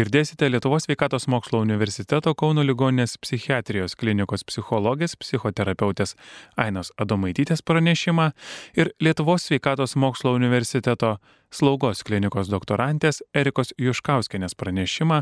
Girdėsite 0.00 0.46
Lietuvos 0.48 0.86
sveikatos 0.86 1.26
mokslo 1.28 1.58
universiteto 1.60 2.30
Kauno 2.38 2.62
ligoninės 2.64 3.18
psichiatrijos 3.20 3.92
klinikos 4.00 4.46
psichologės, 4.48 5.12
psichoterapeutės 5.20 6.14
Ainos 6.56 6.88
Adomaitytės 6.96 7.60
pranešimą 7.68 8.30
ir 8.80 8.88
Lietuvos 9.04 9.44
sveikatos 9.50 9.98
mokslo 10.00 10.32
universiteto 10.38 11.10
slaugos 11.52 12.00
klinikos 12.08 12.48
doktorantės 12.48 13.20
Erikos 13.36 13.74
Juškauskenės 13.76 14.56
pranešimą 14.56 15.18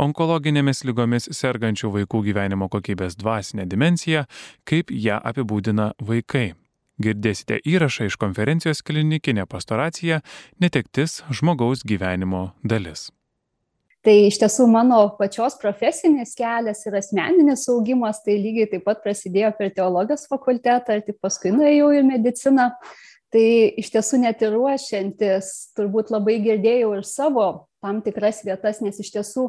onkologinėmis 0.00 0.80
lygomis 0.88 1.28
sergančių 1.28 1.90
vaikų 1.98 2.22
gyvenimo 2.30 2.70
kokybės 2.72 3.18
dvasinę 3.20 3.66
dimenciją, 3.68 4.22
kaip 4.64 4.94
ją 4.94 5.18
apibūdina 5.20 5.90
vaikai. 6.00 6.54
Girdėsite 7.02 7.60
įrašą 7.60 8.08
iš 8.08 8.16
konferencijos 8.16 8.80
klinikinė 8.86 9.44
pastoracija 9.44 10.22
Netektis 10.64 11.20
žmogaus 11.28 11.84
gyvenimo 11.84 12.54
dalis. 12.64 13.10
Tai 14.04 14.12
iš 14.26 14.36
tiesų 14.36 14.66
mano 14.68 14.98
pačios 15.16 15.54
profesinis 15.56 16.34
kelias 16.36 16.82
ir 16.84 16.96
asmeninis 16.98 17.62
augimas, 17.72 18.18
tai 18.20 18.34
lygiai 18.36 18.68
taip 18.74 18.82
pat 18.84 19.00
prasidėjo 19.00 19.54
per 19.56 19.70
teologijos 19.72 20.26
fakultetą 20.28 20.98
ir 20.98 21.06
tik 21.06 21.16
paskui 21.24 21.54
nuėjau 21.54 21.88
į 21.96 22.02
mediciną. 22.10 22.68
Tai 23.32 23.46
iš 23.80 23.88
tiesų 23.94 24.20
net 24.26 24.44
ir 24.44 24.52
ruošiantis, 24.54 25.48
turbūt 25.74 26.12
labai 26.12 26.36
girdėjau 26.44 26.92
ir 26.98 27.08
savo 27.08 27.46
tam 27.82 28.02
tikras 28.04 28.42
vietas, 28.44 28.82
nes 28.84 29.00
iš 29.00 29.08
tiesų 29.16 29.48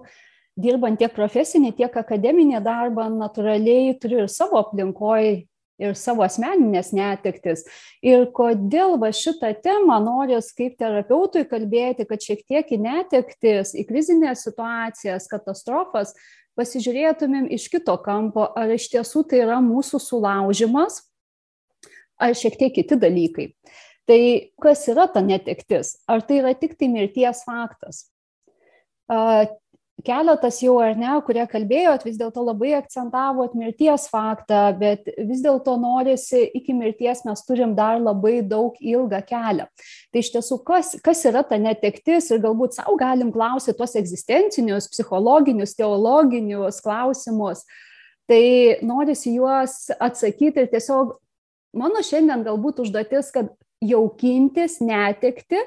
dirbant 0.56 0.98
tiek 1.04 1.12
profesinį, 1.12 1.74
tiek 1.76 2.00
akademinį 2.00 2.64
darbą, 2.64 3.10
natūraliai 3.12 3.98
turiu 4.00 4.24
ir 4.24 4.32
savo 4.32 4.64
aplinkoje 4.64 5.44
ir 5.82 5.96
savo 6.00 6.24
asmeninės 6.26 6.92
netektis. 6.96 7.66
Ir 8.06 8.28
kodėl 8.36 8.96
va 9.02 9.12
šitą 9.16 9.52
temą 9.64 10.00
noris 10.04 10.52
kaip 10.56 10.78
terapeutui 10.80 11.46
kalbėti, 11.50 12.08
kad 12.10 12.24
šiek 12.24 12.46
tiek 12.48 12.72
į 12.72 12.80
netektis, 12.86 13.76
į 13.76 13.86
krizinės 13.90 14.46
situacijas, 14.48 15.30
katastrofas 15.32 16.16
pasižiūrėtumėm 16.56 17.50
iš 17.52 17.68
kito 17.74 17.98
kampo, 18.04 18.48
ar 18.56 18.72
iš 18.72 18.88
tiesų 18.94 19.26
tai 19.30 19.44
yra 19.44 19.60
mūsų 19.64 20.00
sulaužimas, 20.00 21.02
ar 22.16 22.36
šiek 22.38 22.56
tiek 22.60 22.76
kiti 22.78 22.98
dalykai. 23.00 23.50
Tai 24.06 24.20
kas 24.62 24.86
yra 24.92 25.08
ta 25.12 25.24
netektis? 25.26 25.98
Ar 26.08 26.22
tai 26.24 26.40
yra 26.44 26.54
tik 26.56 26.78
tai 26.80 26.88
mirties 26.94 27.42
faktas? 27.48 28.06
Keletas 30.04 30.60
jau 30.60 30.76
ar 30.84 30.96
ne, 31.00 31.14
kurie 31.26 31.44
kalbėjot, 31.50 32.04
vis 32.06 32.18
dėlto 32.20 32.44
labai 32.44 32.74
akcentavot 32.78 33.56
mirties 33.56 34.10
faktą, 34.12 34.68
bet 34.80 35.08
vis 35.16 35.44
dėlto 35.44 35.78
norisi 35.80 36.44
iki 36.58 36.76
mirties 36.76 37.24
mes 37.26 37.44
turim 37.48 37.76
dar 37.78 38.02
labai 38.02 38.42
daug 38.44 38.76
ilgą 38.82 39.22
kelią. 39.30 39.68
Tai 40.12 40.24
iš 40.24 40.32
tiesų, 40.36 40.60
kas, 40.68 40.94
kas 41.06 41.24
yra 41.30 41.46
ta 41.48 41.60
netektis 41.62 42.30
ir 42.32 42.44
galbūt 42.44 42.76
savo 42.78 42.98
galim 43.00 43.32
klausyti 43.36 43.78
tuos 43.80 43.96
egzistencinius, 44.00 44.90
psichologinius, 44.92 45.78
teologinius 45.80 46.82
klausimus. 46.84 47.64
Tai 48.28 48.44
norisi 48.84 49.36
juos 49.38 49.86
atsakyti 50.02 50.66
ir 50.66 50.72
tiesiog 50.74 51.16
mano 51.78 52.02
šiandien 52.04 52.44
galbūt 52.46 52.84
užduotis, 52.84 53.32
kad 53.34 53.54
jaukintis 53.86 54.80
netekti 54.84 55.62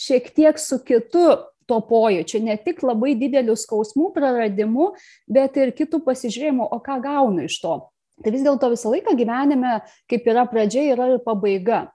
šiek 0.00 0.30
tiek 0.34 0.58
su 0.58 0.80
kitu 0.82 1.30
to 1.72 1.80
pojūčio, 1.88 2.42
ne 2.44 2.58
tik 2.60 2.84
labai 2.84 3.14
didelių 3.18 3.56
skausmų 3.56 4.12
praradimų, 4.14 4.92
bet 5.32 5.56
ir 5.56 5.72
kitų 5.78 6.02
pasižiūrėjimų, 6.04 6.68
o 6.68 6.78
ką 6.84 7.00
gaunu 7.02 7.48
iš 7.48 7.58
to. 7.64 7.78
Tai 8.22 8.30
vis 8.34 8.44
dėlto 8.44 8.68
visą 8.70 8.92
laiką 8.92 9.16
gyvenime, 9.18 9.80
kaip 10.10 10.28
yra 10.28 10.44
pradžia, 10.46 10.84
yra 10.92 11.14
ir 11.14 11.22
pabaiga. 11.24 11.86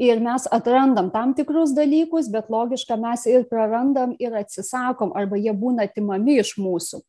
Ir 0.00 0.20
mes 0.24 0.46
atrandam 0.48 1.10
tam 1.12 1.34
tikrus 1.36 1.74
dalykus, 1.76 2.30
bet 2.32 2.48
logiška 2.52 2.96
mes 3.00 3.26
ir 3.28 3.44
prarandam 3.48 4.14
ir 4.18 4.34
atsisakom, 4.38 5.12
arba 5.16 5.36
jie 5.36 5.52
būna 5.52 5.84
atimami 5.88 6.40
iš 6.40 6.56
mūsų 6.60 7.02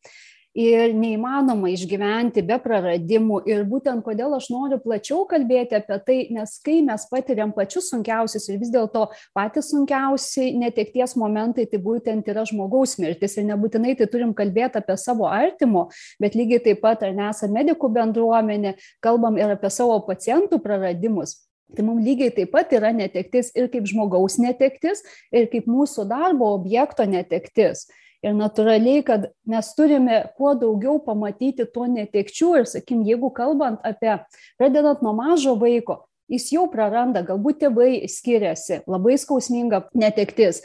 ir 0.57 0.91
neįmanoma 0.95 1.71
išgyventi 1.71 2.43
be 2.45 2.57
praradimų. 2.61 3.41
Ir 3.47 3.63
būtent 3.69 4.03
kodėl 4.05 4.35
aš 4.35 4.49
noriu 4.51 4.79
plačiau 4.83 5.23
kalbėti 5.29 5.77
apie 5.79 5.99
tai, 6.05 6.17
nes 6.35 6.57
kai 6.63 6.79
mes 6.85 7.05
patiriam 7.11 7.53
pačius 7.55 7.91
sunkiausius 7.91 8.49
ir 8.49 8.59
vis 8.61 8.71
dėlto 8.73 9.07
patys 9.37 9.71
sunkiausi 9.71 10.51
netekties 10.59 11.15
momentai, 11.19 11.67
tai 11.71 11.79
būtent 11.83 12.27
yra 12.31 12.43
žmogaus 12.47 12.97
mirtis. 12.99 13.37
Ir 13.39 13.47
nebūtinai 13.51 13.95
tai 13.99 14.09
turim 14.11 14.35
kalbėti 14.35 14.81
apie 14.81 14.97
savo 14.99 15.29
artimo, 15.31 15.87
bet 16.19 16.35
lygiai 16.35 16.63
taip 16.67 16.83
pat, 16.83 17.05
ar 17.07 17.15
nesame 17.15 17.61
medikų 17.61 17.91
bendruomenė, 17.95 18.75
kalbam 19.03 19.39
ir 19.39 19.55
apie 19.55 19.71
savo 19.71 19.99
pacientų 20.07 20.59
praradimus. 20.63 21.37
Tai 21.71 21.85
mums 21.87 22.03
lygiai 22.03 22.33
taip 22.35 22.51
pat 22.51 22.73
yra 22.75 22.91
netektis 22.91 23.53
ir 23.55 23.69
kaip 23.71 23.85
žmogaus 23.87 24.35
netektis, 24.43 25.05
ir 25.31 25.47
kaip 25.51 25.69
mūsų 25.71 26.03
darbo 26.09 26.51
objekto 26.57 27.05
netektis 27.07 27.87
ir 28.25 28.37
natūraliai 28.37 29.01
kad 29.05 29.27
mes 29.49 29.73
turime 29.77 30.21
kuo 30.37 30.53
daugiau 30.57 30.99
pamatyti 31.05 31.65
to 31.73 31.87
netekčių 31.89 32.53
ir 32.61 32.69
sakykim 32.69 33.03
jeigu 33.07 33.31
kalbant 33.33 33.81
apie 33.87 34.19
pradedant 34.61 35.03
nuo 35.05 35.15
mažo 35.17 35.57
vaiko 35.59 36.03
jis 36.31 36.51
jau 36.53 36.67
praranda 36.71 37.25
galbūt 37.27 37.63
tėvai 37.65 37.91
skiriasi 38.09 38.83
labai 38.89 39.17
skausminga 39.19 39.85
netektis 39.97 40.61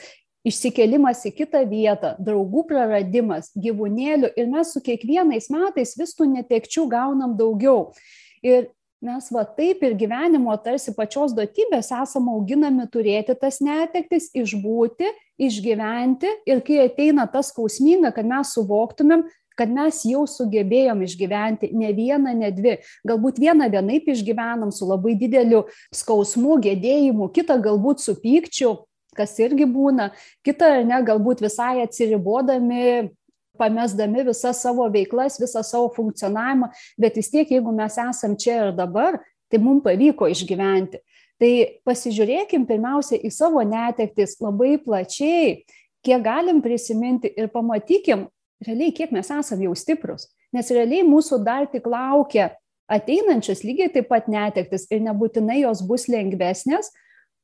išsikėlimas 0.46 1.24
į 1.26 1.32
kitą 1.40 1.64
vietą, 1.66 2.14
draugų 2.22 2.66
praradimas, 2.68 3.50
gyvūnėlių 3.58 4.30
ir 4.38 4.50
mes 4.52 4.72
su 4.74 4.82
kiekvienais 4.84 5.50
metais 5.50 5.96
vis 5.98 6.14
tų 6.14 6.28
netekčių 6.36 6.86
gaunam 6.92 7.34
daugiau. 7.38 7.90
Ir 8.46 8.68
mes 9.04 9.28
va 9.32 9.44
taip 9.44 9.82
ir 9.84 9.96
gyvenimo 9.98 10.54
tarsi 10.62 10.94
pačios 10.96 11.34
duotybės 11.36 11.92
esame 11.92 12.32
auginami 12.32 12.86
turėti 12.92 13.36
tas 13.38 13.60
netektis, 13.60 14.30
išbūti, 14.34 15.10
išgyventi 15.38 16.30
ir 16.48 16.62
kai 16.64 16.86
ateina 16.86 17.26
tas 17.30 17.52
skausminga, 17.52 18.12
kad 18.16 18.28
mes 18.28 18.54
suvoktumėm, 18.56 19.26
kad 19.56 19.72
mes 19.72 20.02
jau 20.04 20.24
sugebėjom 20.28 21.02
išgyventi 21.06 21.70
ne 21.76 21.92
vieną, 21.96 22.34
ne 22.36 22.50
dvi. 22.52 22.76
Galbūt 23.08 23.40
vieną 23.40 23.70
vienaip 23.72 24.08
išgyvenam 24.12 24.72
su 24.72 24.88
labai 24.88 25.16
dideliu 25.18 25.64
skausmu, 25.94 26.58
gėdėjimu, 26.64 27.30
kitą 27.32 27.56
galbūt 27.64 28.04
su 28.04 28.16
pykčiu, 28.20 28.74
kas 29.16 29.36
irgi 29.40 29.68
būna, 29.68 30.10
kitą 30.44 30.82
ne, 30.84 31.00
galbūt 31.04 31.40
visai 31.44 31.80
atsiribodami 31.84 33.08
pamesdami 33.58 34.24
visas 34.28 34.60
savo 34.62 34.86
veiklas, 34.92 35.40
visą 35.40 35.62
savo 35.66 35.90
funkcionavimą, 35.96 36.70
bet 37.00 37.18
vis 37.18 37.30
tiek, 37.32 37.50
jeigu 37.50 37.74
mes 37.74 37.98
esam 38.00 38.36
čia 38.38 38.60
ir 38.66 38.76
dabar, 38.76 39.18
tai 39.50 39.60
mums 39.62 39.84
pavyko 39.84 40.28
išgyventi. 40.32 41.02
Tai 41.36 41.52
pasižiūrėkim 41.84 42.64
pirmiausia 42.68 43.18
į 43.20 43.30
savo 43.34 43.60
netektis 43.66 44.38
labai 44.40 44.76
plačiai, 44.80 45.58
kiek 46.06 46.22
galim 46.24 46.62
prisiminti 46.64 47.28
ir 47.36 47.50
pamatykim 47.52 48.28
realiai, 48.64 48.94
kiek 48.94 49.12
mes 49.12 49.28
esame 49.28 49.66
jau 49.66 49.74
stiprus. 49.76 50.30
Nes 50.54 50.70
realiai 50.72 51.04
mūsų 51.04 51.42
dar 51.44 51.66
tik 51.68 51.88
laukia 51.90 52.54
ateinančios 52.88 53.64
lygiai 53.66 53.90
taip 53.92 54.08
pat 54.08 54.30
netektis 54.30 54.86
ir 54.94 55.02
nebūtinai 55.04 55.60
jos 55.64 55.82
bus 55.84 56.06
lengvesnės, 56.08 56.92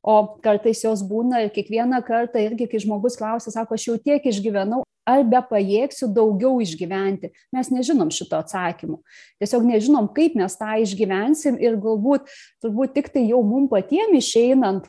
o 0.03 0.15
kartais 0.43 0.83
jos 0.83 1.01
būna 1.07 1.45
ir 1.45 1.53
kiekvieną 1.55 2.01
kartą 2.03 2.41
irgi, 2.43 2.67
kai 2.67 2.81
žmogus 2.83 3.15
klausia, 3.19 3.53
sako, 3.55 3.77
aš 3.77 3.87
jau 3.87 3.95
tiek 4.03 4.25
išgyvenau, 4.27 4.83
ar 5.07 5.23
bepajėgsiu 5.27 6.09
daugiau 6.15 6.59
išgyventi. 6.63 7.31
Mes 7.55 7.69
nežinom 7.71 8.11
šito 8.13 8.37
atsakymo. 8.39 8.99
Tiesiog 9.41 9.65
nežinom, 9.67 10.09
kaip 10.15 10.35
mes 10.39 10.55
tą 10.59 10.75
išgyvensim 10.83 11.59
ir 11.59 11.79
galbūt 11.79 12.27
turbūt 12.63 12.95
tik 12.97 13.09
tai 13.15 13.25
jau 13.29 13.41
mum 13.47 13.69
patiem 13.71 14.15
išeinant 14.19 14.87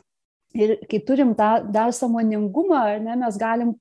ir 0.55 0.77
kai 0.91 1.01
turim 1.03 1.33
tą 1.35 1.57
dar 1.71 1.91
samoningumą, 1.95 2.83
ne, 3.03 3.17
mes 3.23 3.39
galim 3.39 3.75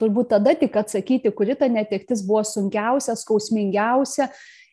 turbūt 0.00 0.30
tada 0.34 0.54
tik 0.58 0.78
atsakyti, 0.78 1.32
kuri 1.34 1.58
ta 1.58 1.68
netektis 1.70 2.22
buvo 2.26 2.44
sunkiausia, 2.46 3.18
skausmingiausia 3.18 4.30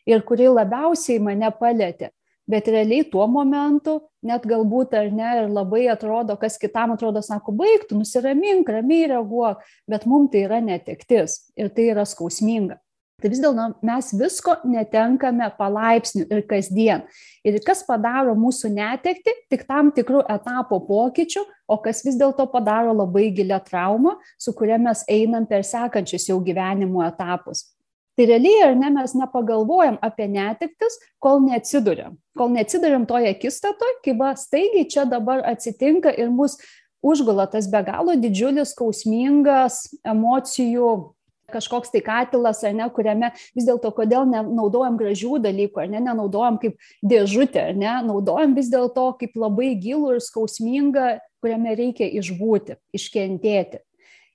ir 0.08 0.22
kuri 0.26 0.48
labiausiai 0.54 1.20
mane 1.22 1.50
palėtė 1.58 2.14
bet 2.48 2.68
realiai 2.72 3.06
tuo 3.12 3.28
momentu 3.28 4.00
net 4.24 4.48
galbūt 4.48 4.96
ar 4.98 5.12
ne 5.14 5.30
ir 5.42 5.52
labai 5.52 5.86
atrodo, 5.92 6.38
kas 6.40 6.58
kitam 6.62 6.96
atrodo, 6.96 7.22
sako, 7.24 7.54
baigtų, 7.60 8.00
nusiramink, 8.02 8.70
ramiai 8.72 9.12
reaguok, 9.14 9.64
bet 9.88 10.08
mums 10.10 10.32
tai 10.34 10.48
yra 10.48 10.60
netektis 10.64 11.42
ir 11.60 11.72
tai 11.76 11.92
yra 11.94 12.08
skausminga. 12.08 12.80
Tai 13.18 13.32
vis 13.34 13.40
dėlto 13.42 13.64
mes 13.82 14.12
visko 14.14 14.54
netenkame 14.70 15.48
palaipsniui 15.58 16.28
ir 16.30 16.44
kasdien. 16.46 17.02
Ir 17.42 17.56
kas 17.66 17.80
padaro 17.88 18.36
mūsų 18.38 18.70
netekti, 18.76 19.34
tik 19.50 19.64
tam 19.66 19.90
tikrų 19.96 20.22
etapo 20.30 20.78
pokyčių, 20.86 21.42
o 21.66 21.80
kas 21.82 22.04
vis 22.06 22.20
dėlto 22.20 22.46
padaro 22.52 22.94
labai 22.94 23.32
gilę 23.34 23.58
traumą, 23.66 24.20
su 24.38 24.54
kuria 24.54 24.78
mes 24.78 25.02
einam 25.10 25.50
per 25.50 25.66
sekančius 25.66 26.30
jau 26.30 26.38
gyvenimo 26.46 27.02
etapus. 27.08 27.72
Tai 28.18 28.30
realiai, 28.30 28.62
ar 28.68 28.78
ne, 28.78 28.94
mes 28.94 29.18
nepagalvojam 29.18 29.98
apie 30.02 30.30
netiktis, 30.30 31.02
kol 31.22 31.42
neatsiduriam. 31.42 32.16
Kol 32.38 32.54
neatsiduriam 32.54 33.08
toje 33.10 33.32
akistatoje, 33.34 34.00
kai 34.06 34.14
va 34.20 34.34
staigiai 34.38 34.88
čia 34.90 35.06
dabar 35.10 35.44
atsitinka 35.50 36.14
ir 36.14 36.30
mus 36.34 36.58
užgula 37.06 37.48
tas 37.50 37.70
be 37.72 37.82
galo 37.86 38.16
didžiulis, 38.18 38.74
skausmingas 38.76 39.86
emocijų 40.06 41.14
kažkoks 41.52 41.94
tai 41.94 42.02
katilas, 42.04 42.60
ar 42.68 42.74
ne, 42.76 42.88
kuriame 42.92 43.32
vis 43.56 43.64
dėlto 43.68 43.94
kodėl 43.96 44.28
nenaudojam 44.28 44.98
gražių 45.00 45.40
dalykų, 45.46 45.80
ar 45.80 45.92
ne, 45.94 46.02
nenaudojam 46.10 46.60
kaip 46.60 46.76
dėžutę, 47.08 47.70
ar 47.72 47.78
ne, 47.80 47.94
naudojam 48.10 48.56
vis 48.58 48.68
dėlto 48.74 49.14
kaip 49.22 49.38
labai 49.40 49.72
gilų 49.80 50.18
ir 50.18 50.24
skausmingą, 50.26 51.08
kuriame 51.44 51.78
reikia 51.80 52.10
išbūti, 52.20 52.76
iškentėti. 52.98 53.80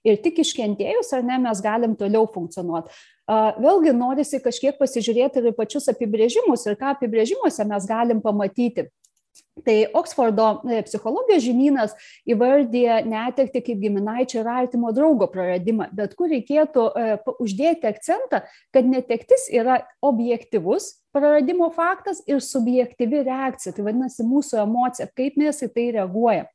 Ir 0.02 0.18
tik 0.22 0.40
iškentėjus, 0.42 1.12
ar 1.14 1.22
ne, 1.26 1.36
mes 1.44 1.60
galim 1.62 1.92
toliau 1.98 2.26
funkcionuoti. 2.30 2.90
Vėlgi 3.62 3.92
norisi 3.94 4.40
kažkiek 4.42 4.74
pasižiūrėti 4.80 5.38
ir 5.38 5.54
pačius 5.54 5.86
apibrėžimus 5.92 6.66
ir 6.66 6.74
ką 6.80 6.96
apibrėžimuose 6.96 7.66
mes 7.70 7.86
galim 7.86 8.20
pamatyti. 8.24 8.88
Tai 9.64 9.74
Oksfordo 9.96 10.46
e, 10.68 10.80
psichologijos 10.84 11.44
žinynas 11.44 11.92
įvardė 12.28 13.02
netekti 13.08 13.62
kaip 13.64 13.80
giminaičio 13.80 14.40
ir 14.42 14.48
artimo 14.48 14.90
draugo 14.96 15.28
praradimą, 15.32 15.86
bet 15.96 16.16
kur 16.18 16.28
reikėtų 16.32 16.84
e, 16.88 17.04
uždėti 17.40 17.88
akcentą, 17.88 18.42
kad 18.74 18.88
netektis 18.88 19.46
yra 19.52 19.82
objektivus 20.04 20.90
praradimo 21.16 21.70
faktas 21.72 22.20
ir 22.28 22.42
subjektyvi 22.44 23.22
reakcija, 23.28 23.76
tai 23.76 23.86
vadinasi 23.88 24.26
mūsų 24.28 24.60
emocija, 24.64 25.08
kaip 25.16 25.38
mes 25.40 25.64
į 25.64 25.70
tai 25.72 25.88
reaguojame 25.96 26.50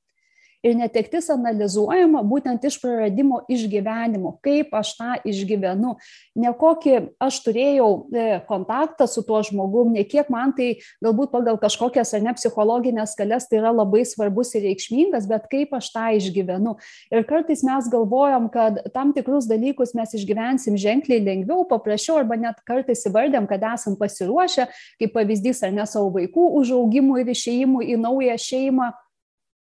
ir 0.66 0.76
netektis 0.78 1.30
analizuojama 1.34 2.24
būtent 2.28 2.64
iš 2.68 2.80
praradimo 2.82 3.42
išgyvenimo, 3.52 4.36
kaip 4.46 4.74
aš 4.78 4.94
tą 4.98 5.16
išgyvenu, 5.28 5.96
ne 6.40 6.54
kokį 6.58 6.96
aš 7.24 7.40
turėjau 7.46 7.90
e, 8.10 8.26
kontaktą 8.50 9.08
su 9.10 9.24
tuo 9.28 9.42
žmogum, 9.46 9.94
ne 9.96 10.04
kiek 10.08 10.32
man 10.34 10.54
tai 10.58 10.80
galbūt 11.04 11.32
pagal 11.34 11.60
kažkokias 11.62 12.14
ar 12.18 12.26
ne 12.26 12.34
psichologinės 12.38 13.14
skales 13.16 13.48
tai 13.50 13.62
yra 13.62 13.74
labai 13.76 14.04
svarbus 14.08 14.56
ir 14.58 14.66
reikšmingas, 14.68 15.30
bet 15.30 15.48
kaip 15.52 15.76
aš 15.78 15.92
tą 15.94 16.08
išgyvenu. 16.18 16.78
Ir 17.14 17.26
kartais 17.30 17.64
mes 17.68 17.90
galvojam, 17.94 18.50
kad 18.54 18.82
tam 18.96 19.14
tikrus 19.16 19.50
dalykus 19.50 19.94
mes 19.98 20.16
išgyvensim 20.18 20.78
ženkliai 20.80 21.22
lengviau, 21.24 21.68
paprasčiau 21.70 22.20
arba 22.22 22.40
net 22.40 22.62
kartais 22.68 23.06
įvardėm, 23.08 23.48
kad 23.50 23.64
esam 23.74 23.98
pasiruošę, 24.00 24.68
kaip 25.02 25.14
pavyzdys 25.16 25.64
ar 25.68 25.76
ne 25.76 25.86
savo 25.90 26.12
vaikų 26.18 26.50
užaugimui 26.62 27.22
ir 27.24 27.34
išėjimui 27.34 27.92
į 27.94 28.00
naują 28.02 28.38
šeimą 28.42 28.92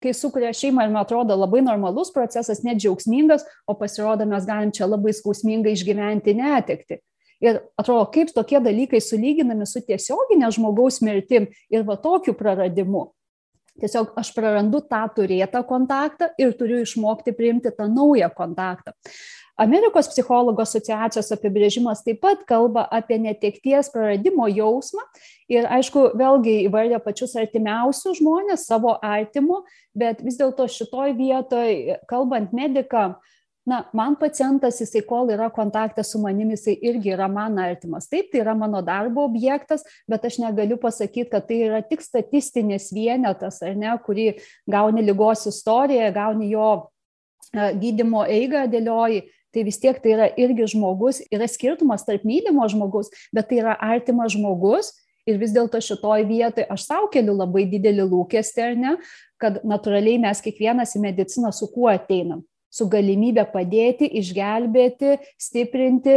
kai 0.06 0.14
sukuria 0.14 0.54
šeimą 0.54 0.86
ir 0.86 0.94
man 0.94 1.02
atrodo 1.02 1.36
labai 1.36 1.62
normalus 1.66 2.12
procesas, 2.14 2.62
net 2.64 2.78
džiaugsmingas, 2.78 3.44
o 3.66 3.74
pasirodo 3.78 4.26
mes 4.28 4.46
galim 4.46 4.72
čia 4.74 4.88
labai 4.88 5.14
skausmingai 5.16 5.74
išgyventi 5.74 6.36
netekti. 6.38 7.00
Ir 7.44 7.60
atrodo, 7.76 8.06
kaip 8.14 8.32
tokie 8.32 8.62
dalykai 8.64 9.02
sulyginami 9.04 9.66
su 9.68 9.82
tiesioginė 9.84 10.48
žmogaus 10.56 11.02
mirtim 11.04 11.50
ir 11.72 11.84
va 11.84 11.98
tokiu 12.00 12.32
praradimu. 12.38 13.10
Tiesiog 13.76 14.14
aš 14.16 14.30
prarandu 14.32 14.80
tą 14.88 15.02
turėtą 15.18 15.60
kontaktą 15.68 16.30
ir 16.40 16.54
turiu 16.56 16.80
išmokti 16.80 17.34
priimti 17.36 17.74
tą 17.76 17.90
naują 17.92 18.30
kontaktą. 18.32 18.94
Amerikos 19.60 20.10
psichologų 20.12 20.60
asociacijos 20.66 21.30
apibrėžimas 21.32 22.02
taip 22.04 22.20
pat 22.20 22.42
kalba 22.48 22.84
apie 22.92 23.16
netekties 23.22 23.88
praradimo 23.92 24.48
jausmą 24.52 25.04
ir, 25.48 25.64
aišku, 25.78 26.10
vėlgi 26.18 26.58
įvardė 26.66 27.00
pačius 27.00 27.36
artimiausius 27.40 28.20
žmonės, 28.20 28.66
savo 28.68 28.98
artimų, 29.00 29.62
bet 29.96 30.20
vis 30.24 30.36
dėlto 30.36 30.66
šitoj 30.68 31.14
vietoj, 31.16 31.72
kalbant 32.10 32.52
mediką, 32.56 33.14
na, 33.66 33.78
man 33.96 34.18
pacientas, 34.20 34.76
jisai 34.82 35.00
kol 35.08 35.32
yra 35.32 35.48
kontakte 35.50 36.04
su 36.04 36.20
manimi, 36.22 36.54
jisai 36.54 36.76
irgi 36.90 37.14
yra 37.16 37.26
man 37.32 37.56
artimas. 37.58 38.10
Taip, 38.12 38.28
tai 38.30 38.42
yra 38.44 38.54
mano 38.54 38.82
darbo 38.84 39.24
objektas, 39.26 39.86
bet 40.06 40.28
aš 40.28 40.36
negaliu 40.44 40.76
pasakyti, 40.82 41.30
kad 41.32 41.48
tai 41.48 41.62
yra 41.70 41.80
tik 41.82 42.04
statistinis 42.04 42.92
vienetas, 42.94 43.62
ar 43.64 43.72
ne, 43.78 43.96
kurį 44.04 44.34
gauni 44.70 45.02
lygos 45.06 45.48
istoriją, 45.50 46.12
gauni 46.14 46.52
jo 46.52 46.68
gydimo 47.54 48.26
eigą 48.28 48.66
dėlioji 48.70 49.24
tai 49.56 49.64
vis 49.64 49.80
tiek 49.80 49.96
tai 50.04 50.12
yra 50.12 50.28
irgi 50.36 50.68
žmogus, 50.74 51.22
yra 51.32 51.48
skirtumas 51.48 52.04
tarp 52.04 52.26
mylimo 52.28 52.66
žmogus, 52.68 53.08
bet 53.32 53.48
tai 53.48 53.62
yra 53.62 53.76
artimas 53.80 54.36
žmogus. 54.36 54.92
Ir 55.26 55.40
vis 55.40 55.50
dėlto 55.50 55.80
šitoj 55.82 56.22
vietoj 56.28 56.68
aš 56.70 56.84
savo 56.86 57.08
keliu 57.10 57.32
labai 57.34 57.64
didelį 57.66 58.04
lūkestį, 58.12 58.60
ar 58.62 58.76
ne, 58.78 58.92
kad 59.42 59.56
natūraliai 59.66 60.20
mes 60.22 60.38
kiekvienas 60.44 60.92
į 60.94 61.00
mediciną 61.02 61.50
su 61.50 61.66
kuo 61.72 61.88
ateinam 61.90 62.44
su 62.76 62.86
galimybė 62.92 63.46
padėti, 63.52 64.08
išgelbėti, 64.20 65.16
stiprinti, 65.40 66.16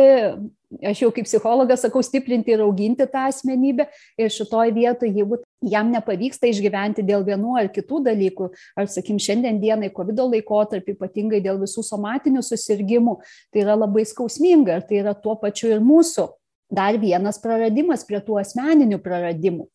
aš 0.91 1.03
jau 1.05 1.09
kaip 1.15 1.27
psichologas 1.27 1.85
sakau, 1.85 2.01
stiprinti 2.05 2.53
ir 2.53 2.63
auginti 2.65 3.07
tą 3.09 3.27
asmenybę. 3.29 3.87
Ir 4.19 4.33
šitoj 4.33 4.73
vietoje, 4.75 5.13
jeigu 5.21 5.39
jam 5.71 5.93
nepavyksta 5.93 6.49
išgyventi 6.51 7.05
dėl 7.07 7.23
vienų 7.27 7.55
ar 7.61 7.71
kitų 7.73 8.03
dalykų, 8.09 8.49
ar, 8.79 8.89
sakim, 8.91 9.21
šiandien 9.21 9.61
dienai 9.63 9.91
COVID 9.95 10.19
laikotarpį, 10.35 10.97
ypatingai 10.97 11.41
dėl 11.45 11.61
visų 11.63 11.85
somatinių 11.87 12.43
susirgymų, 12.45 13.19
tai 13.53 13.63
yra 13.65 13.79
labai 13.79 14.05
skausminga 14.09 14.79
ir 14.79 14.85
tai 14.89 15.01
yra 15.03 15.15
tuo 15.15 15.39
pačiu 15.39 15.71
ir 15.73 15.83
mūsų 15.83 16.29
dar 16.69 16.99
vienas 17.01 17.41
praradimas 17.41 18.05
prie 18.05 18.21
tų 18.21 18.39
asmeninių 18.43 19.01
praradimų. 19.01 19.65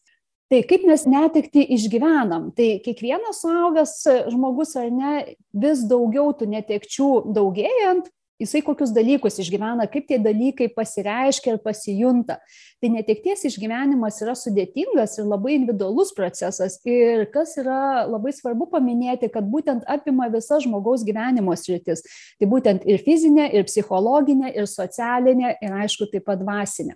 Tai 0.54 0.60
kaip 0.70 0.84
mes 0.86 1.02
netikti 1.10 1.64
išgyvenam? 1.74 2.52
Tai 2.54 2.66
kiekvienas 2.84 3.40
suaugęs 3.42 3.94
žmogus 4.30 4.76
ar 4.78 4.92
ne 4.94 5.14
vis 5.50 5.82
daugiau 5.90 6.30
tų 6.38 6.46
netekčių 6.52 7.08
daugėjant, 7.34 8.06
jisai 8.38 8.62
kokius 8.62 8.92
dalykus 8.94 9.40
išgyvena, 9.42 9.88
kaip 9.90 10.06
tie 10.06 10.20
dalykai 10.22 10.68
pasireiškia 10.76 11.56
ir 11.56 11.60
pasijunta. 11.64 12.38
Tai 12.78 12.92
netekties 12.94 13.42
išgyvenimas 13.50 14.22
yra 14.22 14.36
sudėtingas 14.38 15.18
ir 15.18 15.26
labai 15.26 15.56
individualus 15.58 16.14
procesas. 16.14 16.78
Ir 16.86 17.26
kas 17.34 17.58
yra 17.58 18.06
labai 18.06 18.30
svarbu 18.38 18.70
paminėti, 18.76 19.32
kad 19.34 19.50
būtent 19.50 19.82
apima 19.90 20.30
visas 20.30 20.62
žmogaus 20.68 21.02
gyvenimo 21.02 21.58
sritis. 21.58 22.06
Tai 22.38 22.54
būtent 22.54 22.86
ir 22.86 23.02
fizinė, 23.02 23.50
ir 23.58 23.66
psichologinė, 23.66 24.54
ir 24.54 24.70
socialinė, 24.70 25.56
ir 25.58 25.80
aišku, 25.82 26.12
taip 26.14 26.30
pat 26.30 26.46
dvasinė 26.46 26.94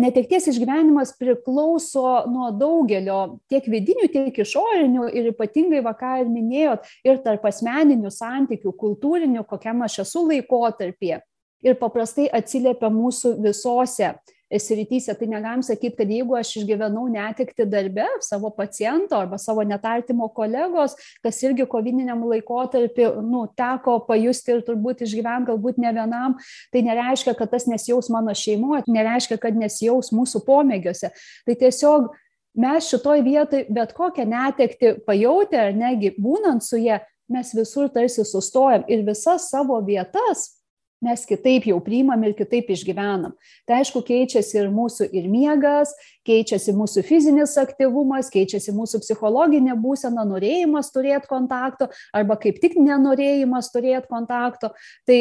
netekties 0.00 0.48
išgyvenimas 0.52 1.14
priklauso 1.18 2.04
nuo 2.30 2.50
daugelio 2.54 3.38
tiek 3.50 3.66
vidinių, 3.70 4.08
tiek 4.12 4.40
išorinių 4.44 5.08
ir 5.12 5.30
ypatingai, 5.32 5.82
va 5.84 5.94
ką 5.98 6.14
ir 6.22 6.32
minėjot, 6.32 6.86
ir 7.06 7.20
tarp 7.24 7.46
asmeninių 7.50 8.12
santykių, 8.14 8.72
kultūrinių, 8.78 9.44
kokiam 9.48 9.84
aš 9.86 10.02
esu 10.06 10.24
laikotarpėje. 10.28 11.22
Ir 11.66 11.78
paprastai 11.78 12.28
atsiliepia 12.30 12.90
mūsų 12.94 13.34
visose 13.42 14.12
srityse. 14.56 15.14
Tai 15.14 15.28
negalim 15.28 15.62
sakyti, 15.62 15.96
kad 15.98 16.10
jeigu 16.10 16.36
aš 16.38 16.54
išgyvenau 16.60 17.06
netikti 17.12 17.66
darbe 17.68 18.06
savo 18.24 18.50
paciento 18.54 19.16
arba 19.18 19.38
savo 19.38 19.64
netartimo 19.66 20.28
kolegos, 20.34 20.96
kas 21.24 21.40
irgi 21.44 21.66
kovininiam 21.68 22.24
laikotarpį 22.28 23.10
nu, 23.26 23.44
teko 23.58 23.98
pajusti 24.08 24.56
ir 24.56 24.64
turbūt 24.66 25.04
išgyventi 25.06 25.52
galbūt 25.52 25.80
ne 25.82 25.92
vienam, 25.94 26.38
tai 26.72 26.82
nereiškia, 26.86 27.36
kad 27.38 27.52
tas 27.52 27.68
nesijaus 27.68 28.08
mano 28.12 28.34
šeimoje, 28.36 28.86
nereiškia, 28.88 29.38
kad 29.42 29.56
nesijaus 29.58 30.12
mūsų 30.16 30.44
pomėgiuose. 30.46 31.12
Tai 31.46 31.58
tiesiog 31.60 32.10
mes 32.58 32.88
šitoj 32.90 33.22
vietoj 33.26 33.66
bet 33.72 33.94
kokią 33.96 34.26
netekti 34.28 34.96
pajutę 35.06 35.68
ar 35.68 35.76
negi 35.76 36.14
būnant 36.18 36.64
su 36.64 36.80
jie, 36.80 36.98
mes 37.28 37.52
visur 37.52 37.90
tarsi 37.92 38.24
sustojam 38.24 38.86
ir 38.88 39.04
visas 39.04 39.50
savo 39.52 39.76
vietas 39.84 40.57
mes 41.04 41.24
kitaip 41.28 41.66
jau 41.70 41.78
priimam 41.84 42.22
ir 42.26 42.34
kitaip 42.38 42.70
išgyvenam. 42.74 43.34
Tai 43.68 43.80
aišku, 43.80 44.02
keičiasi 44.06 44.58
ir 44.62 44.70
mūsų 44.74 45.08
ir 45.14 45.28
miegas, 45.30 45.94
keičiasi 46.28 46.74
mūsų 46.76 47.04
fizinis 47.06 47.56
aktyvumas, 47.60 48.30
keičiasi 48.34 48.74
mūsų 48.76 49.02
psichologinė 49.04 49.76
būsena, 49.78 50.26
norėjimas 50.28 50.90
turėti 50.94 51.30
kontakto 51.30 51.90
arba 52.12 52.38
kaip 52.40 52.58
tik 52.62 52.78
nenorėjimas 52.80 53.70
turėti 53.74 54.10
kontakto. 54.10 54.72
Tai 55.08 55.20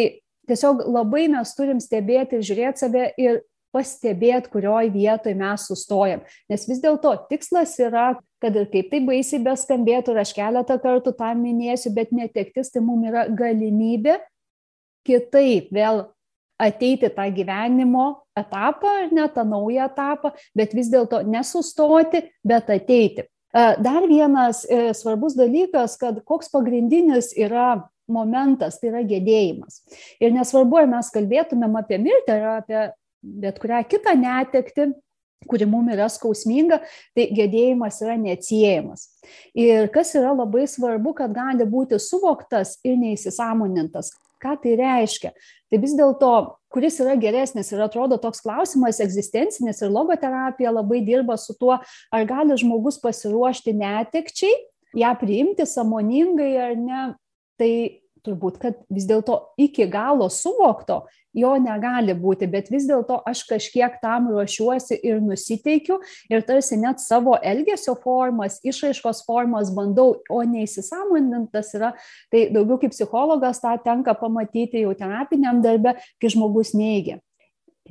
tiesiog 0.50 0.88
labai 0.88 1.28
mes 1.32 1.54
turim 1.58 1.84
stebėti 1.84 2.40
ir 2.40 2.50
žiūrėti 2.50 2.86
save 2.86 3.12
ir 3.22 3.44
pastebėti, 3.76 4.50
kurioje 4.50 4.90
vietoje 4.94 5.36
mes 5.38 5.68
sustojam. 5.70 6.24
Nes 6.50 6.64
vis 6.70 6.80
dėlto 6.82 7.12
tikslas 7.30 7.76
yra, 7.84 8.16
kad 8.42 8.56
ir 8.58 8.70
kaip 8.72 8.90
tai 8.94 9.02
baisiai 9.06 9.44
beskambėtų, 9.44 10.16
ir 10.16 10.24
aš 10.24 10.34
keletą 10.38 10.80
kartų 10.82 11.14
tą 11.20 11.34
minėsiu, 11.38 11.92
bet 11.94 12.14
netektis 12.16 12.72
tai 12.74 12.82
mums 12.86 13.12
yra 13.12 13.28
galimybė 13.30 14.18
kitaip 15.08 15.72
vėl 15.74 16.06
ateiti 16.62 17.10
tą 17.14 17.28
gyvenimo 17.34 18.08
etapą, 18.38 18.94
ne 19.14 19.28
tą 19.30 19.46
naują 19.46 19.88
etapą, 19.88 20.34
bet 20.58 20.74
vis 20.78 20.90
dėlto 20.94 21.22
nesustoti, 21.26 22.24
bet 22.46 22.70
ateiti. 22.74 23.28
Dar 23.54 24.06
vienas 24.10 24.66
e, 24.70 24.92
svarbus 24.94 25.38
dalykas, 25.38 25.96
kad 25.98 26.20
koks 26.28 26.52
pagrindinis 26.54 27.32
yra 27.40 27.88
momentas, 28.12 28.78
tai 28.82 28.92
yra 28.92 29.04
gedėjimas. 29.08 29.82
Ir 30.22 30.36
nesvarbu, 30.36 30.82
ar 30.82 30.90
mes 30.92 31.10
kalbėtumėm 31.14 31.78
apie 31.80 31.98
mirtį 32.02 32.36
ar 32.36 32.48
apie 32.60 32.82
bet 33.22 33.60
kurią 33.60 33.82
kitą 33.90 34.14
netekti, 34.20 34.92
kuri 35.48 35.68
mums 35.70 35.94
yra 35.94 36.08
skausminga, 36.10 36.82
tai 37.16 37.28
gedėjimas 37.36 38.02
yra 38.02 38.18
neatsiejamas. 38.20 39.10
Ir 39.56 39.92
kas 39.94 40.16
yra 40.18 40.34
labai 40.34 40.66
svarbu, 40.68 41.14
kad 41.20 41.36
gali 41.36 41.68
būti 41.68 42.00
suvoktas 42.02 42.78
ir 42.88 42.98
neįsisamonintas, 43.00 44.10
ką 44.42 44.58
tai 44.64 44.76
reiškia 44.80 45.34
tai 45.72 45.80
vis 45.82 45.94
dėlto 45.98 46.32
kuris 46.72 47.00
yra 47.04 47.16
geresnis 47.20 47.72
ir 47.74 47.84
atrodo 47.84 48.18
toks 48.22 48.42
klausimas 48.44 49.02
egzistencinis 49.04 49.82
ir 49.84 49.94
logoterapija 49.94 50.74
labai 50.74 51.02
dirba 51.06 51.38
su 51.40 51.56
tuo 51.60 51.78
ar 51.78 52.28
gali 52.28 52.58
žmogus 52.60 53.00
pasiruošti 53.04 53.76
netekčiai 53.78 54.56
ją 54.98 55.14
priimti 55.20 55.68
sąmoningai 55.68 56.52
ar 56.70 56.76
ne 56.80 57.02
tai 57.60 57.72
turbūt, 58.28 58.60
kad 58.62 58.84
vis 58.92 59.08
dėlto 59.10 59.40
iki 59.64 59.88
galo 59.90 60.28
suvokto 60.34 61.06
jo 61.38 61.54
negali 61.62 62.16
būti, 62.18 62.48
bet 62.50 62.72
vis 62.74 62.88
dėlto 62.90 63.20
aš 63.30 63.44
kažkiek 63.50 64.00
tam 64.02 64.30
ruošiuosi 64.34 64.98
ir 65.06 65.22
nusiteikiu 65.24 66.00
ir 66.32 66.44
tarsi 66.48 66.80
net 66.80 67.02
savo 67.04 67.38
elgesio 67.42 67.96
formas, 68.02 68.60
išraiškos 68.66 69.24
formas 69.28 69.72
bandau, 69.76 70.18
o 70.30 70.42
neįsisamonintas 70.44 71.74
yra, 71.78 71.94
tai 72.34 72.48
daugiau 72.54 72.82
kaip 72.82 72.96
psichologas 72.96 73.62
tą 73.64 73.76
tenka 73.86 74.18
pamatyti 74.18 74.84
jau 74.84 74.96
terapiniam 74.98 75.62
darbe, 75.64 75.98
kai 76.22 76.34
žmogus 76.34 76.74
neigia. 76.78 77.22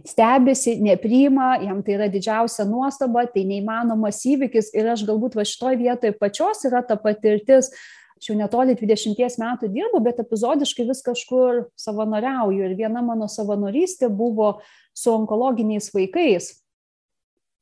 Stebisi, 0.04 0.74
nepriima, 0.84 1.54
jam 1.62 1.78
tai 1.84 1.94
yra 1.94 2.08
didžiausia 2.12 2.66
nuostaba, 2.68 3.22
tai 3.32 3.46
neįmanomas 3.48 4.18
įvykis 4.28 4.74
ir 4.76 4.90
aš 4.92 5.06
galbūt 5.08 5.38
va 5.38 5.46
šitoj 5.48 5.78
vietoje 5.80 6.12
pačios 6.20 6.60
yra 6.68 6.82
ta 6.84 6.98
patirtis, 7.00 7.70
aš 8.16 8.30
jau 8.30 8.36
netoli 8.38 8.76
20 8.78 9.40
metų 9.40 9.70
dirbu, 9.72 10.00
bet 10.04 10.20
epizodiškai 10.22 10.86
vis 10.88 11.02
kažkur 11.04 11.66
savanoriauju. 11.80 12.64
Ir 12.64 12.76
viena 12.78 13.02
mano 13.04 13.28
savanorystė 13.28 14.08
buvo 14.08 14.60
su 14.96 15.12
onkologiniais 15.12 15.92
vaikais. 15.94 16.54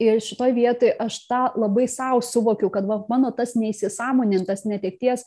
Ir 0.02 0.18
šitoj 0.22 0.54
vietoj 0.54 0.94
aš 0.98 1.20
tą 1.28 1.44
labai 1.58 1.86
savo 1.90 2.22
suvokiu, 2.22 2.70
kad 2.70 2.86
va, 2.86 3.02
mano 3.08 3.30
tas 3.34 3.54
neįsisamonintas 3.54 4.64
netekties 4.66 5.22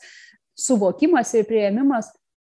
suvokimas 0.58 1.32
ir 1.38 1.46
prieimimas, 1.48 2.10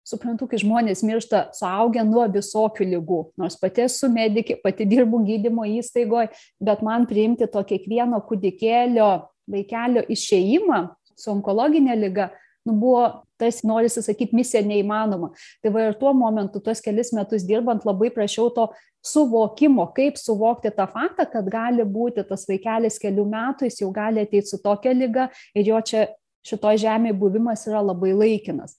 suprantu, 0.07 0.49
kai 0.50 0.59
žmonės 0.62 1.05
miršta 1.07 1.49
suaugę 1.55 2.03
nuo 2.07 2.25
visokių 2.33 2.87
lygų. 2.95 3.21
Nors 3.39 3.59
pati 3.61 3.85
esu 3.87 4.11
medikė, 4.11 4.59
pati 4.62 4.87
dirbu 4.89 5.23
gydymo 5.27 5.67
įstaigoje, 5.79 6.33
bet 6.59 6.83
man 6.87 7.07
priimti 7.11 7.47
to 7.50 7.62
kiekvieno 7.67 8.19
kūdikėlio, 8.27 9.11
vaikelio 9.50 10.03
išėjimą 10.11 10.81
su 11.19 11.31
onkologinė 11.35 11.99
lyga 11.99 12.31
nu, 12.69 12.76
buvo, 12.76 13.05
tarsi 13.40 13.67
norisi 13.67 14.02
sakyti, 14.05 14.37
misija 14.37 14.62
neįmanoma. 14.67 15.33
Tai 15.64 15.73
va 15.75 15.88
ir 15.88 15.99
tuo 16.00 16.12
momentu, 16.17 16.61
tuos 16.61 16.83
kelis 16.85 17.12
metus 17.17 17.47
dirbant, 17.49 17.87
labai 17.88 18.11
prašiau 18.14 18.50
to 18.57 18.69
suvokimo, 19.07 19.87
kaip 19.97 20.19
suvokti 20.21 20.73
tą 20.76 20.87
faktą, 20.90 21.25
kad 21.33 21.49
gali 21.50 21.87
būti 21.88 22.25
tas 22.29 22.45
vaikelis 22.49 23.00
kelių 23.00 23.25
metų, 23.33 23.71
jis 23.71 23.81
jau 23.81 23.93
gali 23.97 24.26
ateiti 24.26 24.52
su 24.52 24.61
tokia 24.61 24.93
lyga 24.97 25.31
ir 25.57 25.73
jo 25.73 25.81
čia 25.81 26.09
šitoje 26.47 26.85
žemėje 26.85 27.17
buvimas 27.21 27.64
yra 27.69 27.81
labai 27.85 28.12
laikinas. 28.17 28.76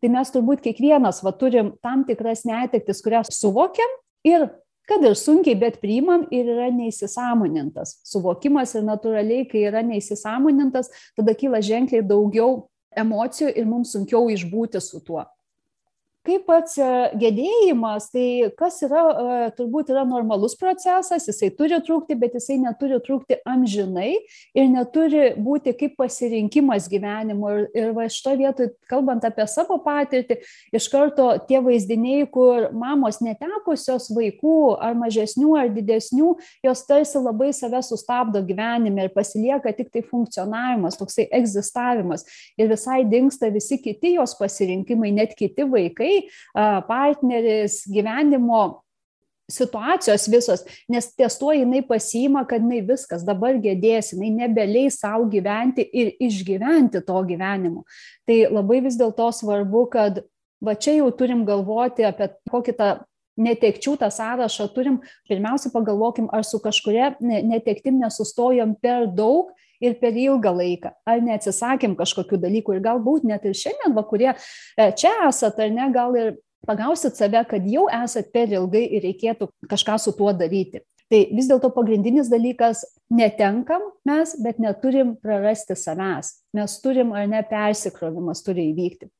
Tai 0.00 0.10
mes 0.14 0.32
turbūt 0.32 0.62
kiekvienas 0.64 1.20
va, 1.22 1.34
turim 1.36 1.74
tam 1.84 2.02
tikras 2.08 2.46
netektis, 2.48 3.02
kurias 3.04 3.30
suvokiam 3.36 3.98
ir 4.26 4.48
kad 4.90 5.04
ir 5.06 5.14
sunkiai, 5.14 5.54
bet 5.54 5.78
priimam 5.82 6.24
ir 6.34 6.48
yra 6.50 6.66
neįsisamonintas. 6.74 8.00
Suvokimas 8.10 8.74
ir 8.74 8.82
natūraliai, 8.88 9.44
kai 9.46 9.62
yra 9.68 9.84
neįsisamonintas, 9.86 10.90
tada 11.18 11.36
kyla 11.38 11.60
ženkliai 11.62 12.02
daugiau 12.02 12.64
emocijų 12.96 13.52
ir 13.54 13.68
mums 13.68 13.92
sunkiau 13.94 14.30
išbūti 14.32 14.80
su 14.82 15.00
tuo 15.04 15.24
kaip 16.30 16.46
pats 16.46 16.76
e, 16.78 16.88
gedėjimas, 17.18 18.08
tai 18.12 18.50
kas 18.58 18.78
yra, 18.86 19.02
e, 19.10 19.48
turbūt 19.56 19.90
yra 19.92 20.04
normalus 20.08 20.56
procesas, 20.58 21.26
jisai 21.28 21.50
turi 21.56 21.78
trūkti, 21.82 22.16
bet 22.18 22.36
jisai 22.38 22.58
neturi 22.62 23.00
trūkti 23.02 23.40
amžinai 23.48 24.12
ir 24.54 24.68
neturi 24.70 25.32
būti 25.40 25.74
kaip 25.78 25.96
pasirinkimas 26.00 26.88
gyvenimo. 26.90 27.50
Ir, 27.50 27.66
ir 27.74 27.92
va 27.96 28.06
šito 28.10 28.34
vietoj, 28.38 28.70
kalbant 28.90 29.24
apie 29.26 29.46
savo 29.50 29.80
patirtį, 29.82 30.40
iš 30.76 30.88
karto 30.92 31.32
tie 31.48 31.60
vaizdiniai, 31.64 32.28
kur 32.30 32.70
mamos 32.76 33.20
netekusios 33.24 34.10
vaikų 34.14 34.58
ar 34.80 34.96
mažesnių 34.98 35.56
ar 35.58 35.72
didesnių, 35.74 36.34
jos 36.66 36.84
tarsi 36.88 37.22
labai 37.22 37.50
save 37.56 37.82
sustabdo 37.86 38.42
gyvenime 38.46 39.08
ir 39.08 39.14
pasilieka 39.14 39.72
tik 39.76 39.90
tai 39.94 40.04
funkcionavimas, 40.06 40.98
toksai 41.00 41.26
egzistavimas. 41.40 42.26
Ir 42.60 42.70
visai 42.70 43.02
dinksta 43.08 43.50
visi 43.52 43.80
kiti 43.82 44.14
jos 44.16 44.36
pasirinkimai, 44.38 45.12
net 45.16 45.34
kiti 45.38 45.66
vaikai 45.66 46.19
partneris, 46.88 47.82
gyvenimo 47.90 48.62
situacijos 49.50 50.28
visos, 50.30 50.64
nes 50.88 51.10
ties 51.14 51.36
tuo 51.38 51.52
jinai 51.54 51.82
pasiima, 51.86 52.44
kad 52.48 52.62
jinai 52.62 52.80
viskas 52.86 53.24
dabar 53.26 53.58
gėdės, 53.60 54.12
jinai 54.14 54.30
nebeleis 54.44 55.00
savo 55.02 55.26
gyventi 55.30 55.84
ir 55.84 56.12
išgyventi 56.22 57.02
to 57.06 57.22
gyvenimo. 57.28 57.84
Tai 58.28 58.38
labai 58.54 58.80
vis 58.86 58.98
dėlto 59.00 59.30
svarbu, 59.34 59.86
kad 59.92 60.22
va 60.62 60.76
čia 60.78 61.00
jau 61.00 61.10
turim 61.16 61.44
galvoti 61.48 62.06
apie 62.06 62.30
kokį 62.50 62.76
tą 62.78 62.90
netekčių 63.40 63.96
tą 64.00 64.10
sąrašą 64.12 64.68
turim, 64.74 65.00
pirmiausia 65.28 65.72
pagalvokim, 65.72 66.28
ar 66.34 66.44
su 66.44 66.60
kažkuria 66.62 67.14
netektim 67.20 68.00
nesustojom 68.02 68.74
per 68.82 69.08
daug 69.08 69.54
ir 69.80 69.96
per 70.00 70.16
ilgą 70.16 70.52
laiką, 70.56 70.92
ar 71.08 71.24
neatsisakėm 71.24 71.96
kažkokių 71.98 72.40
dalykų 72.44 72.76
ir 72.76 72.84
galbūt 72.84 73.26
net 73.28 73.46
ir 73.48 73.56
šiandien, 73.56 73.96
va, 73.96 74.04
kurie 74.06 74.30
e, 74.32 74.90
čia 74.92 75.12
esat, 75.28 75.58
ar 75.60 75.72
ne, 75.74 75.88
gal 75.94 76.16
ir 76.20 76.36
pagausit 76.68 77.16
save, 77.16 77.42
kad 77.48 77.66
jau 77.68 77.86
esat 78.02 78.30
per 78.34 78.52
ilgai 78.52 78.84
ir 78.86 79.04
reikėtų 79.08 79.50
kažką 79.70 79.98
su 80.00 80.14
tuo 80.16 80.32
daryti. 80.36 80.84
Tai 81.10 81.20
vis 81.34 81.48
dėlto 81.50 81.72
pagrindinis 81.74 82.28
dalykas- 82.30 82.84
netenkam 83.20 83.82
mes, 84.06 84.36
bet 84.38 84.60
neturim 84.62 85.16
prarasti 85.16 85.74
savęs. 85.74 86.36
Mes 86.54 86.80
turim 86.80 87.12
ar 87.12 87.26
ne 87.26 87.42
persikrovimas 87.42 88.44
turi 88.44 88.70
įvykti. 88.72 89.10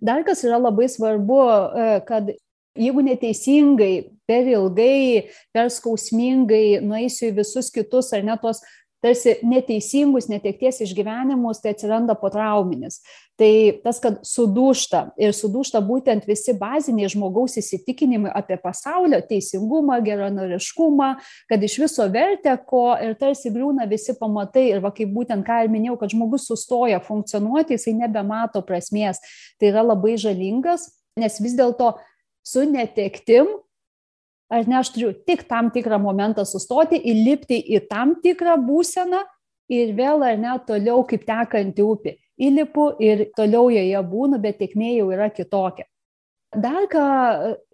Dar 0.00 0.22
kas 0.22 0.44
yra 0.44 0.60
labai 0.60 0.86
svarbu, 0.86 1.40
e, 1.74 2.00
kad 2.06 2.28
jeigu 2.76 3.02
neteisingai, 3.04 4.10
per 4.26 4.46
ilgai, 4.48 5.28
per 5.52 5.68
skausmingai 5.72 6.80
nueisiu 6.80 7.30
į 7.30 7.36
visus 7.36 7.70
kitus 7.70 8.12
ar 8.12 8.22
ne 8.22 8.36
tos 8.40 8.62
tarsi 9.02 9.34
neteisingus 9.42 10.28
netekties 10.30 10.80
išgyvenimus, 10.84 11.60
tai 11.62 11.74
atsiranda 11.74 12.14
potrauminis. 12.18 13.00
Tai 13.40 13.50
tas, 13.82 13.98
kad 14.02 14.20
sudūšta 14.26 15.00
ir 15.20 15.32
sudūšta 15.34 15.80
būtent 15.82 16.28
visi 16.28 16.54
baziniai 16.58 17.10
žmogaus 17.10 17.56
įsitikinimai 17.58 18.30
apie 18.38 18.58
pasaulio 18.62 19.18
teisingumą, 19.26 19.98
geranoriškumą, 20.04 21.08
kad 21.50 21.66
iš 21.66 21.78
viso 21.82 22.06
vertė 22.12 22.54
ko 22.68 22.92
ir 23.02 23.16
tarsi 23.18 23.50
griūna 23.50 23.88
visi 23.90 24.14
pamatai 24.18 24.68
ir 24.70 24.84
va 24.84 24.92
kaip 24.94 25.10
būtent 25.16 25.46
ką 25.46 25.64
ir 25.64 25.72
minėjau, 25.72 25.98
kad 26.04 26.14
žmogus 26.14 26.46
sustoja 26.50 27.02
funkcionuoti, 27.02 27.78
jisai 27.78 27.96
nebemato 28.04 28.62
prasmės. 28.66 29.18
Tai 29.58 29.72
yra 29.72 29.82
labai 29.90 30.14
žalingas, 30.20 30.90
nes 31.18 31.42
vis 31.42 31.58
dėlto 31.58 31.96
su 32.46 32.62
netektim 32.68 33.50
ar 34.52 34.66
ne, 34.68 34.78
aš 34.80 34.92
turiu 34.94 35.12
tik 35.26 35.46
tam 35.48 35.70
tikrą 35.74 35.98
momentą 36.02 36.44
sustoti, 36.48 37.00
įlipti 37.00 37.58
į 37.76 37.84
tam 37.90 38.16
tikrą 38.22 38.58
būseną 38.60 39.22
ir 39.72 39.94
vėl 39.96 40.24
ar 40.26 40.36
ne 40.40 40.58
toliau 40.66 41.06
kaip 41.08 41.24
tekanti 41.28 41.84
upė. 41.84 42.18
Įlipu 42.42 42.90
ir 43.02 43.28
toliau 43.36 43.70
joje 43.70 44.04
būnu, 44.12 44.40
bet 44.42 44.58
tiekmė 44.60 44.96
jau 44.96 45.10
yra 45.14 45.28
kitokia. 45.32 45.86
Dar 46.52 46.84
ką 46.92 47.04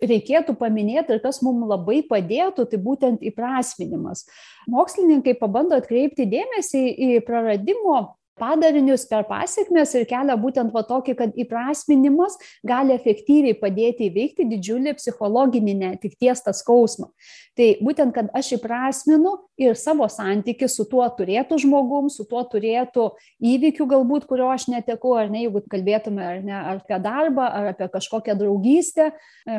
reikėtų 0.07 0.55
paminėti 0.59 1.17
ir 1.17 1.23
kas 1.23 1.41
mums 1.43 1.67
labai 1.67 1.99
padėtų, 2.07 2.69
tai 2.71 2.79
būtent 2.79 3.25
įprasminimas. 3.27 4.23
Mokslininkai 4.71 5.35
pabando 5.41 5.79
atkreipti 5.81 6.29
dėmesį 6.31 6.85
į 6.95 7.09
praradimo 7.27 8.18
padarinius 8.39 9.05
per 9.11 9.25
pasiekmes 9.29 9.95
ir 9.99 10.07
kelia 10.09 10.37
būtent 10.41 10.73
va 10.75 10.85
tokį, 10.87 11.15
kad 11.19 11.37
įprasminimas 11.39 12.39
gali 12.67 12.95
efektyviai 12.95 13.57
padėti 13.59 14.09
įveikti 14.09 14.47
didžiulį 14.49 14.95
psichologinį 14.99 15.75
netikties 15.83 16.45
tą 16.47 16.55
skausmą. 16.57 17.11
Tai 17.59 17.69
būtent, 17.83 18.15
kad 18.15 18.31
aš 18.39 18.53
įprasminu 18.59 19.35
ir 19.59 19.75
savo 19.79 20.07
santyki 20.13 20.69
su 20.71 20.87
tuo 20.91 21.07
turėtų 21.19 21.59
žmogum, 21.65 22.07
su 22.13 22.23
tuo 22.31 22.45
turėtų 22.47 23.09
įvykių 23.43 23.89
galbūt, 23.91 24.29
kurio 24.31 24.53
aš 24.55 24.69
netekau, 24.71 25.17
ar 25.19 25.33
ne, 25.33 25.43
jeigu 25.47 25.65
kalbėtume 25.67 26.23
ar 26.23 26.39
ne, 26.45 26.55
ar 26.55 26.79
apie 26.79 27.01
darbą, 27.03 27.49
ar 27.51 27.73
apie 27.73 27.91
kažkokią 27.91 28.39
draugystę. 28.39 29.11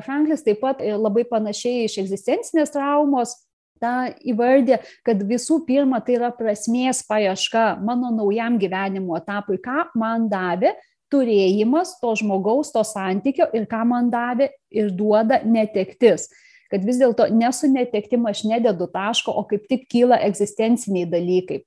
Franklis 0.08 0.46
taip 0.48 0.64
pat 0.64 0.80
labai 0.80 1.26
panašiai 1.28 1.90
iš 1.90 2.00
egzistencinės 2.06 2.72
traumos 2.76 3.36
tą 3.82 3.96
įvardė, 4.28 4.80
kad 5.08 5.22
visų 5.26 5.62
pirma 5.68 6.02
tai 6.04 6.18
yra 6.20 6.30
prasmės 6.36 7.02
paieška 7.08 7.80
mano 7.86 8.12
naujam 8.16 8.60
gyvenimo 8.62 9.18
etapui, 9.20 9.60
ką 9.64 9.90
man 10.00 10.28
davė 10.32 10.76
turėjimas 11.10 11.96
to 12.02 12.14
žmogaus, 12.22 12.74
to 12.74 12.84
santykio 12.86 13.50
ir 13.56 13.66
ką 13.70 13.82
man 13.90 14.12
davė 14.14 14.52
ir 14.70 14.92
duoda 14.94 15.42
netektis. 15.46 16.30
Kad 16.70 16.86
vis 16.86 17.00
dėlto 17.02 17.26
nesu 17.34 17.66
netektim 17.72 18.28
aš 18.30 18.44
nededu 18.46 18.86
taško, 18.94 19.34
o 19.34 19.42
kaip 19.50 19.66
tik 19.72 19.88
kyla 19.90 20.20
egzistenciniai 20.28 21.10
dalykai. 21.10 21.64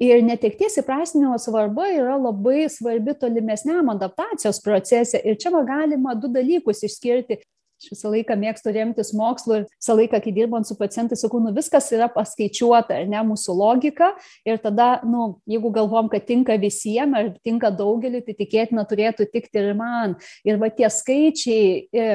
Ir 0.00 0.22
netekties 0.24 0.78
įprasminimo 0.80 1.36
svarba 1.36 1.90
yra 1.92 2.14
labai 2.16 2.64
svarbi 2.72 3.12
tolimesniam 3.20 3.90
adaptacijos 3.92 4.62
procese. 4.64 5.20
Ir 5.20 5.36
čia 5.36 5.52
galima 5.52 6.14
du 6.16 6.30
dalykus 6.32 6.80
išskirti 6.88 7.36
aš 7.80 7.90
visą 7.94 8.10
laiką 8.12 8.36
mėgstu 8.38 8.72
remtis 8.74 9.12
mokslu 9.16 9.60
ir 9.60 9.64
visą 9.70 9.96
laiką, 9.96 10.20
kai 10.22 10.32
dirbant 10.36 10.68
su 10.68 10.76
pacientais, 10.78 11.22
sakau, 11.22 11.40
nu 11.42 11.52
viskas 11.56 11.90
yra 11.96 12.10
paskaičiuota, 12.12 13.00
ne, 13.08 13.22
mūsų 13.30 13.56
logika. 13.56 14.12
Ir 14.48 14.60
tada, 14.62 15.00
nu, 15.06 15.40
jeigu 15.50 15.72
galvom, 15.74 16.10
kad 16.12 16.26
tinka 16.28 16.58
visiems 16.60 17.16
ar 17.16 17.32
tinka 17.44 17.72
daugeliu, 17.74 18.22
tai 18.26 18.36
tikėtina 18.38 18.84
turėtų 18.88 19.30
tikti 19.32 19.62
ir 19.62 19.74
man. 19.78 20.18
Ir 20.44 20.60
va 20.60 20.70
tie 20.74 20.90
skaičiai, 20.92 21.88
e, 21.92 22.08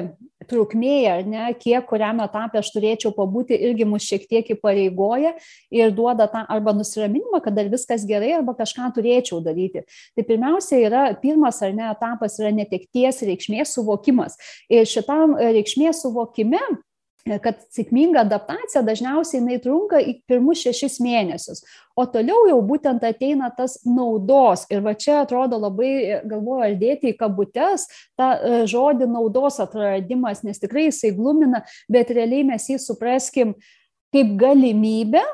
trukmė, 0.49 0.95
ar 1.11 1.25
ne, 1.27 1.45
kiek 1.59 1.85
kuriam 1.89 2.21
etapė 2.23 2.61
aš 2.61 2.71
turėčiau 2.75 3.11
pabūti, 3.15 3.57
irgi 3.67 3.87
mus 3.89 4.05
šiek 4.07 4.27
tiek 4.29 4.49
įpareigoja 4.55 5.35
ir 5.73 5.93
duoda 5.95 6.27
tą 6.31 6.45
arba 6.51 6.75
nusiraminimą, 6.77 7.41
kad 7.43 7.57
dar 7.57 7.69
viskas 7.71 8.05
gerai, 8.07 8.33
arba 8.39 8.55
kažką 8.57 8.91
turėčiau 8.97 9.41
daryti. 9.45 9.85
Tai 10.15 10.27
pirmiausia 10.27 10.81
yra, 10.85 11.05
pirmas 11.21 11.61
ar 11.65 11.75
ne 11.75 11.87
etapas 11.91 12.39
yra 12.41 12.53
netekties 12.55 13.23
reikšmės 13.27 13.75
suvokimas. 13.77 14.39
Ir 14.71 14.87
šitam 14.89 15.37
reikšmės 15.39 16.03
suvokime 16.05 16.61
kad 17.25 17.57
sėkminga 17.73 18.21
adaptacija 18.21 18.83
dažniausiai 18.85 19.39
jinai 19.39 19.57
trunka 19.61 19.97
į 19.97 20.19
pirmus 20.29 20.61
šešis 20.61 20.99
mėnesius, 21.01 21.63
o 21.97 22.05
toliau 22.09 22.43
jau 22.51 22.59
būtent 22.65 23.01
ateina 23.07 23.49
tas 23.57 23.79
naudos. 23.87 24.67
Ir 24.69 24.83
va 24.85 24.93
čia 24.93 25.23
atrodo 25.23 25.57
labai, 25.63 26.21
galvoju, 26.21 26.61
ar 26.67 26.75
dėti 26.77 27.13
į 27.13 27.17
kabutes 27.17 27.87
tą 28.19 28.29
e, 28.35 28.59
žodį 28.69 29.09
naudos 29.09 29.57
atradimas, 29.63 30.43
nes 30.45 30.61
tikrai 30.61 30.91
jisai 30.91 31.15
glumina, 31.17 31.63
bet 31.89 32.13
realiai 32.13 32.45
mes 32.45 32.69
jį 32.69 32.77
supraskim 32.83 33.55
kaip 34.13 34.37
galimybę 34.39 35.25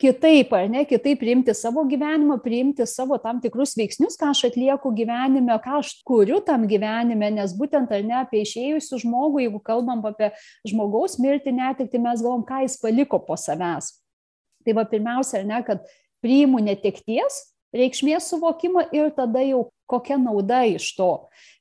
kitaip, 0.00 0.52
ar 0.56 0.68
ne, 0.72 0.84
kitaip 0.88 1.20
priimti 1.20 1.54
savo 1.56 1.84
gyvenimą, 1.88 2.38
priimti 2.44 2.86
savo 2.88 3.18
tam 3.20 3.40
tikrus 3.42 3.74
veiksnius, 3.78 4.16
ką 4.20 4.30
aš 4.32 4.46
atlieku 4.48 4.92
gyvenime, 4.96 5.56
ką 5.62 5.80
aš 5.80 5.92
kuriu 6.08 6.40
tam 6.44 6.66
gyvenime, 6.70 7.30
nes 7.36 7.54
būtent 7.56 7.92
ar 7.92 8.04
ne 8.06 8.16
apie 8.22 8.42
išėjusių 8.46 9.00
žmogų, 9.04 9.44
jeigu 9.44 9.60
kalbam 9.64 10.02
apie 10.08 10.30
žmogaus 10.68 11.18
mirtį 11.20 11.54
netikti, 11.58 12.00
mes 12.02 12.24
galvom, 12.24 12.46
ką 12.48 12.64
jis 12.64 12.78
paliko 12.80 13.20
po 13.26 13.36
savęs. 13.40 13.92
Tai 14.64 14.76
va 14.76 14.86
pirmiausia, 14.88 15.40
ar 15.42 15.48
ne, 15.48 15.60
kad 15.66 15.84
priimu 16.24 16.60
netekties 16.64 17.44
reikšmės 17.76 18.32
suvokimą 18.32 18.88
ir 18.96 19.12
tada 19.16 19.44
jau 19.44 19.68
kokia 19.90 20.18
nauda 20.20 20.62
iš 20.70 20.92
to 20.96 21.10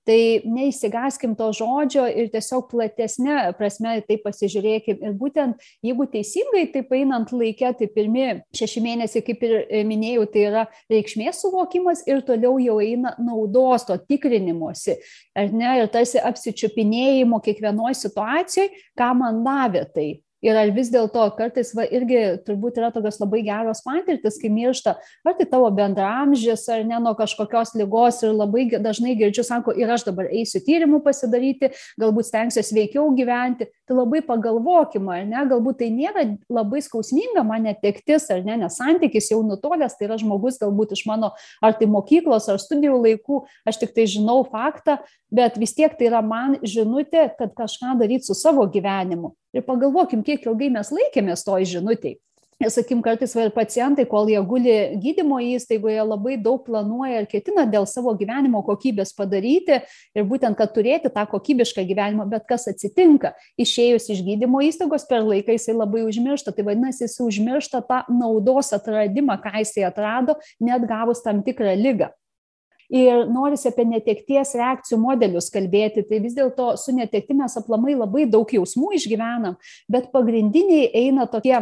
tai 0.08 0.42
neišsigąskim 0.46 1.36
to 1.40 1.50
žodžio 1.56 2.06
ir 2.10 2.30
tiesiog 2.34 2.70
platesne 2.72 3.52
prasme 3.58 3.98
tai 4.08 4.18
pasižiūrėkim. 4.24 5.02
Ir 5.06 5.16
būtent 5.20 5.66
jeigu 5.86 6.08
teisingai 6.12 6.66
taip 6.74 6.94
einant 6.96 7.34
laike 7.36 7.74
tai 7.80 7.90
pirmi 7.94 8.28
šeši 8.56 8.84
mėnesiai 8.86 9.26
kaip 9.26 9.44
ir 9.46 9.56
e, 9.62 9.84
minėjau 9.88 10.26
tai 10.34 10.46
yra 10.52 10.66
reikšmės 10.92 11.44
suvokimas 11.44 12.06
ir 12.10 12.24
toliau 12.28 12.58
jau 12.64 12.80
eina 12.84 13.16
naudos 13.20 13.88
to 13.90 13.98
tikrinimosi 14.10 14.98
ar 15.38 15.52
ne? 15.54 15.76
Ir 15.84 15.92
tarsi 15.94 16.22
apsičiupinėjimo 16.24 17.42
kiekvienoj 17.46 17.98
situacijoj 18.00 18.74
ką 19.00 19.14
man 19.20 19.44
davė 19.46 19.86
tai 19.94 20.10
ir 20.46 20.56
ar 20.56 20.72
vis 20.76 20.90
dėlto 20.92 21.24
kartais 21.38 21.72
va 21.76 21.86
irgi 21.86 22.22
turbūt 22.48 22.80
yra 22.80 22.90
tokios 22.96 23.20
labai 23.22 23.42
geros 23.46 23.82
patirtys 23.86 24.40
kai 24.42 24.52
miršta 24.54 24.96
ar 25.00 25.36
tai 25.38 25.48
tavo 25.50 25.70
bendraamžis 25.76 26.66
ar 26.72 26.86
ne 26.88 27.00
nuo 27.04 27.14
kažkokios 27.18 27.76
ligos 27.80 28.22
ir 28.24 28.34
labai 28.36 28.68
dažnai 28.80 29.16
girdžiu 29.20 29.46
sako 29.48 29.76
ir 29.76 29.92
aš 29.92 30.08
dabar 30.08 30.30
eisiu 30.32 30.62
tyrimų 30.66 31.02
pasidaryti 31.06 31.72
galbūt 32.00 32.30
stengsiuos 32.30 32.72
sveikiau 32.72 33.10
gyventi. 33.18 33.68
Tai 33.90 33.98
labai 33.98 34.22
pagalvokim 34.26 35.10
ar 35.12 35.26
ne 35.28 35.44
galbūt 35.50 35.82
tai 35.82 35.90
nėra 35.94 36.26
labai 36.52 36.82
skausminga 36.86 37.44
man 37.48 37.66
netektis 37.68 38.30
ar 38.32 38.44
ne 38.46 38.60
nes 38.64 38.80
santykis 38.80 39.32
jau 39.34 39.42
nutolęs 39.46 39.98
tai 39.98 40.08
yra 40.08 40.20
žmogus 40.22 40.60
galbūt 40.62 40.96
iš 40.98 41.06
mano 41.10 41.34
ar 41.62 41.76
tai 41.80 41.90
mokyklos 41.90 42.48
ar 42.52 42.62
studijų 42.62 43.02
laikų 43.08 43.44
aš 43.70 43.82
tiktai 43.84 44.08
žinau 44.10 44.44
faktą 44.48 45.00
bet 45.34 45.58
vis 45.62 45.76
tiek 45.78 45.94
tai 45.98 46.10
yra 46.10 46.22
man 46.26 46.58
žinutė 46.64 47.30
kad 47.40 47.54
kažką 47.58 47.98
daryt 48.00 48.26
su 48.28 48.38
savo 48.38 48.66
gyvenimu 48.70 49.34
ir 49.54 49.66
pagalvokim 49.68 50.24
kiek 50.26 50.46
ilgai 50.48 50.72
mes 50.74 50.92
laikėmės 50.94 51.46
toj 51.48 51.68
žinutėj. 51.76 52.18
Ir 52.60 52.68
sakykim 52.68 53.00
kartais 53.00 53.32
va 53.38 53.46
pacientai 53.56 54.04
kol 54.04 54.28
jie 54.28 54.40
guli 54.44 54.74
gydymo 55.00 55.38
įstaigoje 55.56 56.02
labai 56.04 56.34
daug 56.44 56.60
planuoja 56.66 57.22
ir 57.22 57.28
ketina 57.32 57.64
dėl 57.64 57.88
savo 57.88 58.12
gyvenimo 58.20 58.60
kokybės 58.68 59.16
padaryti 59.16 59.78
ir 59.80 60.28
būtent 60.28 60.60
kad 60.60 60.74
turėti 60.76 61.08
tą 61.08 61.24
kokybišką 61.32 61.86
gyvenimą. 61.88 62.28
Bet 62.28 62.44
kas 62.52 62.68
atsitinka? 62.68 63.32
Išėjus 63.56 64.10
iš 64.12 64.26
gydymo 64.28 64.60
įstaigos 64.68 65.08
per 65.08 65.24
laiką 65.24 65.56
jisai 65.56 65.78
labai 65.78 66.04
užmiršta. 66.10 66.52
Tai 66.52 66.68
vadinasi 66.68 67.06
jis 67.06 67.16
užmiršta 67.24 67.80
tą 67.88 68.04
naudos 68.12 68.76
atradimą 68.76 69.40
ką 69.40 69.56
jisai 69.64 69.88
atrado 69.88 70.36
net 70.60 70.84
gavus 70.84 71.24
tam 71.24 71.40
tikrą 71.48 71.80
ligą 71.80 72.12
ir 72.90 73.26
norisi 73.30 73.70
apie 73.70 73.86
netekties 73.88 74.56
reakcijų 74.58 75.00
modelius 75.02 75.50
kalbėti. 75.54 76.04
Tai 76.10 76.22
vis 76.24 76.36
dėlto 76.38 76.72
su 76.82 76.94
netektim 76.96 77.42
mes 77.44 77.58
aplamai 77.60 77.96
labai 77.98 78.26
daug 78.30 78.50
jausmų 78.54 78.96
išgyvenam 78.98 79.58
bet 79.90 80.10
pagrindiniai 80.14 80.90
eina 81.06 81.28
tokie 81.30 81.58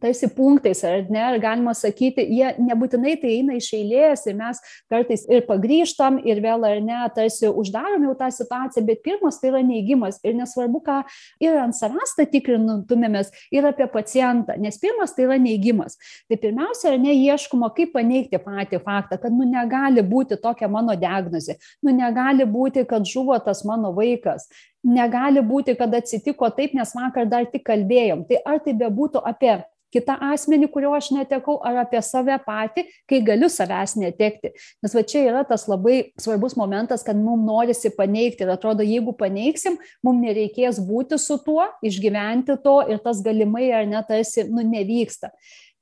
tarsi 0.00 0.28
punktais 0.28 0.84
ar 0.84 1.04
ne 1.10 1.20
ar 1.22 1.36
galima 1.38 1.74
sakyti 1.74 2.24
jie 2.24 2.48
nebūtinai 2.58 3.14
tai 3.20 3.34
eina 3.36 3.56
iš 3.58 3.68
eilės 3.76 4.24
ir 4.26 4.36
mes 4.38 4.60
kartais 4.90 5.24
ir 5.28 5.44
pagrįžtam 5.48 6.18
ir 6.26 6.40
vėl 6.44 6.64
ar 6.68 6.80
ne 6.84 7.00
tarsi 7.16 7.50
uždarom 7.50 8.06
jau 8.08 8.14
tą 8.18 8.30
situaciją 8.32 8.84
bet 8.88 9.02
pirmas 9.04 9.40
tai 9.40 9.52
yra 9.52 9.62
neigimas 9.66 10.18
ir 10.24 10.36
nesvarbu 10.38 10.82
ką 10.86 10.98
ir 11.44 11.58
ant 11.60 11.76
savęs 11.76 12.16
tą 12.18 12.26
tikrintumėmės 12.32 13.32
ir 13.52 13.68
apie 13.68 13.88
pacientą 13.92 14.56
nes 14.58 14.80
pirmas 14.80 15.14
tai 15.14 15.26
yra 15.28 15.38
neigimas. 15.42 15.98
Tai 16.28 16.38
pirmiausia 16.40 16.94
ar 16.94 16.98
ne 17.02 17.14
ieškoma 17.14 17.72
kaip 17.76 17.92
paneigti 17.96 18.40
patį 18.42 18.82
faktą 18.84 19.20
kad 19.20 19.32
nu 19.32 19.46
negali 19.48 20.02
būti 20.02 20.40
tokia 20.40 20.70
mano 20.72 20.96
diagnozė 20.98 21.58
nu 21.82 21.94
negali 21.94 22.48
būti 22.48 22.86
kad 22.88 23.06
žuvo 23.08 23.38
tas 23.44 23.64
mano 23.68 23.92
vaikas 23.96 24.48
negali 24.84 25.42
būti 25.42 25.76
kad 25.78 25.94
atsitiko 25.94 26.50
taip 26.54 26.74
nes 26.74 26.94
vakar 26.96 27.28
dar 27.30 27.46
tik 27.50 27.64
kalbėjom. 27.66 28.26
Tai 28.28 28.42
ar 28.46 28.58
tai 28.64 28.74
bebūtų 28.78 29.22
apie 29.24 29.60
kitą 29.92 30.16
asmenį 30.32 30.70
kurio 30.72 30.92
aš 30.96 31.10
netekau 31.12 31.58
ar 31.68 31.82
apie 31.84 32.00
save 32.04 32.38
patį 32.46 32.86
kai 33.10 33.20
galiu 33.24 33.50
savęs 33.52 33.94
netekti. 34.00 34.52
Nes 34.82 34.94
va 34.96 35.02
čia 35.06 35.24
yra 35.28 35.42
tas 35.48 35.66
labai 35.70 36.12
svarbus 36.20 36.56
momentas 36.58 37.04
kad 37.06 37.18
mum 37.18 37.44
norisi 37.46 37.92
paneigti. 37.96 38.46
Ir 38.46 38.54
atrodo 38.54 38.86
jeigu 38.86 39.14
paneigsim 39.18 39.78
mum 40.04 40.22
nereikės 40.24 40.80
būti 40.82 41.20
su 41.20 41.38
tuo 41.44 41.66
išgyventi 41.84 42.58
to 42.64 42.78
ir 42.88 43.02
tas 43.04 43.20
galimai 43.24 43.68
ar 43.72 43.86
ne 43.88 44.00
tarsi 44.08 44.48
nu 44.48 44.64
nevyksta. 44.66 45.32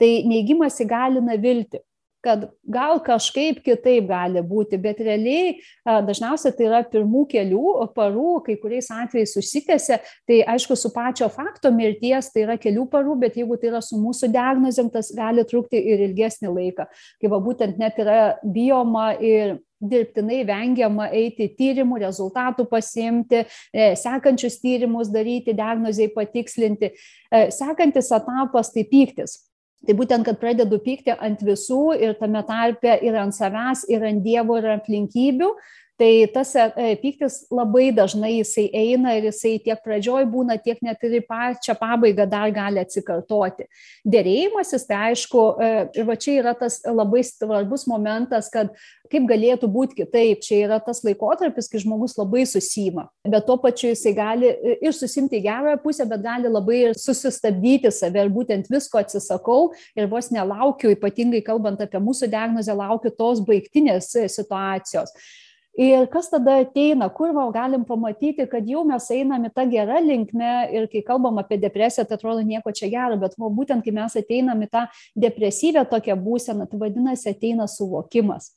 Tai 0.00 0.10
neigimas 0.26 0.80
įgalina 0.82 1.36
viltį 1.40 1.84
kad 2.24 2.46
gal 2.68 3.00
kažkaip 3.04 3.62
kitaip 3.64 4.08
gali 4.08 4.42
būti 4.44 4.78
bet 4.80 5.00
realiai 5.04 5.56
dažniausiai 5.84 6.54
tai 6.56 6.66
yra 6.68 6.82
pirmų 6.90 7.24
kelių 7.30 7.74
parų 7.96 8.34
kai 8.46 8.58
kuriais 8.60 8.90
atvejais 8.94 9.36
užsitęsia. 9.40 10.00
Tai 10.28 10.42
aišku 10.54 10.76
su 10.76 10.92
pačio 10.94 11.30
fakto 11.32 11.72
mirties 11.74 12.30
tai 12.34 12.44
yra 12.44 12.58
kelių 12.60 12.86
parų 12.92 13.16
bet 13.24 13.40
jeigu 13.40 13.58
tai 13.60 13.72
yra 13.72 13.82
su 13.84 13.98
mūsų 14.00 14.30
diagnozėm 14.34 14.92
tas 14.92 15.12
gali 15.16 15.46
trukti 15.48 15.80
ir 15.80 16.04
ilgesnį 16.10 16.52
laiką. 16.52 16.86
Kai 17.20 17.32
va 17.32 17.42
būtent 17.42 17.80
net 17.80 17.98
yra 18.00 18.20
bijoma 18.44 19.12
ir 19.16 19.58
dirbtinai 19.80 20.42
vengiama 20.44 21.08
eiti 21.16 21.48
tyrimų 21.56 22.02
rezultatų 22.02 22.66
pasiimti 22.68 23.38
e, 23.40 23.94
sekančius 23.96 24.58
tyrimus 24.60 25.08
daryti 25.12 25.54
diagnozei 25.56 26.10
patikslinti. 26.12 26.92
E, 26.92 27.46
sekantis 27.54 28.12
etapas 28.12 28.74
tai 28.74 28.84
pyktis 28.90 29.38
tai 29.86 29.96
būtent 29.96 30.26
kad 30.28 30.40
pradedu 30.40 30.78
pykti 30.84 31.14
ant 31.16 31.42
visų 31.44 31.94
ir 32.00 32.16
tame 32.20 32.42
tarpe 32.48 32.98
ir 33.06 33.16
ant 33.20 33.36
savęs 33.36 33.86
ir 33.88 34.04
ant 34.06 34.22
dievo 34.24 34.58
ir 34.60 34.68
aplinkybių 34.76 35.50
tai 36.00 36.26
tas 36.32 36.54
e, 36.56 36.94
pyktis 36.96 37.42
labai 37.52 37.90
dažnai 37.92 38.38
jisai 38.38 38.70
eina 38.72 39.12
ir 39.18 39.26
jisai 39.28 39.58
tiek 39.60 39.80
pradžioj 39.84 40.24
būna 40.32 40.56
tiek 40.64 40.78
net 40.84 41.02
ir 41.04 41.18
į 41.18 41.22
pačią 41.28 41.74
pabaigą 41.76 42.24
dar 42.30 42.48
gali 42.56 42.80
atsikartoti. 42.80 43.66
Derėjimasis 44.08 44.86
tai 44.88 45.10
aišku 45.10 45.42
e, 45.60 45.68
ir 46.00 46.08
va 46.08 46.16
čia 46.16 46.38
yra 46.40 46.54
tas 46.56 46.78
labai 46.88 47.20
svarbus 47.26 47.84
momentas 47.90 48.48
kad 48.52 48.72
kaip 49.12 49.26
galėtų 49.28 49.68
būt 49.68 49.92
kitaip. 49.98 50.40
Čia 50.46 50.62
yra 50.68 50.78
tas 50.80 51.02
laikotarpis 51.04 51.68
kai 51.68 51.82
žmogus 51.82 52.16
labai 52.16 52.46
susiima. 52.48 53.08
Bet 53.26 53.44
tuo 53.48 53.58
pačiu 53.60 53.90
jisai 53.92 54.14
gali 54.16 54.48
e, 54.54 54.78
ir 54.80 54.96
susiimti 54.96 55.36
į 55.36 55.44
gerąją 55.50 55.82
pusę 55.84 56.08
bet 56.08 56.24
gali 56.24 56.48
labai 56.48 56.80
ir 56.86 56.96
susistabdyti 56.96 57.92
save. 57.92 58.24
Ir 58.24 58.32
būtent 58.32 58.72
visko 58.72 59.02
atsisakau 59.04 59.74
ir 59.98 60.08
vos 60.08 60.32
nelaukiu 60.32 60.94
ypatingai 60.96 61.44
kalbant 61.44 61.84
apie 61.84 62.00
mūsų 62.00 62.32
diagnozę 62.32 62.80
laukiu 62.80 63.12
tos 63.20 63.44
baigtinės 63.44 64.14
situacijos 64.32 65.12
ir 65.78 66.06
kas 66.10 66.30
tada 66.30 66.56
ateina 66.60 67.08
kur 67.08 67.30
va 67.34 67.50
galim 67.52 67.84
pamatyti 67.84 68.46
kad 68.50 68.66
jau 68.66 68.82
mes 68.84 69.10
einam 69.10 69.44
į 69.46 69.50
ta 69.54 69.64
gera 69.64 70.00
linkme 70.00 70.52
ir 70.74 70.86
kai 70.92 71.02
kalbam 71.06 71.38
apie 71.38 71.60
depresiją 71.62 72.04
tai 72.06 72.18
atrodo 72.18 72.42
nieko 72.42 72.72
čia 72.72 72.90
gero 72.90 73.16
bet 73.16 73.36
va 73.38 73.48
būtent 73.48 73.84
kai 73.84 73.94
mes 73.94 74.16
ateinam 74.16 74.62
į 74.62 74.70
tą 74.70 74.86
depresyvią 75.14 75.86
tokią 75.90 76.16
būseną 76.18 76.66
tai 76.70 76.78
vadinasi 76.78 77.30
ateina 77.30 77.68
suvokimas 77.70 78.50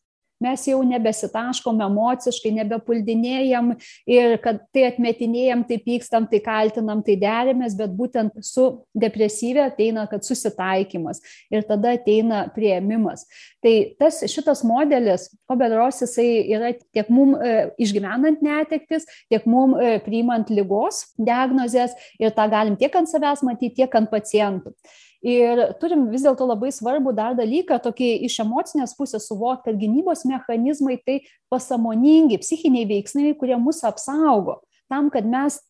mes 0.43 0.65
jau 0.67 0.79
nebesitaškom 0.87 1.81
emociškai 1.85 2.51
nebepuldinėjam 2.59 3.73
ir 4.09 4.37
kad 4.43 4.61
tai 4.75 4.87
atmetinėjam 4.89 5.63
tai 5.69 5.79
pykstam 5.83 6.27
tai 6.31 6.41
kaltinam 6.43 7.03
tai 7.05 7.15
derimės 7.21 7.77
bet 7.79 7.93
būtent 7.97 8.35
su 8.45 8.67
depresyvia 8.93 9.69
ateina 9.71 10.05
kad 10.11 10.25
susitaikymas 10.27 11.21
ir 11.53 11.65
tada 11.67 11.95
ateina 11.97 12.43
priėmimas. 12.55 13.25
Tai 13.63 13.73
tas 13.99 14.19
šitas 14.31 14.63
modelis 14.67 15.29
oberos 15.51 16.01
jisai 16.03 16.27
yra 16.55 16.73
tiek 16.75 17.09
mum 17.13 17.37
e, 17.37 17.69
išgyvenant 17.81 18.43
netektis 18.43 19.07
tiek 19.31 19.47
mum 19.49 19.77
e, 19.79 19.97
priimant 20.03 20.51
ligos 20.53 21.05
diagnozes 21.17 21.95
ir 22.19 22.35
tą 22.35 22.49
galim 22.51 22.77
tiek 22.79 22.93
ant 22.95 23.09
savęs 23.09 23.43
matyt 23.47 23.77
tiek 23.79 23.99
ant 23.99 24.11
pacientų 24.11 24.75
ir 25.23 25.63
turim 25.79 26.09
vis 26.11 26.25
dėlto 26.25 26.45
labai 26.47 26.71
svarbų 26.75 27.15
dar 27.15 27.35
dalyką 27.39 27.79
tokį 27.83 28.09
iš 28.27 28.41
emocinės 28.43 28.95
pusės 28.97 29.29
suvokt 29.29 29.65
kad 29.67 29.79
gynybos 29.79 30.25
mechanizmai 30.27 30.99
tai 30.99 31.21
pasąmoningi 31.53 32.41
psichiniai 32.43 32.89
veiksniai 32.89 33.37
kurie 33.39 33.57
mus 33.57 33.83
apsaugo 33.87 34.59
tam 34.91 35.09
kad 35.09 35.25
mes 35.25 35.61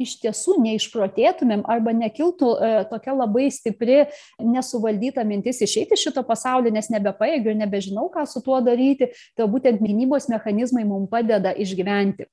iš 0.00 0.16
tiesų 0.22 0.56
neišprotėtumėm 0.62 1.62
arba 1.70 1.94
nekiltų 1.94 2.50
e, 2.58 2.70
tokia 2.90 3.14
labai 3.14 3.46
stipri 3.54 4.00
nesuvaldyta 4.42 5.22
mintis 5.26 5.62
išeiti 5.62 5.94
iš 5.94 6.08
šito 6.08 6.24
pasaulio, 6.26 6.72
nes 6.74 6.90
nebepajėgiu 6.90 7.52
ir 7.52 7.60
nebežinau, 7.60 8.08
ką 8.10 8.26
su 8.26 8.42
tuo 8.44 8.58
daryti, 8.64 9.12
tai 9.38 9.46
būtent 9.50 9.82
gynybos 9.84 10.26
mechanizmai 10.32 10.82
mums 10.88 11.12
padeda 11.12 11.54
išgyventi. 11.54 12.26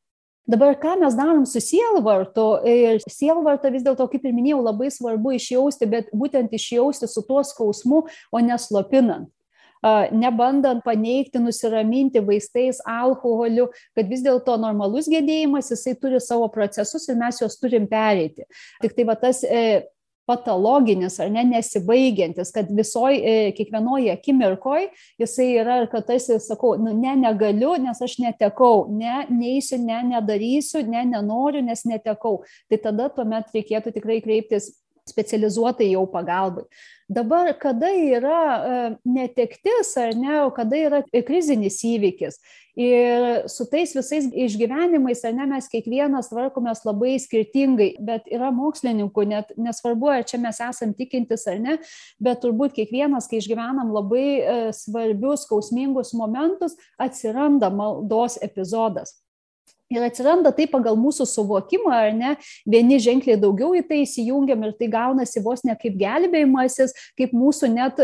Dabar 0.49 0.73
ką 0.81 0.95
mes 0.99 1.15
darom 1.15 1.43
su 1.45 1.61
sielvartu 1.61 2.45
ir 2.67 3.03
sielvartą 3.05 3.69
vis 3.71 3.83
dėlto, 3.85 4.07
kaip 4.09 4.25
ir 4.25 4.33
minėjau, 4.33 4.63
labai 4.65 4.89
svarbu 4.91 5.35
išjausti, 5.37 5.87
bet 5.89 6.09
būtent 6.17 6.53
išjausti 6.57 7.07
su 7.07 7.21
tuo 7.27 7.43
skausmu, 7.45 8.07
o 8.09 8.41
neslopinant 8.41 9.29
nebandant 10.11 10.83
paneigti, 10.85 11.39
nusiraminti 11.41 12.21
vaistais, 12.21 12.81
alkoholiu, 12.85 13.69
kad 13.97 14.09
vis 14.09 14.21
dėlto 14.21 14.57
normalus 14.61 15.09
gedėjimas, 15.09 15.71
jisai 15.73 15.95
turi 15.97 16.21
savo 16.21 16.47
procesus 16.53 17.07
ir 17.09 17.17
mes 17.17 17.41
juos 17.41 17.57
turim 17.59 17.87
pereiti. 17.89 18.45
Tik 18.81 18.93
tai 18.97 19.07
va 19.09 19.17
tas 19.17 19.43
e, 19.43 19.81
patologinis 20.29 21.19
ar 21.19 21.31
ne 21.33 21.43
nesibaigiantis, 21.49 22.51
kad 22.55 22.69
visoje, 22.75 23.21
e, 23.21 23.51
kiekvienoje 23.57 24.11
akimirkoje 24.13 24.89
jisai 25.21 25.47
yra 25.61 25.81
ir 25.81 25.89
kad 25.91 26.05
tarsi 26.07 26.39
sakau, 26.43 26.75
nu, 26.79 26.93
ne, 26.97 27.15
negaliu, 27.19 27.73
nes 27.81 28.01
aš 28.01 28.17
netekau, 28.21 28.85
ne, 28.89 29.25
neįsiu, 29.31 29.81
ne, 29.81 30.01
nedarysiu, 30.13 30.85
ne, 30.87 31.05
nenoriu, 31.15 31.63
nes 31.65 31.85
netekau. 31.89 32.41
Tai 32.69 32.81
tada 32.85 33.09
tuomet 33.15 33.51
reikėtų 33.55 33.95
tikrai 33.97 34.21
kreiptis 34.23 34.71
specializuotai 35.11 35.91
jau 35.91 36.07
pagalbai. 36.09 36.65
Dabar, 37.11 37.51
kada 37.59 37.89
yra 37.91 38.41
e, 38.55 38.75
netektis 39.05 39.97
ar 39.99 40.13
ne, 40.15 40.35
kada 40.55 40.77
yra 40.79 40.99
krizinis 41.27 41.81
įvykis. 41.83 42.37
Ir 42.79 43.49
su 43.51 43.65
tais 43.67 43.91
visais 43.91 44.29
išgyvenimais, 44.31 45.19
ar 45.27 45.33
ne, 45.35 45.49
mes 45.51 45.67
kiekvienas 45.73 46.29
tvarkomės 46.31 46.85
labai 46.87 47.17
skirtingai, 47.19 47.89
bet 47.99 48.29
yra 48.31 48.47
mokslininkų, 48.55 49.25
net 49.27 49.51
nesvarbu, 49.59 50.07
ar 50.13 50.23
čia 50.23 50.39
mes 50.39 50.61
esam 50.63 50.93
tikintis 50.95 51.43
ar 51.51 51.59
ne, 51.59 51.75
bet 52.23 52.39
turbūt 52.45 52.77
kiekvienas, 52.79 53.27
kai 53.27 53.41
išgyvenam 53.41 53.91
labai 53.91 54.27
e, 54.39 54.55
svarbius, 54.77 55.43
skausmingus 55.49 56.13
momentus, 56.15 56.79
atsiranda 56.95 57.73
maldos 57.75 58.39
epizodas. 58.39 59.17
Ir 59.91 60.05
atsiranda 60.07 60.53
tai 60.55 60.67
pagal 60.71 60.95
mūsų 60.99 61.27
suvokimą, 61.27 61.91
ar 61.91 62.13
ne, 62.15 62.35
vieni 62.63 62.99
ženkliai 63.03 63.39
daugiau 63.39 63.73
į 63.75 63.83
tai 63.89 64.03
įsijungiam 64.05 64.63
ir 64.63 64.75
tai 64.79 64.87
gaunasi 64.91 65.43
vos 65.43 65.65
ne 65.67 65.75
kaip 65.79 65.97
gelbėjimasis, 65.99 66.95
kaip 67.19 67.35
mūsų 67.35 67.73
net 67.75 67.99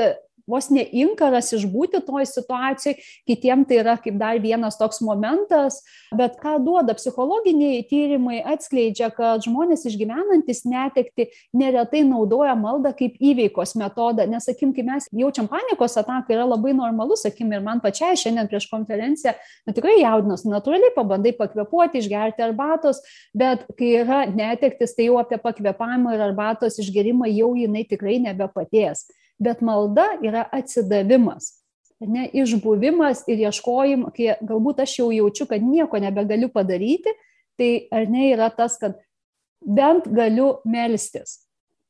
vos 0.48 0.70
ne 0.72 0.84
inkaras 0.96 1.52
išbūti 1.56 2.02
toj 2.08 2.26
situacijoj, 2.30 2.96
kitiem 3.28 3.66
tai 3.68 3.82
yra 3.82 3.98
kaip 4.02 4.18
dar 4.20 4.40
vienas 4.42 4.80
toks 4.80 5.02
momentas, 5.04 5.82
bet 6.16 6.38
ką 6.42 6.58
duoda 6.64 6.96
psichologiniai 6.98 7.84
tyrimai 7.90 8.40
atskleidžia, 8.48 9.10
kad 9.16 9.44
žmonės 9.46 9.86
išgyvenantis 9.90 10.64
netekti 10.68 11.28
neretai 11.58 12.04
naudoja 12.08 12.56
maldą 12.58 12.94
kaip 12.98 13.20
įveikos 13.20 13.76
metodą, 13.80 14.28
nes, 14.30 14.48
sakim, 14.48 14.72
kai 14.76 14.86
mes 14.88 15.10
jaučiam 15.12 15.50
panikos 15.52 15.98
ataką, 16.00 16.32
yra 16.36 16.48
labai 16.48 16.74
normalu, 16.78 17.20
sakim, 17.20 17.52
ir 17.52 17.64
man 17.66 17.84
pačiai 17.84 18.16
šiandien 18.20 18.48
prieš 18.50 18.70
konferenciją, 18.72 19.36
na, 19.68 19.76
tikrai 19.76 19.98
jaudinas, 20.00 20.46
natūraliai 20.48 20.96
pabandai 20.96 21.36
pakvepuoti, 21.38 22.02
išgerti 22.02 22.46
arbatos, 22.48 23.04
bet 23.36 23.68
kai 23.78 23.94
yra 24.02 24.24
netektis, 24.32 24.96
tai 24.96 25.10
jau 25.10 25.20
apie 25.22 25.40
pakvepavimą 25.44 26.16
ir 26.16 26.28
arbatos 26.30 26.80
išgerimą 26.82 27.28
jau 27.34 27.54
jinai 27.58 27.84
tikrai 27.90 28.20
nebepaties 28.24 29.08
bet 29.40 29.62
malda 29.62 30.10
yra 30.26 30.46
atsidavimas. 30.52 31.54
Ne, 32.00 32.28
išbuvimas 32.30 33.24
ir 33.26 33.40
ieškojimas, 33.48 34.14
kai 34.14 34.36
galbūt 34.46 34.84
aš 34.84 35.00
jau 35.00 35.08
jaučiu, 35.10 35.48
kad 35.50 35.64
nieko 35.66 35.98
nebegaliu 36.02 36.50
padaryti, 36.54 37.14
tai 37.58 37.88
ar 37.92 38.06
ne 38.10 38.28
yra 38.36 38.52
tas, 38.54 38.78
kad 38.78 39.00
bent 39.66 40.06
galiu 40.14 40.60
melstis. 40.66 41.42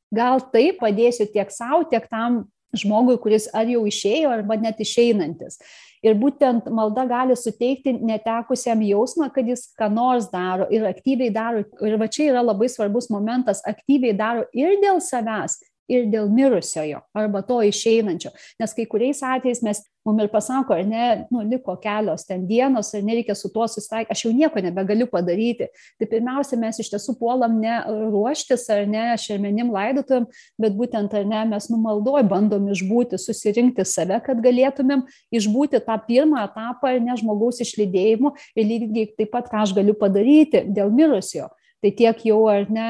Gal 0.08 0.40
tai 0.52 0.70
padėsiu 0.80 1.28
tiek 1.28 1.52
savo, 1.52 1.82
tiek 1.90 2.06
tam 2.08 2.46
žmogui, 2.76 3.18
kuris 3.20 3.48
ar 3.56 3.68
jau 3.68 3.84
išėjo, 3.88 4.32
arba 4.32 4.56
net 4.60 4.80
išeinantis. 4.80 5.60
Ir 6.04 6.14
būtent 6.16 6.68
malda 6.70 7.04
gali 7.10 7.34
suteikti 7.36 7.96
netekusiam 7.96 8.80
jausmą, 8.86 9.28
kad 9.34 9.48
jis 9.50 9.66
ką 9.78 9.88
nors 9.92 10.28
daro 10.30 10.68
ir 10.72 10.86
aktyviai 10.86 11.32
daro. 11.34 11.64
Ir 11.84 11.96
va 12.00 12.06
čia 12.08 12.30
yra 12.30 12.44
labai 12.44 12.68
svarbus 12.70 13.10
momentas, 13.10 13.64
aktyviai 13.66 14.14
daro 14.16 14.46
ir 14.54 14.78
dėl 14.82 15.02
savęs, 15.02 15.58
ir 15.88 16.08
dėl 16.12 16.28
mirusiojo 16.32 17.02
arba 17.16 17.42
to 17.46 17.60
išeinančio. 17.64 18.32
Nes 18.60 18.74
kai 18.76 18.86
kuriais 18.88 19.22
atvejais 19.24 19.62
mes 19.64 19.82
mum 20.08 20.20
ir 20.22 20.30
pasako, 20.32 20.72
ar 20.72 20.86
ne, 20.88 21.06
nu, 21.32 21.42
liko 21.44 21.74
kelios 21.82 22.24
ten 22.28 22.46
dienos, 22.48 22.90
ar 22.96 23.02
nereikia 23.04 23.34
su 23.36 23.50
tuo 23.52 23.66
susitaikyti, 23.68 24.14
aš 24.14 24.24
jau 24.24 24.32
nieko 24.32 24.62
nebegaliu 24.64 25.08
padaryti. 25.10 25.68
Tai 26.00 26.08
pirmiausia, 26.08 26.56
mes 26.60 26.80
iš 26.80 26.88
tiesų 26.94 27.16
puolam 27.20 27.58
ne 27.60 27.74
ruoštis 28.12 28.64
ar 28.72 28.86
ne 28.88 29.04
šermenim 29.20 29.72
laidotuvėm, 29.74 30.28
bet 30.64 30.78
būtent 30.78 31.16
ar 31.18 31.28
ne 31.28 31.44
mes 31.52 31.68
numaldoj 31.72 32.24
bandom 32.30 32.70
išbūti, 32.72 33.20
susirinkti 33.20 33.84
save, 33.88 34.20
kad 34.24 34.40
galėtumėm 34.44 35.04
išbūti 35.34 35.82
tą 35.84 35.98
pirmą 36.08 36.46
etapą 36.46 36.94
ar 36.94 37.04
ne 37.04 37.18
žmogaus 37.20 37.60
išlydėjimu 37.64 38.32
ir 38.56 38.68
lygiai 38.72 39.12
taip 39.12 39.32
pat, 39.34 39.52
ką 39.52 39.66
aš 39.66 39.76
galiu 39.76 39.96
padaryti 39.98 40.64
dėl 40.72 40.92
mirusiojo. 40.94 41.50
Tai 41.78 41.94
tiek 41.94 42.24
jau 42.26 42.40
ar 42.50 42.64
ne 42.72 42.88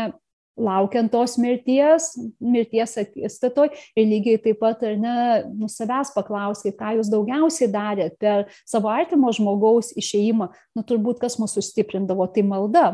laukiant 0.59 1.11
tos 1.13 1.37
mirties, 1.41 2.11
mirties 2.43 2.97
akistatoj. 3.03 3.71
Ir 3.99 4.09
lygiai 4.11 4.43
taip 4.43 4.61
pat 4.63 4.83
ar 4.87 4.97
ne, 5.01 5.17
nu 5.55 5.71
savęs 5.73 6.13
paklauskit, 6.17 6.77
ką 6.79 6.97
jūs 6.99 7.11
daugiausiai 7.13 7.71
darėt 7.73 8.19
per 8.23 8.47
savo 8.69 8.91
artimo 8.93 9.33
žmogaus 9.35 9.95
išėjimą, 9.99 10.51
nu 10.77 10.87
turbūt 10.87 11.23
kas 11.23 11.39
mūsų 11.41 11.63
sustiprindavo, 11.63 12.29
tai 12.35 12.47
malda. 12.47 12.89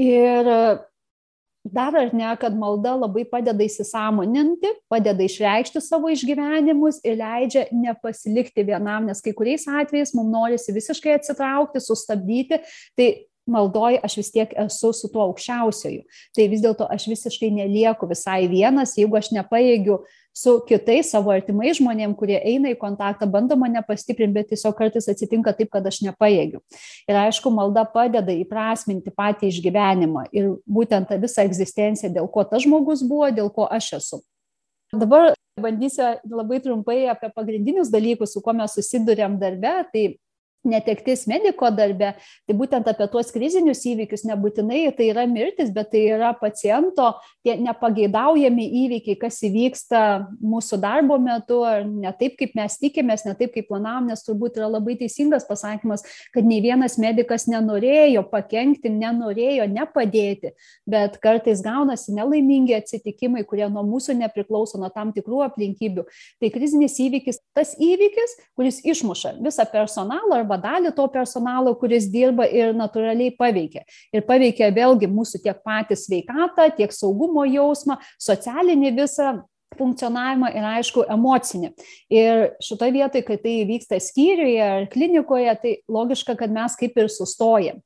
Ir 0.00 0.48
dar 1.64 1.94
ar 1.94 2.14
ne, 2.16 2.28
kad 2.40 2.56
malda 2.56 2.94
labai 2.96 3.24
padeda 3.28 3.64
įsisamoninti, 3.64 4.70
padeda 4.90 5.24
išreikšti 5.24 5.82
savo 5.84 6.08
išgyvenimus 6.12 7.02
ir 7.04 7.18
leidžia 7.20 7.66
nepasilikti 7.74 8.64
vienam, 8.64 9.08
nes 9.10 9.20
kai 9.24 9.34
kuriais 9.36 9.66
atvejais 9.68 10.14
mums 10.16 10.32
norisi 10.32 10.74
visiškai 10.74 11.18
atsitraukti, 11.18 11.82
sustabdyti, 11.84 12.62
tai 12.96 13.10
maldoj 13.52 13.98
aš 14.06 14.16
vis 14.20 14.30
tiek 14.34 14.54
esu 14.64 14.92
su 14.96 15.10
tuo 15.12 15.26
aukščiausioju. 15.28 16.04
Tai 16.36 16.48
vis 16.52 16.62
dėlto 16.64 16.88
aš 16.90 17.08
visiškai 17.10 17.50
nelieku 17.54 18.08
visai 18.10 18.44
vienas, 18.50 18.96
jeigu 18.98 19.18
aš 19.18 19.32
nepajėgiu 19.36 20.00
su 20.36 20.54
kitais 20.68 21.10
savo 21.10 21.32
artimais 21.34 21.78
žmonėm, 21.80 22.14
kurie 22.18 22.38
eina 22.38 22.70
į 22.70 22.78
kontaktą, 22.80 23.26
bando 23.30 23.56
mane 23.58 23.82
pastiprinti, 23.86 24.36
bet 24.36 24.50
tiesiog 24.52 24.76
kartais 24.78 25.10
atsitinka 25.10 25.52
taip, 25.58 25.72
kad 25.74 25.86
aš 25.86 26.00
nepajėgiu. 26.06 26.62
Ir 27.10 27.20
aišku, 27.26 27.50
malda 27.54 27.84
padeda 27.90 28.34
įprasminti 28.38 29.12
patį 29.14 29.50
išgyvenimą 29.50 30.28
ir 30.30 30.54
būtent 30.70 31.10
tą 31.10 31.18
visą 31.20 31.44
egzistenciją, 31.48 32.12
dėl 32.14 32.30
ko 32.30 32.46
tas 32.46 32.64
žmogus 32.64 33.02
buvo, 33.06 33.30
dėl 33.34 33.50
ko 33.54 33.66
aš 33.66 33.96
esu. 33.98 34.22
Dabar 34.94 35.34
bandysiu 35.60 36.16
labai 36.30 36.58
trumpai 36.62 37.04
apie 37.10 37.30
pagrindinius 37.34 37.90
dalykus, 37.92 38.34
su 38.34 38.42
kuo 38.42 38.54
mes 38.56 38.74
susidurėm 38.74 39.38
darbe. 39.38 39.74
Tai 39.92 40.04
netektis 40.66 41.24
mediko 41.30 41.70
darbe, 41.72 42.12
tai 42.46 42.56
būtent 42.56 42.88
apie 42.90 43.06
tuos 43.12 43.30
krizinius 43.32 43.80
įvykius 43.88 44.26
nebūtinai 44.28 44.82
tai 44.96 45.08
yra 45.12 45.24
mirtis, 45.30 45.70
bet 45.72 45.90
tai 45.94 46.02
yra 46.12 46.32
paciento 46.36 47.14
tie 47.44 47.54
nepageidaujami 47.60 48.66
įvykiai, 48.84 49.16
kas 49.20 49.40
įvyksta 49.46 50.02
mūsų 50.44 50.80
darbo 50.82 51.16
metu, 51.22 51.62
ar 51.64 51.86
ne 51.88 52.12
taip, 52.18 52.36
kaip 52.40 52.52
mes 52.58 52.76
tikimės, 52.80 53.24
ne 53.24 53.34
taip, 53.38 53.54
kaip 53.54 53.70
planavom, 53.70 54.10
nes 54.10 54.24
turbūt 54.26 54.58
yra 54.60 54.68
labai 54.68 54.98
teisingas 55.00 55.46
pasakymas, 55.48 56.04
kad 56.34 56.44
nei 56.46 56.60
vienas 56.64 56.98
medikas 57.00 57.48
nenorėjo 57.48 58.26
pakengti, 58.28 58.92
nenorėjo 58.92 59.68
nepadėti, 59.72 60.52
bet 60.90 61.16
kartais 61.24 61.64
gaunasi 61.64 62.12
nelaimingi 62.16 62.76
atsitikimai, 62.76 63.46
kurie 63.48 63.64
nuo 63.72 63.86
mūsų 63.88 64.18
nepriklauso, 64.20 64.80
nuo 64.80 64.92
tam 64.92 65.14
tikrų 65.16 65.46
aplinkybių. 65.48 66.04
Tai 66.42 66.52
krizinis 66.52 66.98
įvykis, 67.00 67.40
tas 67.56 67.72
įvykis, 67.80 68.36
kuris 68.58 68.82
išmuša 68.84 69.38
visą 69.40 69.64
personalą 69.72 70.42
arba 70.50 70.58
dalį 70.58 70.94
to 70.96 71.06
personalo, 71.08 71.74
kuris 71.78 72.08
dirba 72.10 72.46
ir 72.46 72.74
natūraliai 72.74 73.36
paveikia. 73.38 73.84
Ir 74.12 74.24
paveikia 74.26 74.70
vėlgi 74.74 75.06
mūsų 75.06 75.42
tiek 75.44 75.62
patį 75.64 75.96
sveikatą, 75.96 76.70
tiek 76.76 76.90
saugumo 76.92 77.44
jausmą, 77.46 77.98
socialinį 78.18 78.96
visą 78.98 79.40
funkcionavimą 79.78 80.50
ir 80.56 80.66
aišku 80.66 81.04
emocinį. 81.08 81.70
Ir 82.10 82.56
šitoje 82.62 82.92
vietoje, 82.96 83.22
kai 83.22 83.38
tai 83.38 83.54
vyksta 83.68 84.00
skyriuje 84.02 84.64
ar 84.64 84.88
klinikoje, 84.90 85.54
tai 85.62 85.76
logiška, 85.88 86.34
kad 86.34 86.50
mes 86.50 86.74
kaip 86.76 86.98
ir 86.98 87.08
sustojam. 87.08 87.78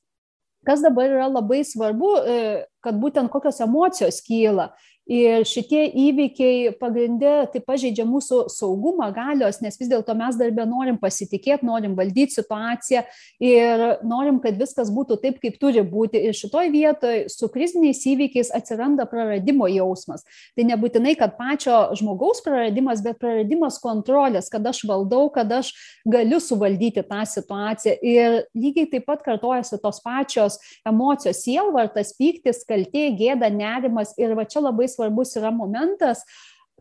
Kas 0.64 0.80
dabar 0.80 1.10
yra 1.12 1.28
labai 1.28 1.60
svarbu, 1.60 2.10
e, 2.24 2.64
kad 2.80 2.96
būtent 2.96 3.28
kokios 3.28 3.60
emocijos 3.60 4.22
kyla. 4.24 4.70
Ir 5.04 5.42
šitie 5.44 5.82
įvykiai 6.00 6.70
pagrindė 6.80 7.32
tai 7.52 7.60
pažeidžia 7.60 8.06
mūsų 8.08 8.46
saugumą 8.48 9.10
galios, 9.12 9.58
nes 9.60 9.76
vis 9.76 9.90
dėlto 9.90 10.14
mes 10.16 10.38
darbę 10.40 10.64
norim 10.64 10.96
pasitikėti, 10.96 11.66
norim 11.68 11.92
valdyti 11.98 12.38
situaciją 12.38 13.02
ir 13.44 13.84
norim, 14.00 14.38
kad 14.40 14.56
viskas 14.56 14.88
būtų 14.88 15.18
taip, 15.20 15.42
kaip 15.42 15.58
turi 15.60 15.82
būti. 15.84 16.22
Ir 16.24 16.32
šitoj 16.32 16.70
vietoje 16.72 17.26
su 17.28 17.50
kriziniais 17.52 18.00
įvykiais 18.08 18.48
atsiranda 18.56 19.04
praradimo 19.10 19.68
jausmas. 19.68 20.24
Tai 20.56 20.66
nebūtinai, 20.70 21.12
kad 21.20 21.36
pačio 21.36 21.76
žmogaus 22.00 22.40
praradimas, 22.46 23.04
bet 23.04 23.20
praradimas 23.20 23.76
kontrolės, 23.84 24.48
kad 24.48 24.64
aš 24.72 24.86
valdau, 24.88 25.26
kad 25.34 25.52
aš 25.52 25.74
galiu 26.08 26.40
suvaldyti 26.40 27.04
tą 27.04 27.20
situaciją. 27.28 27.98
Ir 28.00 28.38
lygiai 28.56 28.88
taip 28.96 29.04
pat 29.12 29.20
kartojasi 29.28 29.82
tos 29.84 30.00
pačios 30.00 30.56
emocijos, 30.88 31.44
sielvartas, 31.44 32.16
pyktis, 32.16 32.64
kaltė, 32.64 33.10
gėda, 33.20 33.52
nerimas. 33.52 34.16
Ir 34.16 34.32
va 34.38 34.48
čia 34.48 34.64
labai 34.64 34.88
svarbus 34.94 35.34
yra 35.40 35.52
momentas 35.54 36.24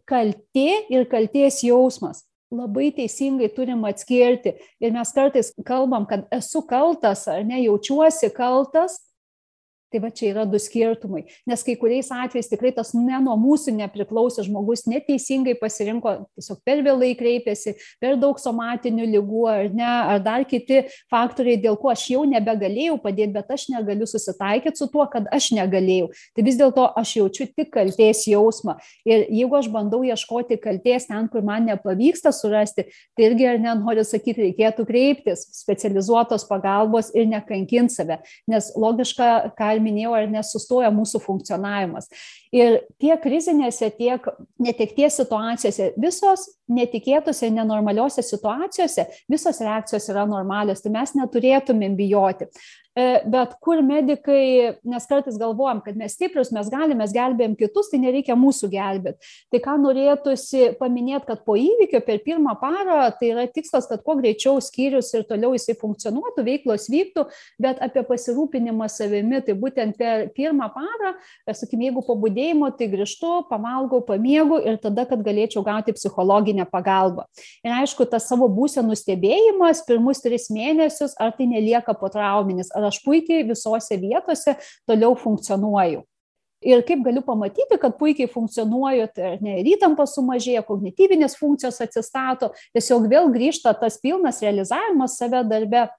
kaltė 0.09 0.83
ir 0.91 1.07
kalties 1.11 1.61
jausmas 1.65 2.23
labai 2.53 2.91
teisingai 2.95 3.49
turim 3.55 3.83
atskirti. 3.89 4.55
Ir 4.81 4.93
mes 4.93 5.11
kartais 5.15 5.51
kalbam, 5.65 6.05
kad 6.09 6.27
esu 6.33 6.63
kaltas 6.69 7.25
ar 7.31 7.43
ne, 7.47 7.61
jaučiuosi 7.65 8.29
kaltas, 8.35 8.99
Tai 9.93 9.99
va 10.01 10.09
čia 10.09 10.31
yra 10.31 10.43
du 10.49 10.57
skirtumai. 10.57 11.21
Nes 11.45 11.61
kai 11.61 11.75
kuriais 11.77 12.07
atvejais 12.09 12.47
tikrai 12.49 12.71
tas 12.73 12.95
ne 12.97 13.17
nuo 13.21 13.35
mūsų 13.37 13.75
nepriklausė 13.77 14.41
žmogus, 14.47 14.87
neteisingai 14.89 15.53
pasirinko, 15.59 16.15
tiesiog 16.33 16.63
per 16.65 16.79
vėlai 16.81 17.11
kreipėsi, 17.19 17.75
per 18.01 18.17
daug 18.17 18.39
somatinių 18.41 19.05
lygų 19.11 19.43
ar 19.51 19.69
ne, 19.69 19.85
ar 19.85 20.23
dar 20.25 20.47
kiti 20.49 20.79
faktoriai, 21.13 21.59
dėl 21.61 21.77
ko 21.77 21.91
aš 21.93 22.07
jau 22.09 22.23
nebegalėjau 22.25 22.95
padėti, 23.03 23.35
bet 23.35 23.51
aš 23.53 23.67
negaliu 23.69 24.07
susitaikyti 24.09 24.81
su 24.81 24.87
tuo, 24.89 25.05
kad 25.13 25.29
aš 25.29 25.51
negalėjau. 25.59 26.09
Tai 26.33 26.47
vis 26.49 26.57
dėlto 26.57 26.87
aš 26.97 27.13
jaučiu 27.19 27.47
tik 27.53 27.69
kalties 27.77 28.23
jausmą. 28.31 28.79
Ir 29.05 29.27
jeigu 29.29 29.59
aš 29.59 29.69
bandau 29.77 30.01
ieškoti 30.07 30.57
kalties 30.63 31.05
ten, 31.11 31.29
kur 31.29 31.45
man 31.45 31.69
nepavyksta 31.69 32.33
surasti, 32.33 32.87
tai 33.13 33.29
irgi 33.29 33.51
ar 33.51 33.61
nenoriu 33.61 34.07
sakyti, 34.09 34.49
reikėtų 34.49 34.89
kreiptis 34.89 35.45
specializuotos 35.53 36.49
pagalbos 36.49 37.13
ir 37.13 37.29
nekankinti 37.29 37.93
save. 37.93 38.23
Nes 38.49 38.73
logiška, 38.73 39.53
ką 39.53 39.82
minėjau, 39.83 40.13
ar 40.17 40.29
nesustoja 40.31 40.91
mūsų 40.93 41.21
funkcionavimas. 41.23 42.09
Ir 42.53 42.81
tiek 43.01 43.19
krizinėse, 43.23 43.89
tiek 43.97 44.25
netekties 44.61 45.19
situacijose, 45.21 45.91
visos 45.99 46.47
netikėtose, 46.71 47.49
nenormaliuose 47.53 48.23
situacijose, 48.25 49.07
visos 49.31 49.59
reakcijos 49.63 50.09
yra 50.13 50.25
normalios, 50.29 50.83
tai 50.83 50.93
mes 50.93 51.15
neturėtumėm 51.17 51.97
bijoti. 51.99 52.49
E, 52.93 53.23
bet 53.25 53.55
kur 53.57 53.79
medikai, 53.81 54.75
nes 54.85 55.07
kartais 55.09 55.37
galvojam, 55.41 55.79
kad 55.81 55.95
mes 55.97 56.13
stiprius, 56.13 56.51
mes 56.53 56.67
galime, 56.69 56.99
mes 56.99 57.13
gelbėjom 57.15 57.55
kitus, 57.57 57.87
tai 57.89 57.97
nereikia 58.03 58.35
mūsų 58.37 58.67
gelbėti. 58.69 59.31
Tai 59.49 59.61
ką 59.65 59.73
norėtųsi 59.81 60.75
paminėti, 60.77 61.25
kad 61.31 61.41
po 61.47 61.55
įvykio 61.57 62.03
per 62.05 62.21
pirmą 62.21 62.53
parą, 62.61 63.07
tai 63.17 63.31
yra 63.31 63.47
tikslas, 63.49 63.87
kad 63.89 64.03
kuo 64.05 64.13
greičiau 64.19 64.61
skyrius 64.61 65.09
ir 65.17 65.25
toliau 65.25 65.55
jisai 65.57 65.73
funkcionuotų, 65.79 66.45
veiklos 66.45 66.85
vyktų, 66.93 67.23
bet 67.65 67.81
apie 67.81 68.03
pasirūpinimą 68.11 68.85
savimi, 68.93 69.41
tai 69.41 69.57
būtent 69.57 69.97
per 69.97 70.27
pirmą 70.37 70.69
parą, 70.77 71.15
sakykime, 71.49 71.89
jeigu 71.89 72.05
po 72.05 72.13
būdėjimo, 72.21 72.69
tai 72.77 72.91
grįžtu, 72.93 73.33
pamalgau, 73.49 74.03
pamiegu 74.05 74.61
ir 74.61 74.77
tada, 74.85 75.07
kad 75.09 75.25
galėčiau 75.25 75.65
gauti 75.65 75.97
psichologinę 75.97 76.69
pagalbą. 76.69 77.25
Ir 77.65 77.73
aišku, 77.79 78.05
tas 78.13 78.29
savo 78.29 78.51
būsenų 78.53 79.01
stebėjimas 79.01 79.81
pirmus 79.89 80.21
tris 80.21 80.51
mėnesius, 80.53 81.17
ar 81.17 81.33
tai 81.33 81.49
nelieka 81.49 81.97
potrauminis, 81.97 82.69
ar 82.69 82.82
aš 82.89 83.01
puikiai 83.05 83.45
visose 83.47 83.97
vietose 84.01 84.57
toliau 84.87 85.15
funkcionuoju. 85.19 86.03
Ir 86.63 86.79
kaip 86.87 87.01
galiu 87.03 87.21
pamatyti, 87.25 87.75
kad 87.79 87.97
puikiai 87.99 88.29
funkcionuoju, 88.31 89.09
tai 89.15 89.33
ne, 89.43 89.57
ir 89.59 89.73
įtampa 89.73 90.05
sumažėja, 90.07 90.63
kognityvinės 90.63 91.35
funkcijos 91.35 91.81
atsistato, 91.83 92.53
tiesiog 92.75 93.09
vėl 93.11 93.27
grįžta 93.33 93.73
tas 93.75 93.99
pilnas 93.99 94.39
realizavimas 94.43 95.17
save 95.19 95.43
darbe 95.49 95.89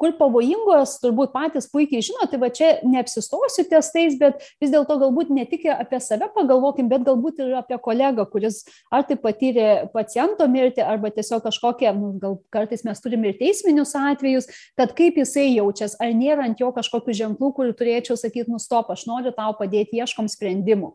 kur 0.00 0.14
pavojingos, 0.16 0.96
turbūt 1.02 1.34
patys 1.34 1.68
puikiai 1.70 2.04
žino, 2.04 2.24
tai 2.30 2.40
va 2.40 2.48
čia 2.54 2.70
neapsistosiu 2.86 3.66
ties 3.68 3.90
tais, 3.92 4.16
bet 4.20 4.40
vis 4.62 4.72
dėlto 4.72 4.96
galbūt 5.02 5.32
ne 5.34 5.44
tik 5.48 5.66
apie 5.74 6.00
save 6.02 6.30
pagalvokim, 6.34 6.88
bet 6.90 7.04
galbūt 7.06 7.42
ir 7.44 7.52
apie 7.60 7.76
kolegą, 7.84 8.24
kuris 8.32 8.62
ar 8.92 9.04
tai 9.08 9.18
patyrė 9.20 9.90
paciento 9.92 10.48
mirtį, 10.48 10.84
arba 10.86 11.12
tiesiog 11.12 11.44
kažkokie, 11.44 11.90
nu, 11.98 12.14
gal 12.22 12.38
kartais 12.54 12.84
mes 12.86 13.04
turime 13.04 13.30
ir 13.30 13.38
teisminius 13.40 13.92
atvejus, 13.98 14.48
kad 14.80 14.96
kaip 14.96 15.20
jisai 15.20 15.50
jaučiasi, 15.52 16.00
ar 16.00 16.16
nėra 16.16 16.48
ant 16.48 16.64
jo 16.64 16.72
kažkokių 16.76 17.18
ženklų, 17.20 17.52
kur 17.58 17.76
turėčiau 17.76 18.16
sakyti, 18.16 18.48
nustop, 18.50 18.90
aš 18.94 19.04
noriu 19.10 19.34
tau 19.36 19.52
padėti, 19.58 20.00
ieškom 20.00 20.32
sprendimų. 20.32 20.94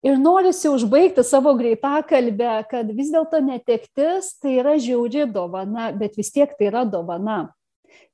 Ir 0.00 0.16
norisi 0.16 0.70
užbaigti 0.72 1.20
savo 1.28 1.52
greitą 1.58 1.98
kalbę, 2.08 2.62
kad 2.70 2.88
vis 2.96 3.10
dėlto 3.12 3.42
netektis 3.44 4.32
tai 4.40 4.54
yra 4.62 4.78
žiauri 4.80 5.26
dovana, 5.28 5.90
bet 5.92 6.16
vis 6.16 6.32
tiek 6.32 6.54
tai 6.56 6.70
yra 6.70 6.86
dovana. 6.88 7.50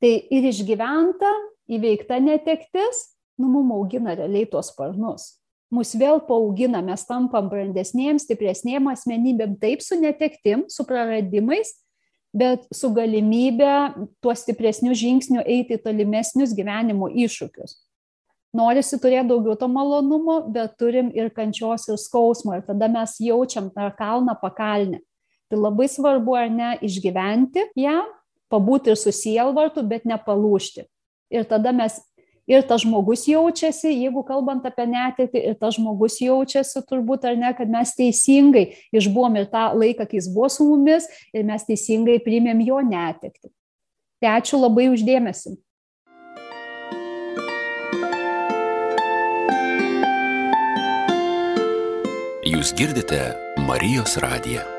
Tai 0.03 0.12
ir 0.12 0.49
išgyventa, 0.51 1.33
įveikta 1.73 2.21
netektis, 2.23 3.03
nu, 3.41 3.49
mum 3.53 3.73
augina 3.77 4.15
realiai 4.17 4.49
tuos 4.51 4.71
sparnus. 4.73 5.35
Mus 5.73 5.97
vėl 5.99 6.21
paaugina, 6.29 6.79
mes 6.85 7.03
tampam 7.09 7.49
brandesnėm, 7.51 8.21
stipresnėm 8.23 8.87
asmenybėm, 8.93 9.57
taip 9.59 9.83
su 9.83 9.99
netektim, 9.99 10.62
su 10.71 10.87
praradimais, 10.87 11.73
bet 12.37 12.69
su 12.75 12.93
galimybė 12.95 13.73
tuo 14.23 14.35
stipresniu 14.37 14.95
žingsniu 14.95 15.43
eiti 15.43 15.75
į 15.77 15.83
tolimesnius 15.83 16.55
gyvenimo 16.55 17.09
iššūkius. 17.11 17.81
Norisi 18.57 18.97
turėti 19.01 19.29
daugiau 19.33 19.57
to 19.59 19.69
malonumo, 19.69 20.39
bet 20.53 20.79
turim 20.81 21.11
ir 21.17 21.33
kančios 21.35 21.89
ir 21.91 21.99
skausmo 22.01 22.55
ir 22.57 22.62
tada 22.65 22.89
mes 22.89 23.19
jaučiam 23.21 23.69
tą 23.75 23.91
kalną 23.99 24.37
pakalnę. 24.41 25.03
Tai 25.51 25.59
labai 25.61 25.87
svarbu, 25.91 26.35
ar 26.35 26.49
ne, 26.51 26.71
išgyventi 26.83 27.67
ją, 27.79 28.01
pabūti 28.53 28.93
ir 28.93 29.01
su 29.01 29.13
sielvartu, 29.15 29.85
bet 29.87 30.07
nepalūšti. 30.09 30.87
Ir 31.35 31.47
tada 31.49 31.73
mes 31.75 31.99
ir 32.47 32.63
tas 32.63 32.85
žmogus 32.85 33.27
jaučiasi, 33.29 33.91
jeigu 33.91 34.23
kalbant 34.27 34.65
apie 34.69 34.87
netektį, 34.91 35.43
ir 35.51 35.59
tas 35.59 35.77
žmogus 35.77 36.21
jaučiasi 36.23 36.85
turbūt 36.87 37.27
ar 37.27 37.37
ne, 37.39 37.53
kad 37.59 37.71
mes 37.71 37.93
teisingai 37.99 38.69
išbuvom 38.95 39.41
ir 39.41 39.51
tą 39.51 39.69
laiką, 39.75 40.07
kai 40.07 40.21
jis 40.21 40.31
buvo 40.33 40.51
su 40.53 40.67
mumis, 40.69 41.11
ir 41.35 41.47
mes 41.47 41.67
teisingai 41.67 42.21
priimėm 42.23 42.63
jo 42.67 42.81
netektį. 42.87 43.51
Tai 44.23 44.37
ačiū 44.39 44.63
labai 44.63 44.89
uždėmesi. 44.95 45.59
Jūs 52.47 52.71
girdite 52.79 53.19
Marijos 53.67 54.15
radiją. 54.23 54.76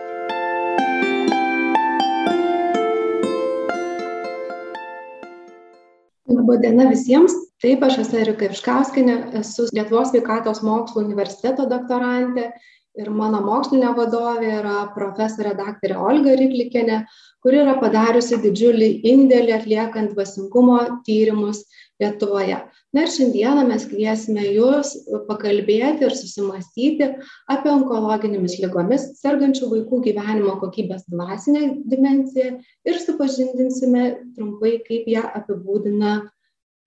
Labadiena 6.27 6.89
visiems. 6.91 7.35
Taip, 7.63 7.81
aš 7.87 8.01
esu 8.03 8.19
Erika 8.21 8.49
Iškauskinė, 8.51 9.13
esu 9.39 9.65
Lietuvos 9.73 10.11
sveikatos 10.11 10.59
mokslo 10.65 11.01
universiteto 11.01 11.65
doktorantė 11.69 12.51
ir 12.97 13.09
mano 13.13 13.39
mokslinė 13.45 13.93
vadovė 13.97 14.51
yra 14.59 14.75
profesorė 14.93 15.55
daktarė 15.57 15.97
Olga 16.01 16.35
Riklikienė, 16.37 16.99
kuri 17.45 17.61
yra 17.63 17.77
padariusi 17.81 18.37
didžiulį 18.43 18.91
indėlį 19.09 19.55
atliekant 19.57 20.13
vasingumo 20.17 20.79
tyrimus 21.07 21.63
Lietuvoje. 21.97 22.60
Na 22.93 23.03
ir 23.03 23.10
šiandieną 23.10 23.63
mes 23.71 23.88
kviesime 23.89 24.43
jūs 24.53 24.93
pakalbėti 25.25 26.05
ir 26.05 26.13
susimastyti 26.13 27.07
apie 27.49 27.71
onkologinėmis 27.73 28.60
lygomis 28.62 29.07
sergančių 29.17 29.71
vaikų 29.71 30.01
gyvenimo 30.05 30.53
kokybės 30.62 31.07
dvasinę 31.10 31.71
dimenciją 31.89 32.60
ir 32.86 32.99
supažindinsime 33.01 34.03
trumpai, 34.38 34.77
kaip 34.86 35.10
ją 35.10 35.25
apibūdina 35.41 36.19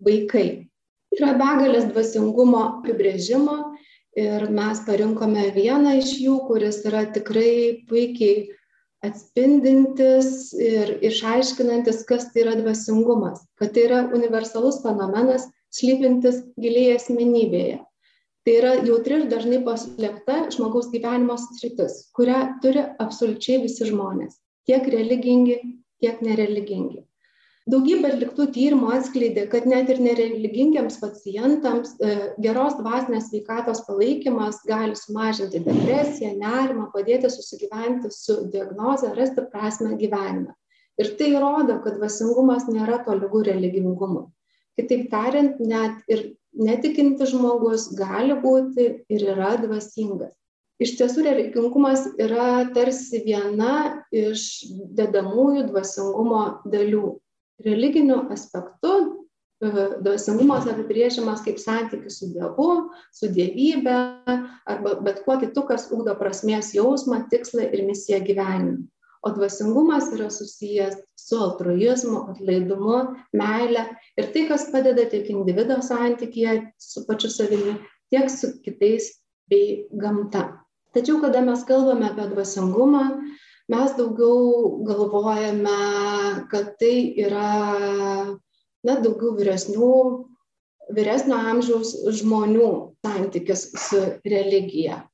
vaikai. 0.06 0.70
Yra 1.10 1.34
begalės 1.34 1.90
dvasingumo 1.90 2.62
apibrėžimo 2.68 3.58
ir 4.14 4.46
mes 4.54 4.78
parinkome 4.86 5.48
vieną 5.58 5.96
iš 5.98 6.14
jų, 6.22 6.38
kuris 6.46 6.84
yra 6.86 7.02
tikrai 7.10 7.82
puikiai 7.90 8.46
atspindintis 9.06 10.50
ir 10.60 10.96
išaiškinantis, 11.06 12.02
kas 12.08 12.28
tai 12.32 12.44
yra 12.44 12.56
dvasingumas, 12.60 13.42
kad 13.60 13.74
tai 13.74 13.86
yra 13.88 14.00
universalus 14.16 14.80
fenomenas, 14.84 15.48
slypintis 15.74 16.42
giliai 16.60 16.96
asmenybėje. 16.98 17.78
Tai 18.44 18.56
yra 18.56 18.72
jautri 18.86 19.20
ir 19.20 19.28
dažnai 19.32 19.60
paslėpta 19.66 20.46
žmogaus 20.54 20.88
gyvenimo 20.92 21.36
sritis, 21.40 22.06
kurią 22.16 22.40
turi 22.64 22.86
absoliučiai 23.04 23.60
visi 23.66 23.88
žmonės, 23.88 24.40
tiek 24.68 24.88
religingi, 24.92 25.60
tiek 26.00 26.24
nereligingi 26.24 27.04
daugybė 27.70 28.14
atliktų 28.14 28.46
tyrimų 28.54 28.92
atskleidė 28.96 29.46
kad 29.52 29.66
net 29.68 29.90
ir 29.92 30.00
nereligingiams 30.04 30.96
pacientams 31.02 31.92
e, 32.00 32.14
geros 32.40 32.78
dvasinės 32.80 33.28
sveikatos 33.28 33.84
palaikymas 33.88 34.62
gali 34.68 34.96
sumažinti 34.96 35.60
depresiją 35.66 36.32
nerimą 36.40 36.88
padėti 36.94 37.30
susigyventi 37.30 38.12
su 38.14 38.40
diagnoze 38.54 39.12
rasti 39.18 39.44
prasmę 39.52 39.96
gyvenime 40.00 40.56
ir 41.00 41.14
tai 41.20 41.34
rodo 41.36 41.80
kad 41.84 42.00
dvasingumas 42.00 42.68
nėra 42.72 43.02
tolygu 43.04 43.44
religingumui 43.52 44.28
kitaip 44.80 45.10
tariant 45.12 45.60
net 45.60 46.00
ir 46.08 46.30
netikintis 46.56 47.32
žmogus 47.34 47.88
gali 47.98 48.36
būti 48.42 48.86
ir 49.12 49.24
yra 49.34 49.54
dvasingas. 49.62 50.34
Iš 50.80 50.94
tiesų, 50.96 51.24
religingumas 51.26 52.06
yra 52.20 52.64
tarsi 52.74 53.20
viena 53.26 54.02
iš 54.16 54.64
dedamųjų 54.96 55.66
dvasingumo 55.68 56.44
dalių. 56.72 57.18
Religiniu 57.64 58.22
aspektu 58.32 58.92
e, 59.60 59.70
dvasingumas 60.04 60.68
apibrėžiamas 60.70 61.42
kaip 61.44 61.60
santykis 61.60 62.20
su 62.20 62.30
Dievu, 62.34 62.70
su 63.12 63.28
dievybė 63.34 63.98
arba 64.74 64.94
bet 65.04 65.20
kuo 65.26 65.36
kitu, 65.42 65.66
kas 65.68 65.90
ūkdo 65.92 66.16
prasmės 66.20 66.72
jausmą, 66.76 67.26
tikslą 67.32 67.68
ir 67.68 67.84
misiją 67.88 68.22
gyvenime. 68.24 68.88
O 69.20 69.34
dvasingumas 69.36 70.06
yra 70.16 70.30
susijęs 70.32 70.94
su 71.20 71.36
altruizmu 71.44 72.22
atlaidumu 72.32 73.00
meile 73.36 73.82
ir 74.16 74.30
tai 74.32 74.46
kas 74.48 74.70
padeda 74.72 75.04
tiek 75.12 75.28
individo 75.28 75.76
santykyje 75.84 76.54
su 76.80 77.04
pačiu 77.08 77.28
savimi 77.28 77.74
tiek 78.08 78.30
su 78.32 78.54
kitais 78.64 79.10
bei 79.50 79.84
gamta. 79.92 80.46
Tačiau 80.94 81.20
kada 81.22 81.44
mes 81.44 81.62
kalbame 81.68 82.08
apie 82.08 82.26
dvasingumą 82.32 83.04
mes 83.70 83.92
daugiau 83.98 84.82
galvojame 84.86 85.78
kad 86.50 86.74
tai 86.80 86.96
yra 87.22 87.50
na 88.86 88.96
daugiau 89.04 89.36
vyresnių 89.38 89.92
vyresnio 90.96 91.38
amžiaus 91.52 91.94
žmonių 92.18 92.70
santykis 93.04 93.68
su 93.78 94.00
religija. 94.26 95.04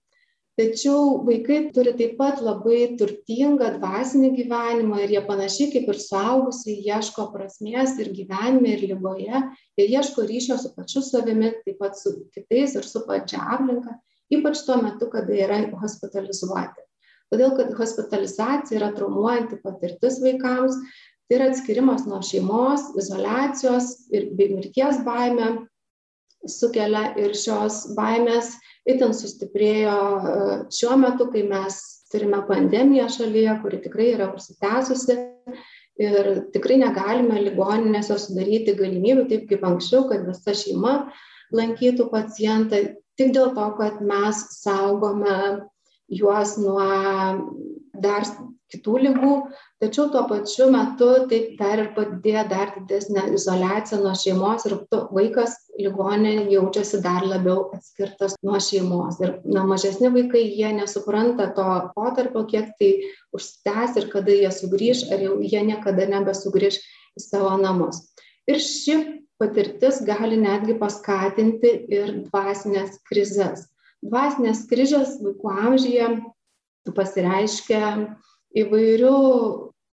Tačiau 0.56 1.18
vaikai 1.26 1.58
turi 1.76 1.92
taip 1.98 2.14
pat 2.16 2.38
labai 2.40 2.96
turtingą 2.96 3.74
dvasinį 3.74 4.30
gyvenimą 4.38 5.02
ir 5.04 5.12
jie 5.12 5.20
panašiai 5.26 5.68
kaip 5.74 5.90
ir 5.92 5.98
suaugusieji 6.00 6.86
ieško 6.94 7.26
prasmės 7.34 7.92
ir 8.00 8.08
gyvenime 8.16 8.72
ir 8.72 8.86
ligoje 8.94 9.42
jie 9.76 9.88
ieško 9.98 10.24
ryšio 10.30 10.56
su 10.62 10.72
pačiu 10.78 11.04
savimi 11.04 11.52
taip 11.60 11.76
pat 11.82 12.00
su 12.00 12.14
kitais 12.32 12.78
ir 12.80 12.88
su 12.88 13.04
pačia 13.04 13.42
aplinka 13.58 13.98
ypač 14.32 14.64
tuo 14.64 14.80
metu 14.80 15.10
kada 15.12 15.36
yra 15.44 15.60
hospitalizuoti 15.76 16.85
todėl 17.32 17.56
kad 17.58 17.74
hospitalizacija 17.78 18.80
yra 18.80 18.92
traumuojanti 18.96 19.60
patirtis 19.64 20.20
vaikams 20.22 20.78
tai 21.26 21.38
yra 21.40 21.48
atskirimas 21.50 22.06
nuo 22.06 22.20
šeimos 22.22 22.92
izoliacijos 23.00 23.90
ir 24.14 24.30
bei 24.38 24.52
mirties 24.54 25.00
baimė 25.06 25.50
sukelia 26.46 27.10
ir 27.18 27.34
šios 27.34 27.82
baimės 27.96 28.52
itin 28.86 29.14
sustiprėjo 29.16 29.96
e, 29.98 30.34
šiuo 30.70 30.96
metu, 31.02 31.26
kai 31.32 31.42
mes 31.48 31.78
turime 32.12 32.42
pandemiją 32.46 33.08
šalyje, 33.10 33.56
kuri 33.64 33.80
tikrai 33.82 34.12
yra 34.14 34.28
užsitęsusi 34.34 35.16
ir 36.06 36.28
tikrai 36.54 36.78
negalime 36.84 37.40
ligoninėse 37.48 38.18
sudaryti 38.22 38.76
galimybių, 38.78 39.26
taip 39.32 39.48
kaip 39.50 39.64
anksčiau, 39.66 40.06
kad 40.10 40.26
visa 40.28 40.54
šeima 40.54 40.96
lankytų 41.56 42.06
pacientą, 42.12 42.82
tik 43.18 43.32
dėl 43.34 43.50
to, 43.56 43.66
kad 43.80 43.98
mes 44.04 44.44
saugome 44.60 45.66
juos 46.08 46.56
nuo 46.60 46.86
dar 47.96 48.26
kitų 48.72 48.98
ligų 49.04 49.32
tačiau 49.82 50.08
tuo 50.10 50.24
pačiu 50.30 50.66
metu 50.74 51.08
taip 51.30 51.54
dar 51.58 51.82
ir 51.82 51.90
padidėja 51.94 52.42
dar 52.50 52.72
didesnė 52.74 53.26
izoliacija 53.36 54.00
nuo 54.02 54.12
šeimos 54.18 54.66
ir 54.68 54.74
vaikas 55.14 55.54
ligoninėje 55.78 56.48
jaučiasi 56.56 57.00
dar 57.04 57.26
labiau 57.26 57.68
atskirtas 57.76 58.34
nuo 58.46 58.58
šeimos. 58.62 59.20
Ir 59.22 59.36
na 59.44 59.62
mažesni 59.68 60.10
vaikai 60.14 60.42
jie 60.48 60.72
nesupranta 60.78 61.50
to 61.56 61.66
laikotarpio 61.66 62.46
kiek 62.50 62.72
tai 62.80 62.90
užsitęs 63.36 64.00
ir 64.00 64.10
kada 64.14 64.34
jie 64.34 64.50
sugrįš 64.58 65.06
ar 65.14 65.22
jau 65.28 65.38
jie 65.42 65.62
niekada 65.70 66.08
nebesugrįš 66.16 66.80
į 67.16 67.22
savo 67.22 67.54
namus. 67.62 68.02
Ir 68.50 68.58
ši 68.62 68.98
patirtis 69.38 70.02
gali 70.06 70.38
netgi 70.40 70.78
paskatinti 70.80 71.72
ir 71.92 72.12
dvasinės 72.26 72.98
krizes 73.06 73.66
dvasinės 74.04 74.66
krizės 74.70 75.16
vaikų 75.22 75.52
amžiuje 75.66 76.08
pasireiškia 76.96 77.82
įvairių 78.56 79.16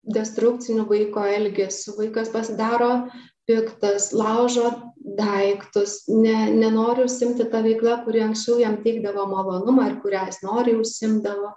destrukciniu 0.07 0.86
vaiko 0.88 1.23
elgesiu. 1.27 1.95
Vaikas 1.97 2.31
pasidaro 2.31 3.10
piktas, 3.47 4.12
laužo 4.15 4.71
daiktus, 5.17 6.01
ne, 6.12 6.51
nenori 6.51 7.05
užsimti 7.07 7.47
tą 7.51 7.62
veiklą, 7.63 8.01
kuri 8.05 8.23
anksčiau 8.25 8.60
jam 8.62 8.79
teikdavo 8.83 9.27
malonumą 9.31 9.88
ir 9.91 9.97
kurią 10.03 10.25
jis 10.27 10.41
nori 10.43 10.75
užsimdavo, 10.79 11.53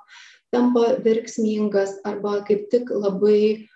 tampa 0.55 0.96
virksmingas 1.05 1.98
arba 2.07 2.40
kaip 2.46 2.68
tik 2.70 2.90
labai 2.94 3.66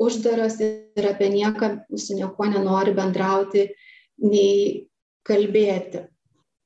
uždaras 0.00 0.58
ir 0.62 1.06
apie 1.10 1.28
nieką 1.30 1.72
su 1.98 2.16
niekuo 2.18 2.48
nenori 2.50 2.94
bendrauti 2.96 3.68
nei 4.22 4.86
kalbėti. 5.26 6.06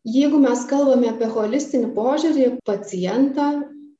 Jeigu 0.05 0.37
mes 0.37 0.67
kalbame 0.69 1.09
apie 1.09 1.31
holistinį 1.33 1.95
požiūrį 1.97 2.49
pacientą, 2.69 3.47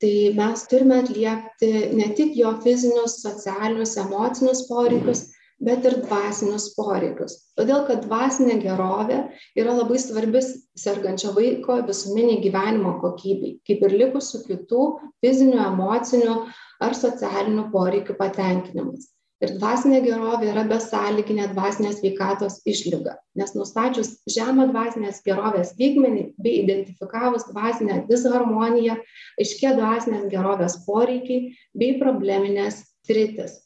tai 0.03 0.17
mes 0.37 0.65
turime 0.69 0.99
atliepti 1.01 1.71
ne 1.97 2.11
tik 2.19 2.35
jo 2.37 2.51
fizinius 2.65 3.23
socialinius 3.23 3.97
emocinius 4.03 4.67
poreikius 4.69 5.23
bet 5.65 5.87
ir 5.89 5.97
dvasinius 6.03 6.67
poreikius. 6.77 7.39
Todėl 7.57 7.87
kad 7.89 8.05
dvasinė 8.05 8.59
gerovė 8.61 9.21
yra 9.57 9.79
labai 9.79 10.01
svarbi 10.03 10.43
sergančio 10.85 11.33
vaiko 11.39 11.79
visuminei 11.89 12.43
gyvenimo 12.45 12.99
kokybei 13.01 13.57
kaip 13.65 13.89
ir 13.89 13.97
likusių 14.05 14.45
kitų 14.51 14.85
fizinių 15.25 15.61
emocinių 15.71 16.37
ar 16.85 17.01
socialinių 17.01 17.71
poreikių 17.73 18.19
patenkinimas 18.21 19.14
ir 19.45 19.55
dvasinė 19.59 20.01
gerovė 20.05 20.51
yra 20.53 20.65
besąlyginė 20.71 21.51
dvasinės 21.53 22.01
sveikatos 22.01 22.61
išlyga. 22.69 23.17
Nes 23.39 23.55
nustačius 23.57 24.15
žemą 24.31 24.69
dvasinės 24.73 25.21
gerovės 25.27 25.75
lygmenį 25.81 26.31
bei 26.41 26.61
identifikavus 26.63 27.47
dvasinę 27.51 28.03
disharmoniją 28.11 28.97
aiškėja 29.41 29.77
dvasinės 29.81 30.31
gerovės 30.33 30.81
poreikiai 30.87 31.53
bei 31.77 31.99
probleminės 32.01 32.83
sritys 33.07 33.61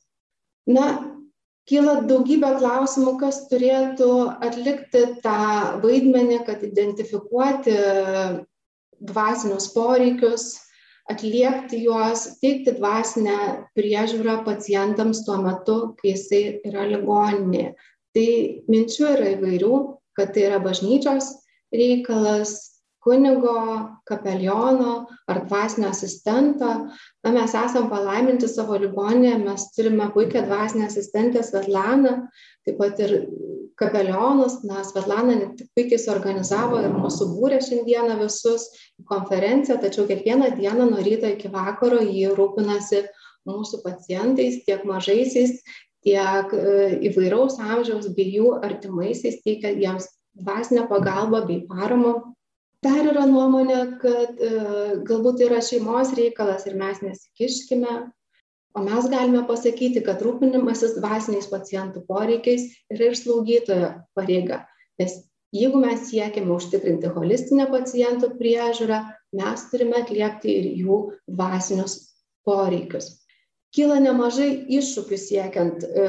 na 0.69 1.15
kyla 1.69 2.03
daugybė 2.09 2.55
klausimų 2.61 3.17
kas 3.23 3.43
turėtų 3.51 4.11
atlikti 4.45 5.05
tą 5.25 5.41
vaidmenį 5.83 6.43
kad 6.47 6.65
identifikuoti 6.65 7.77
dvasinius 9.09 9.69
poreikius 9.75 10.49
atliepti 11.09 11.83
juos 11.85 12.25
teikti 12.43 12.75
dvasinę 12.77 13.39
priežiūrą 13.79 14.43
pacientams 14.47 15.25
tuo 15.27 15.39
metu 15.43 15.79
kai 16.01 16.13
jisai 16.13 16.43
yra 16.69 16.85
ligoninėje. 16.91 17.75
Tai 18.17 18.29
minčių 18.73 19.07
yra 19.15 19.31
įvairių 19.37 19.77
kad 20.19 20.35
tai 20.35 20.49
yra 20.49 20.59
bažnyčios 20.59 21.31
reikalas 21.75 22.57
kunigo 23.05 23.55
kapeliono 24.09 25.07
ar 25.31 25.45
dvasinio 25.47 25.93
asistento. 25.95 26.71
Na 27.25 27.33
mes 27.33 27.55
esam 27.55 27.87
palaiminti 27.93 28.51
savo 28.51 28.77
ligoninėje 28.83 29.39
mes 29.45 29.69
turime 29.77 30.09
puikią 30.15 30.43
dvasinę 30.49 30.89
asistentę 30.91 31.45
svetlaną 31.47 32.17
taip 32.67 32.81
pat 32.83 32.99
ir 33.07 33.15
kapelionus 33.79 34.59
na 34.67 34.83
svetlana 34.87 35.37
ne 35.39 35.49
tik 35.59 35.71
puikiai 35.77 36.03
suorganizavo 36.03 36.81
ir 36.83 36.95
mus 36.95 37.19
subūrė 37.21 37.61
šiandieną 37.65 38.19
visus 38.23 38.69
į 38.99 39.07
konferenciją 39.11 39.79
tačiau 39.83 40.07
kiekvieną 40.11 40.53
dieną 40.59 40.89
nuo 40.91 41.03
ryto 41.07 41.31
iki 41.35 41.51
vakaro 41.53 42.01
ji 42.03 42.31
rūpinasi 42.39 43.05
mūsų 43.49 43.83
pacientais 43.85 44.63
tiek 44.67 44.83
mažaisiais 44.89 45.61
tiek 46.07 46.55
e, 46.55 46.75
įvairaus 47.11 47.59
amžiaus 47.63 48.11
bei 48.17 48.29
jų 48.35 48.57
artimaisiais 48.63 49.41
teikia 49.45 49.73
jiems 49.77 50.11
dvasinę 50.39 50.87
pagalbą 50.91 51.45
bei 51.47 51.63
paramą. 51.71 52.19
Dar 52.85 53.01
yra 53.11 53.25
nuomonė 53.27 53.81
kad 54.03 54.39
e, 54.39 54.53
galbūt 55.07 55.41
tai 55.41 55.49
yra 55.49 55.63
šeimos 55.65 56.15
reikalas 56.19 56.67
ir 56.69 56.77
mes 56.79 57.01
nesikiškime 57.03 57.95
o 58.77 58.83
mes 58.85 59.09
galime 59.11 59.45
pasakyti 59.49 60.03
kad 60.07 60.23
rūpinimasis 60.25 60.97
dvasiniais 60.99 61.49
pacientų 61.51 62.05
poreikiais 62.09 62.69
yra 62.93 63.11
ir 63.11 63.19
slaugytojo 63.19 63.93
pareiga. 64.19 64.65
Nes 65.01 65.21
jeigu 65.55 65.81
mes 65.81 66.09
siekiame 66.11 66.53
užtikrinti 66.57 67.13
holistinę 67.15 67.69
pacientų 67.73 68.35
priežiūrą 68.41 69.01
mes 69.39 69.65
turime 69.71 70.03
atliepti 70.03 70.53
ir 70.61 70.69
jų 70.83 70.99
dvasinius 71.29 71.99
poreikius. 72.49 73.15
Kyla 73.77 73.99
nemažai 74.01 74.49
iššūkių 74.79 75.17
siekiant 75.21 75.83
e, 75.85 76.05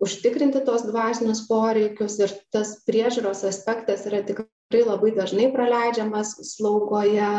užtikrinti 0.00 0.62
tos 0.64 0.86
dvasinius 0.86 1.42
poreikius 1.48 2.16
ir 2.24 2.32
tas 2.54 2.78
priežiūros 2.88 3.44
aspektas 3.48 4.06
yra 4.08 4.22
tikrai 4.24 4.80
labai 4.80 5.12
dažnai 5.18 5.50
praleidžiamas 5.52 6.38
slaugoje 6.54 7.34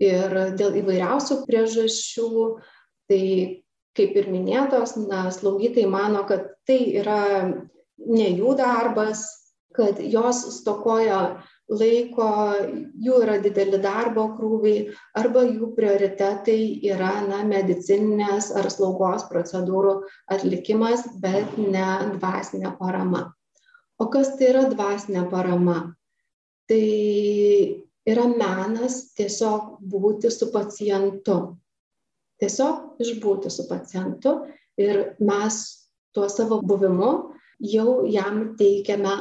ir 0.00 0.38
dėl 0.56 0.80
įvairiausių 0.80 1.42
priežasčių. 1.44 2.30
Tai 3.10 3.24
kaip 3.98 4.16
ir 4.16 4.30
minėtos 4.30 4.96
na 5.00 5.28
slaugytojai 5.34 5.90
mano 5.90 6.24
kad 6.28 6.50
tai 6.68 6.80
yra 7.02 7.20
ne 7.98 8.28
jų 8.28 8.56
darbas 8.58 9.24
kad 9.76 10.00
jos 10.02 10.42
stokoja 10.58 11.18
laiko 11.70 12.28
jų 12.98 13.20
yra 13.22 13.36
dideli 13.42 13.78
darbo 13.82 14.24
krūviai 14.38 14.88
arba 15.18 15.44
jų 15.46 15.70
prioritetai 15.76 16.60
yra 16.90 17.12
na 17.28 17.44
medicininės 17.46 18.50
ar 18.58 18.66
slaugos 18.74 19.28
procedūrų 19.30 20.00
atlikimas 20.34 21.06
bet 21.22 21.58
ne 21.58 21.86
dvasinė 22.16 22.74
parama 22.80 23.28
o 24.00 24.08
kas 24.10 24.34
tai 24.38 24.50
yra 24.54 24.64
dvasinė 24.72 25.28
parama 25.30 25.78
tai 26.70 26.82
yra 28.08 28.26
menas 28.30 29.02
tiesiog 29.18 29.80
būti 29.92 30.30
su 30.32 30.50
pacientu. 30.54 31.40
Tiesiog 32.40 33.02
išbūti 33.04 33.52
su 33.52 33.66
pacientu 33.68 34.38
ir 34.80 35.14
mes 35.20 35.60
tuo 36.16 36.28
savo 36.28 36.60
buvimu 36.64 37.12
jau 37.60 38.00
jam 38.08 38.56
teikiame 38.58 39.14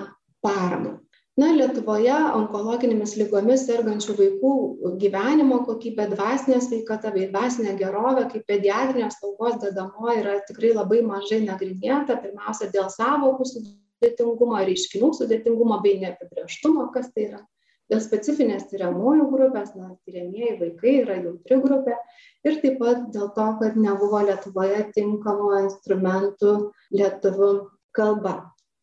paramą. 0.46 0.98
Na 1.40 1.54
lietuvoje 1.56 2.16
onkologinėmis 2.36 3.14
ligomis 3.16 3.62
sergančių 3.68 4.16
vaikų 4.18 4.54
gyvenimo 5.00 5.62
kokybė 5.68 6.10
dvasinė 6.12 6.58
sveikata 6.66 7.14
bei 7.16 7.30
dvasinė 7.30 7.78
gerovė 7.80 8.26
kaip 8.34 8.44
pediatrinės 8.50 9.20
slaugos 9.22 9.56
dedamoji 9.62 10.18
yra 10.24 10.34
tikrai 10.50 10.74
labai 10.76 11.00
mažai 11.08 11.40
nagrinėta 11.46 12.18
pirmiausia 12.26 12.68
dėl 12.74 12.90
sąvokų 12.92 13.48
sudėtingumo 13.54 14.60
reiškinių 14.68 15.14
sudėtingumo 15.16 15.80
bei 15.86 16.02
neapibrėžtumo 16.02 16.90
kas 16.96 17.08
tai 17.14 17.30
yra. 17.30 17.42
Dėl 17.90 18.04
specifinės 18.04 18.68
tiriamųjų 18.70 19.30
grupės 19.32 19.72
na 19.78 19.94
tiriamieji 20.06 20.60
vaikai 20.60 20.98
yra 21.06 21.22
jautri 21.24 21.62
grupė 21.64 21.96
ir 22.48 22.60
taip 22.64 22.80
pat 22.82 23.10
dėl 23.16 23.32
to 23.36 23.48
kad 23.62 23.78
nebuvo 23.80 24.22
lietuvoje 24.28 24.86
tinkamų 24.96 25.52
instrumentų 25.66 26.54
lietuvių 26.96 27.52
kalba. 27.98 28.36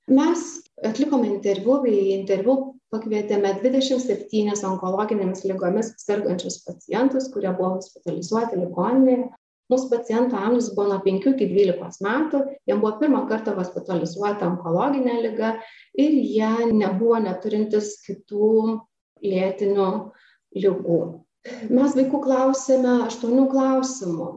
Mes 0.06 0.42
atlikome 0.86 1.30
interviu 1.32 1.80
į 1.88 1.96
interviu 2.18 2.56
pakvietėme 2.94 3.56
dvidešimt 3.58 4.04
septynis 4.04 4.62
onkologinėmis 4.66 5.42
ligomis 5.48 5.90
sergančius 6.02 6.60
pacientus 6.66 7.26
kurie 7.32 7.50
buvo 7.56 7.76
hospitalizuoti 7.78 8.60
ligoninėje. 8.60 9.26
Mūsų 9.66 9.88
pacientų 9.90 10.38
amžius 10.38 10.68
buvo 10.76 10.92
nuo 10.92 11.00
penkių 11.02 11.32
iki 11.32 11.48
dvylikos 11.50 11.98
metų. 12.06 12.44
Jiem 12.70 12.84
buvo 12.84 12.92
pirmą 13.00 13.24
kartą 13.26 13.56
hospitalizuota 13.56 14.46
onkologinė 14.46 15.16
liga 15.24 15.56
ir 15.98 16.14
jie 16.14 16.70
nebuvo 16.70 17.18
neturintys 17.24 17.96
kitų 18.06 18.52
lėtinių 19.26 19.90
ligų 20.54 21.00
mes 21.70 21.96
vaikų 21.98 22.20
klausėme 22.24 23.00
aštuonių 23.06 23.46
klausimų. 23.52 24.28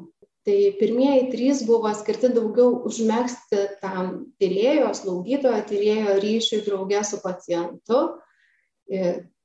Tai 0.47 0.57
pirmieji 0.79 1.27
trys 1.33 1.63
buvo 1.67 1.91
skirti 1.93 2.31
daugiau 2.33 2.79
užmegzti 2.87 3.65
tam 3.83 4.11
tyrėjo 4.41 4.93
slaugytojo 4.97 5.59
tyrėjo 5.69 6.15
ryšiui 6.23 6.63
drauge 6.65 7.03
su 7.05 7.19
pacientu. 7.23 7.99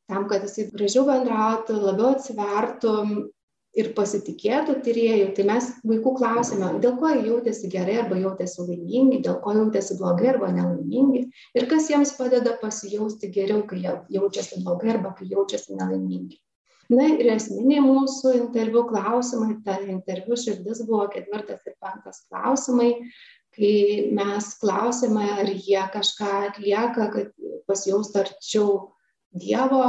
Tam 0.08 0.28
kad 0.30 0.46
jisai 0.46 0.68
gražiau 0.70 1.04
bendrautų 1.08 1.76
labiau 1.80 2.14
atsivertų 2.14 2.94
ir 3.74 3.90
pasitikėtų 3.96 4.76
tyrėju 4.86 5.32
tai 5.36 5.46
mes 5.48 5.68
vaikų 5.82 6.14
klausėme 6.20 6.70
dėl 6.82 6.94
ko 7.00 7.10
jie 7.10 7.24
jautėsi 7.26 7.70
gerai 7.72 7.98
arba 8.04 8.18
jautėsi 8.20 8.62
laimingi 8.68 9.20
dėl 9.26 9.40
ko 9.44 9.54
jautėsi 9.56 9.98
blogai 9.98 10.30
arba 10.34 10.52
nelaimingi 10.54 11.24
ir 11.58 11.68
kas 11.70 11.90
jiems 11.90 12.14
padeda 12.18 12.54
pasijausti 12.62 13.32
geriau 13.34 13.64
kai 13.70 13.82
jie 13.82 13.96
jaučiasi 14.18 14.62
blogai 14.62 14.94
arba 14.94 15.14
kai 15.18 15.26
jaučiasi 15.32 15.74
nelaimingi 15.80 16.38
na 16.92 17.08
ir 17.14 17.30
esminiai 17.34 17.82
mūsų 17.84 18.34
interviu 18.38 18.84
klausimai 18.88 19.58
ta 19.64 19.78
interviu 19.84 20.36
širdis 20.36 20.84
buvo 20.88 21.06
ketvirtas 21.12 21.64
ir 21.68 21.76
penktas 21.80 22.24
klausimai 22.28 22.90
kai 23.54 24.10
mes 24.14 24.50
klausėme 24.60 25.28
ar 25.38 25.50
jie 25.52 25.82
kažką 25.94 26.32
atlieka 26.50 27.08
kad 27.14 27.30
pasijaustų 27.68 28.24
arčiau 28.24 28.74
dievo 29.34 29.86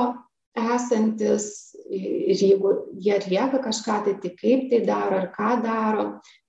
esantis 0.55 1.75
ir 1.91 2.37
jeigu 2.39 2.71
jie 3.03 3.15
atlieka 3.17 3.59
kažką 3.65 3.97
tai 4.05 4.15
tai 4.21 4.31
kaip 4.39 4.69
tai 4.71 4.79
daro 4.87 5.23
ir 5.23 5.27
ką 5.35 5.51
daro. 5.65 6.05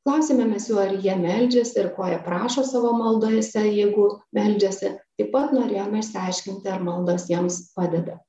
Klausėme 0.06 0.46
mes 0.46 0.68
jų 0.70 0.78
ar 0.78 0.94
jie 1.02 1.16
meldžiasi 1.18 1.80
ir 1.82 1.90
ko 1.96 2.06
jie 2.06 2.20
prašo 2.28 2.62
savo 2.68 2.92
maldose 3.00 3.64
jeigu 3.66 4.06
meldžiasi. 4.36 4.94
Taip 5.18 5.32
pat 5.34 5.56
norėjome 5.56 6.04
išsiaiškinti 6.04 6.70
ar 6.70 6.84
maldos 6.86 7.26
jiems 7.32 7.58
padeda 7.74 8.20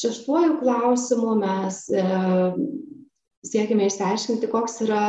šeštuoju 0.00 0.58
klausimu 0.60 1.34
mes 1.40 1.82
e, 1.92 2.04
siekiame 3.46 3.88
išsiaiškinti, 3.88 4.50
koks 4.52 4.80
yra 4.86 5.04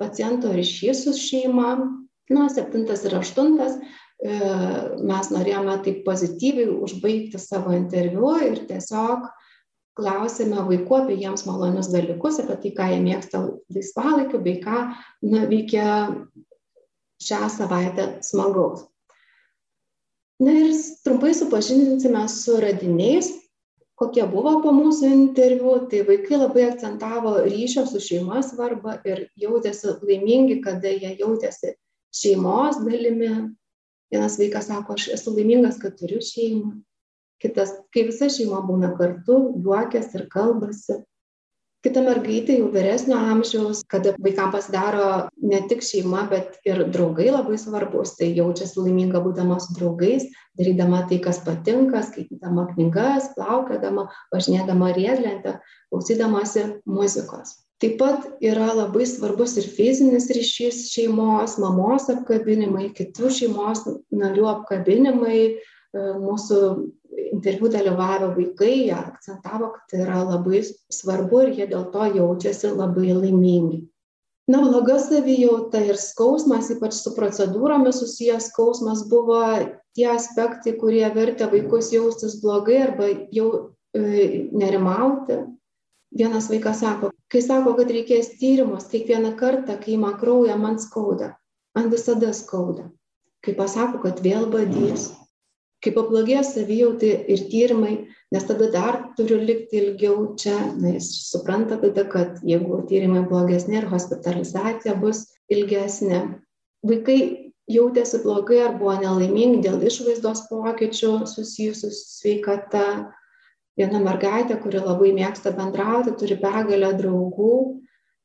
paciento 0.00 0.52
ryšys 0.54 1.04
su 1.06 1.14
šeima. 1.16 1.78
Na, 2.28 2.44
septintas 2.52 3.06
ir 3.08 3.14
aštuntas 3.16 3.78
e, 3.78 4.34
mes 5.08 5.30
norėjome 5.32 5.78
taip 5.84 6.02
pozityviai 6.04 6.68
užbaigti 6.84 7.40
savo 7.40 7.72
interviu 7.72 8.34
ir 8.44 8.66
tiesiog 8.68 9.30
klausėme 9.98 10.62
vaikų 10.68 10.98
apie 11.00 11.16
jiems 11.18 11.46
malonius 11.48 11.88
dalykus, 11.90 12.38
apie 12.42 12.58
tai, 12.62 12.74
ką 12.76 12.90
jie 12.92 13.00
mėgsta 13.02 13.40
laisvalaikiu, 13.74 14.42
bei 14.44 14.60
ką 14.62 14.84
nuveikė 15.24 15.88
šią 17.24 17.48
savaitę 17.50 18.10
smagaus. 18.22 18.84
Na 20.38 20.54
ir 20.54 20.76
trumpai 21.02 21.32
supažindinsime 21.34 22.22
su 22.30 22.60
radiniais, 22.62 23.32
kokie 23.98 24.24
buvo 24.30 24.54
po 24.62 24.72
mūsų 24.74 25.10
interviu 25.10 25.74
tai 25.90 26.04
vaikai 26.06 26.38
labai 26.38 26.68
akcentavo 26.68 27.34
ryšio 27.44 27.84
su 27.90 28.00
šeima 28.02 28.42
svarbą 28.46 28.98
ir 29.08 29.24
jautėsi 29.38 29.96
laimingi 30.06 30.60
kada 30.64 30.92
jie 30.94 31.16
jautėsi 31.18 31.74
šeimos 32.14 32.78
dalimi. 32.84 33.32
Vienas 34.08 34.38
vaikas 34.40 34.70
sako 34.70 34.94
aš 34.96 35.10
esu 35.18 35.34
laimingas 35.36 35.80
kad 35.82 35.98
turiu 35.98 36.22
šeimą. 36.24 36.78
Kitas 37.42 37.74
kai 37.94 38.06
visa 38.08 38.30
šeima 38.32 38.62
būna 38.66 38.94
kartu 38.98 39.38
juokiasi 39.64 40.16
ir 40.18 40.28
kalbasi 40.32 41.02
kita 41.86 42.02
mergaitė 42.02 42.58
jau 42.58 42.70
vyresnio 42.74 43.18
amžiaus 43.32 43.84
kada 43.92 44.14
vaikam 44.24 44.50
pasidaro 44.54 45.28
ne 45.38 45.60
tik 45.70 45.84
šeima 45.86 46.24
bet 46.32 46.58
ir 46.66 46.82
draugai 46.94 47.28
labai 47.30 47.58
svarbūs 47.60 48.16
tai 48.18 48.32
jaučiasi 48.38 48.80
laiminga 48.82 49.22
būdama 49.22 49.60
su 49.62 49.76
draugais 49.78 50.26
darydama 50.58 51.04
tai 51.10 51.20
kas 51.22 51.38
patinka 51.46 52.02
skaitydama 52.08 52.66
knygas 52.72 53.30
plaukiodama 53.36 54.08
važinėdama 54.34 54.90
riedlente 54.96 55.58
klausydamasi 55.92 56.66
muzikos. 56.86 57.54
Taip 57.78 57.94
pat 58.00 58.24
yra 58.42 58.72
labai 58.74 59.04
svarbus 59.06 59.54
ir 59.60 59.68
fizinis 59.70 60.26
ryšys 60.34 60.88
šeimos 60.90 61.60
mamos 61.62 62.08
apkabinimai 62.10 62.88
kitų 62.96 63.30
šeimos 63.36 63.84
narių 64.10 64.48
apkabinimai 64.50 65.42
mūsų 65.96 66.58
interviu 67.32 67.68
dalyvavę 67.72 68.32
vaikai 68.36 68.90
akcentavo 68.92 69.72
kad 69.74 69.84
tai 69.90 70.02
yra 70.04 70.22
labai 70.24 70.62
svarbu 70.92 71.42
ir 71.46 71.54
jie 71.58 71.66
dėl 71.70 71.88
to 71.92 72.08
jaučiasi 72.16 72.72
labai 72.74 73.12
laimingi. 73.16 73.86
Na 74.48 74.62
bloga 74.64 74.96
savijauta 75.00 75.80
ir 75.84 75.98
skausmas 76.00 76.70
ypač 76.72 76.96
su 76.96 77.12
procedūromis 77.16 78.00
susijęs 78.00 78.48
skausmas 78.48 79.04
buvo 79.10 79.42
tie 79.96 80.08
aspektai 80.14 80.72
kurie 80.80 81.04
vertė 81.12 81.50
vaikus 81.52 81.92
jaustis 81.92 82.38
blogai 82.40 82.78
arba 82.86 83.10
jau 83.32 83.48
e, 83.92 84.48
nerimauti. 84.52 85.42
Vienas 86.16 86.48
vaikas 86.48 86.80
sako 86.80 87.12
kai 87.28 87.42
sako 87.44 87.74
kad 87.76 87.92
reikės 87.92 88.32
tyrimus 88.40 88.88
kiekvieną 88.88 89.34
kartą 89.36 89.76
kai 89.82 89.98
ima 89.98 90.14
kraują 90.16 90.56
man 90.56 90.80
skauda. 90.80 91.34
Man 91.76 91.92
visada 91.92 92.32
skauda. 92.32 92.88
Kai 93.44 93.52
pasako 93.54 94.00
kad 94.06 94.24
vėl 94.24 94.48
badys 94.50 95.10
kai 95.84 95.92
pablogėja 95.94 96.42
savijauta 96.46 97.08
ir 97.30 97.44
tyrimai 97.52 97.92
nes 98.34 98.46
tada 98.48 98.68
dar 98.74 98.96
turiu 99.18 99.38
likti 99.40 99.78
ilgiau 99.80 100.34
čia 100.40 100.56
na 100.76 100.96
jis 100.96 101.10
supranta 101.30 101.78
tada 101.80 102.04
kad 102.10 102.40
jeigu 102.42 102.82
tyrimai 102.90 103.24
blogesni 103.28 103.78
ir 103.78 103.86
hospitalizacija 103.92 104.96
bus 104.98 105.24
ilgesnė 105.54 106.22
vaikai 106.88 107.20
jautėsi 107.68 108.22
blogai 108.24 108.62
ar 108.64 108.76
buvo 108.80 108.96
nelaimingi 109.00 109.62
dėl 109.66 109.82
išvaizdos 109.86 110.46
pokyčių 110.50 111.12
susijusių 111.28 111.90
su 111.92 112.04
sveikata. 112.18 112.84
Viena 113.78 114.00
mergaitė 114.02 114.56
kuri 114.58 114.80
labai 114.82 115.12
mėgsta 115.14 115.52
bendrauti 115.54 116.16
turi 116.18 116.34
begalę 116.40 116.90
draugų 116.98 117.52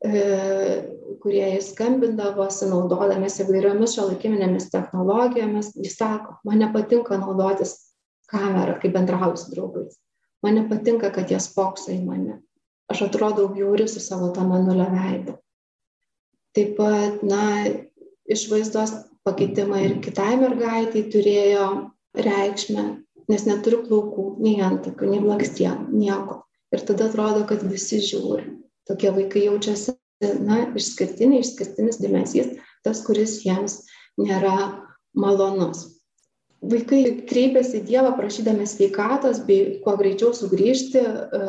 kurie 0.04 1.44
jai 1.48 1.62
skambindavosi 1.64 2.68
naudodamiesi 2.68 3.46
įvairiomis 3.46 3.96
šiuolaikinėmis 3.96 4.68
technologijomis, 4.74 5.72
jis 5.80 5.96
sako, 5.96 6.38
man 6.48 6.60
nepatinka 6.60 7.18
naudotis 7.22 7.78
kamerą, 8.32 8.76
kai 8.82 8.92
bendrauju 8.92 9.40
su 9.40 9.54
draugais. 9.54 9.96
Man 10.44 10.60
nepatinka, 10.60 11.14
kad 11.16 11.32
jie 11.32 11.40
spokso 11.40 11.94
į 11.94 12.02
mane. 12.04 12.42
Aš 12.92 13.06
atrodau 13.06 13.48
bjauri 13.54 13.88
su 13.88 14.04
savo 14.04 14.34
tą 14.36 14.44
manulio 14.48 14.90
veidą. 14.92 15.38
Taip 16.54 16.76
pat, 16.78 17.24
na, 17.24 17.64
išvaizdos 18.30 18.92
pakeitimai 19.24 19.86
ir 19.88 19.96
kitai 20.04 20.36
mergaitai 20.42 21.06
turėjo 21.14 21.70
reikšmę, 22.20 22.84
nes 23.32 23.48
neturiu 23.48 23.80
plaukų, 23.88 24.28
nei 24.44 24.60
antakių, 24.62 25.14
nei 25.14 25.24
blakstienų, 25.24 25.96
nieko. 25.96 26.42
Ir 26.76 26.84
tada 26.84 27.08
atrodo, 27.08 27.46
kad 27.48 27.64
visi 27.64 28.02
žiūri 28.04 28.63
tokie 28.88 29.12
vaikai 29.16 29.46
jaučiasi 29.48 29.96
na 30.44 30.64
išskirtiniai 30.80 31.44
išskirtinis 31.44 32.00
dėmesys 32.02 32.54
tas 32.84 33.02
kuris 33.06 33.40
jiems 33.44 33.82
nėra 34.20 34.56
malonus. 35.16 35.88
Vaikai 36.64 37.02
kreipiasi 37.28 37.82
į 37.82 37.88
dievą 37.90 38.14
prašydami 38.16 38.68
sveikatos 38.70 39.42
bei 39.48 39.80
kuo 39.84 39.98
greičiau 40.00 40.32
sugrįžti 40.36 41.02
e, 41.02 41.42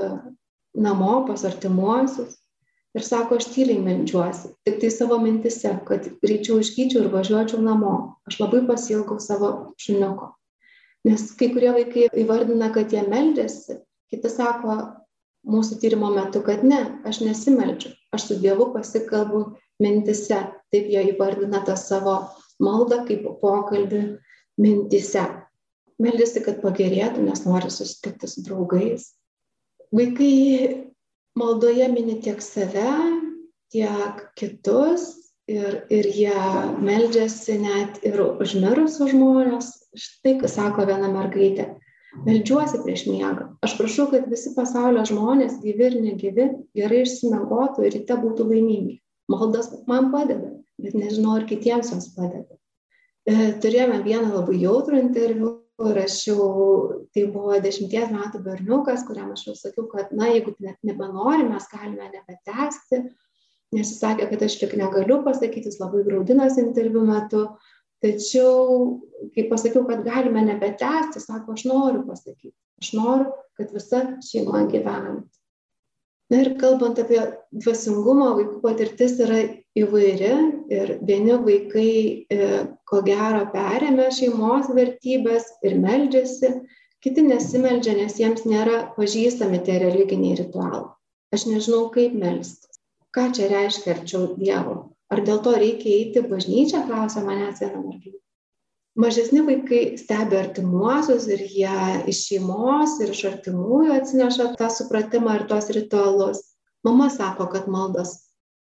namo 0.74 1.12
pas 1.28 1.44
artimuosius 1.46 2.34
ir 2.98 3.06
sako 3.06 3.38
aš 3.38 3.46
tyliai 3.54 3.82
meldžiuosi 3.82 4.50
tiktai 4.66 4.90
savo 4.90 5.20
mintyse 5.22 5.70
kad 5.86 6.08
greičiau 6.22 6.58
išgyčiau 6.62 7.04
ir 7.04 7.12
važiuočiau 7.14 7.62
namo. 7.62 7.94
Aš 8.26 8.40
labai 8.42 8.64
pasiilgau 8.66 9.20
savo 9.22 9.52
šuniuko. 9.78 10.32
Nes 11.06 11.28
kai 11.38 11.52
kurie 11.54 11.70
vaikai 11.76 12.08
įvardina 12.24 12.72
kad 12.74 12.90
jie 12.94 13.02
meldžiasi 13.06 13.78
Kiti 14.14 14.30
sako 14.30 14.74
mūsų 15.48 15.78
tyrimo 15.82 16.10
metu, 16.14 16.42
kad 16.44 16.64
ne, 16.66 16.80
aš 17.08 17.20
nesimeldžiu, 17.24 17.92
aš 18.14 18.28
su 18.28 18.38
Dievu 18.40 18.70
pasikalbu 18.74 19.44
mintise. 19.82 20.40
Taip 20.72 20.88
jie 20.90 21.02
įvardina 21.12 21.62
tą 21.66 21.76
savo 21.78 22.16
maldą 22.62 23.02
kaip 23.08 23.26
pokalbį 23.42 24.04
mintise. 24.60 25.26
Meldėsi, 26.02 26.42
kad 26.42 26.58
pagerėtų, 26.62 27.22
nes 27.22 27.44
nori 27.46 27.70
susitikti 27.70 28.30
su 28.30 28.42
draugais. 28.46 29.12
Vaikai 29.94 30.90
maldoje 31.38 31.86
mini 31.92 32.18
tiek 32.22 32.42
save, 32.42 32.88
tiek 33.70 34.24
kitus 34.38 35.06
ir, 35.50 35.84
ir 35.92 36.08
jie 36.10 36.34
meldžiasi 36.82 37.60
net 37.62 38.02
ir 38.06 38.18
užmirusius 38.24 39.14
žmonės. 39.14 39.70
Štai, 39.94 40.34
ką 40.40 40.50
sako 40.50 40.88
viena 40.88 41.12
mergaitė. 41.12 41.68
Meldžiuosi 42.22 42.80
prieš 42.84 43.06
miegą. 43.10 43.48
Aš 43.66 43.74
prašau, 43.78 44.06
kad 44.12 44.28
visi 44.30 44.52
pasaulio 44.54 45.02
žmonės, 45.08 45.58
gyvi 45.62 45.88
ir 45.88 45.96
negyvi, 45.98 46.46
gerai 46.78 47.02
išsimiegotų 47.02 47.86
ir 47.86 47.96
ryte 47.98 48.18
būtų 48.20 48.46
laimingi. 48.52 49.00
Maldas 49.32 49.72
man 49.90 50.12
padeda, 50.12 50.52
bet 50.80 50.94
nežinau, 50.94 51.38
ar 51.40 51.48
kitiems 51.48 51.90
jos 51.92 52.12
padeda. 52.14 52.58
E, 53.24 53.52
turėjome 53.60 54.02
vieną 54.04 54.30
labai 54.34 54.60
jautrų 54.60 55.00
interviu 55.00 55.52
ir 55.88 56.00
aš 56.04 56.20
jau, 56.28 56.48
tai 57.16 57.26
buvo 57.34 57.58
dešimties 57.64 58.12
metų 58.14 58.42
berniukas, 58.44 59.02
kuriam 59.08 59.32
aš 59.34 59.48
jau 59.48 59.54
sakiau, 59.58 59.88
kad, 59.90 60.12
na, 60.14 60.28
jeigu 60.30 60.54
net 60.62 60.78
nebenori, 60.86 61.48
mes 61.48 61.66
galime 61.72 62.10
nebetesti, 62.12 63.00
nes 63.74 63.88
jis 63.90 63.98
sakė, 63.98 64.28
kad 64.30 64.44
aš 64.46 64.58
tik 64.60 64.76
negaliu 64.78 65.22
pasakyti, 65.26 65.72
jis 65.72 65.80
labai 65.82 66.04
graudinas 66.06 66.60
interviu 66.62 67.02
metu, 67.08 67.48
tačiau 68.04 69.00
kai 69.34 69.48
pasakiau, 69.48 69.86
kad 69.88 70.04
galime 70.04 70.42
nebetęsti, 70.44 71.22
sako, 71.22 71.56
aš 71.56 71.64
noriu 71.70 72.04
pasakyti, 72.08 72.54
aš 72.82 72.92
noriu, 72.98 73.32
kad 73.58 73.72
visa 73.72 74.02
šeima 74.28 74.66
gyventų. 74.72 75.24
Na 76.32 76.40
ir 76.40 76.54
kalbant 76.60 76.98
apie 76.98 77.20
dvasingumą, 77.52 78.30
vaikų 78.38 78.60
patirtis 78.62 79.18
yra 79.20 79.42
įvairi 79.76 80.30
ir 80.72 80.94
vieni 81.04 81.36
vaikai, 81.44 81.90
e, 82.32 82.48
ko 82.88 83.02
gero, 83.04 83.44
perėmė 83.52 84.08
šeimos 84.14 84.70
vertybės 84.72 85.50
ir 85.68 85.76
meldžiasi, 85.82 86.54
kiti 87.04 87.26
nesimeldžia, 87.26 87.98
nes 88.00 88.16
jiems 88.20 88.46
nėra 88.48 88.80
pažįstami 88.96 89.60
tie 89.66 89.76
religiniai 89.84 90.40
ritualai. 90.40 90.88
Aš 91.36 91.44
nežinau, 91.50 91.90
kaip 91.92 92.16
melstis. 92.16 92.80
Ką 93.14 93.28
čia 93.36 93.50
reiškia 93.52 93.98
arčiau 93.98 94.32
Dievo? 94.38 94.93
Ar 95.14 95.20
dėl 95.22 95.38
to 95.46 95.54
reikia 95.54 95.92
eiti 95.94 96.22
bažnyčią, 96.26 96.80
klausia 96.88 97.20
manęs 97.22 97.60
viena 97.62 97.78
mergina. 97.78 98.18
Mažesni 98.98 99.42
vaikai 99.46 99.82
stebi 99.98 100.38
artimuosius 100.38 101.28
ir 101.30 101.44
jie 101.50 101.76
iš 102.10 102.22
šeimos 102.28 102.96
ir 103.02 103.12
iš 103.14 103.20
artimųjų 103.30 103.94
atsineša 103.94 104.48
tą 104.58 104.70
supratimą 104.74 105.36
ir 105.38 105.46
tos 105.50 105.70
ritualus. 105.76 106.42
Mama 106.86 107.08
sako, 107.14 107.46
kad 107.54 107.70
maldas 107.70 108.16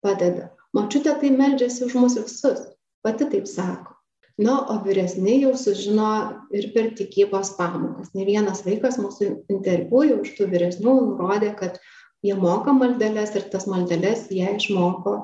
padeda. 0.05 0.49
Mačiutė 0.77 1.19
tai 1.21 1.33
meldžiasi 1.37 1.85
už 1.89 1.97
mus 2.01 2.17
visus. 2.21 2.65
Pati 3.05 3.29
taip 3.33 3.49
sako. 3.49 3.97
Na, 4.41 4.57
o 4.73 4.79
vyresni 4.85 5.43
jau 5.43 5.53
sužino 5.61 6.11
ir 6.57 6.71
per 6.73 6.93
tikybos 6.97 7.53
pamokas. 7.59 8.15
Ne 8.17 8.25
vienas 8.29 8.65
vaikas 8.65 8.97
mūsų 9.01 9.31
interviu 9.53 10.05
jau 10.09 10.21
iš 10.25 10.37
tų 10.39 10.49
vyresnių 10.55 10.95
nurodė, 11.11 11.53
kad 11.59 11.81
jie 12.25 12.37
moka 12.37 12.73
maldelės 12.77 13.35
ir 13.37 13.49
tas 13.53 13.69
maldelės 13.69 14.29
jie 14.33 14.49
išmoko 14.57 15.17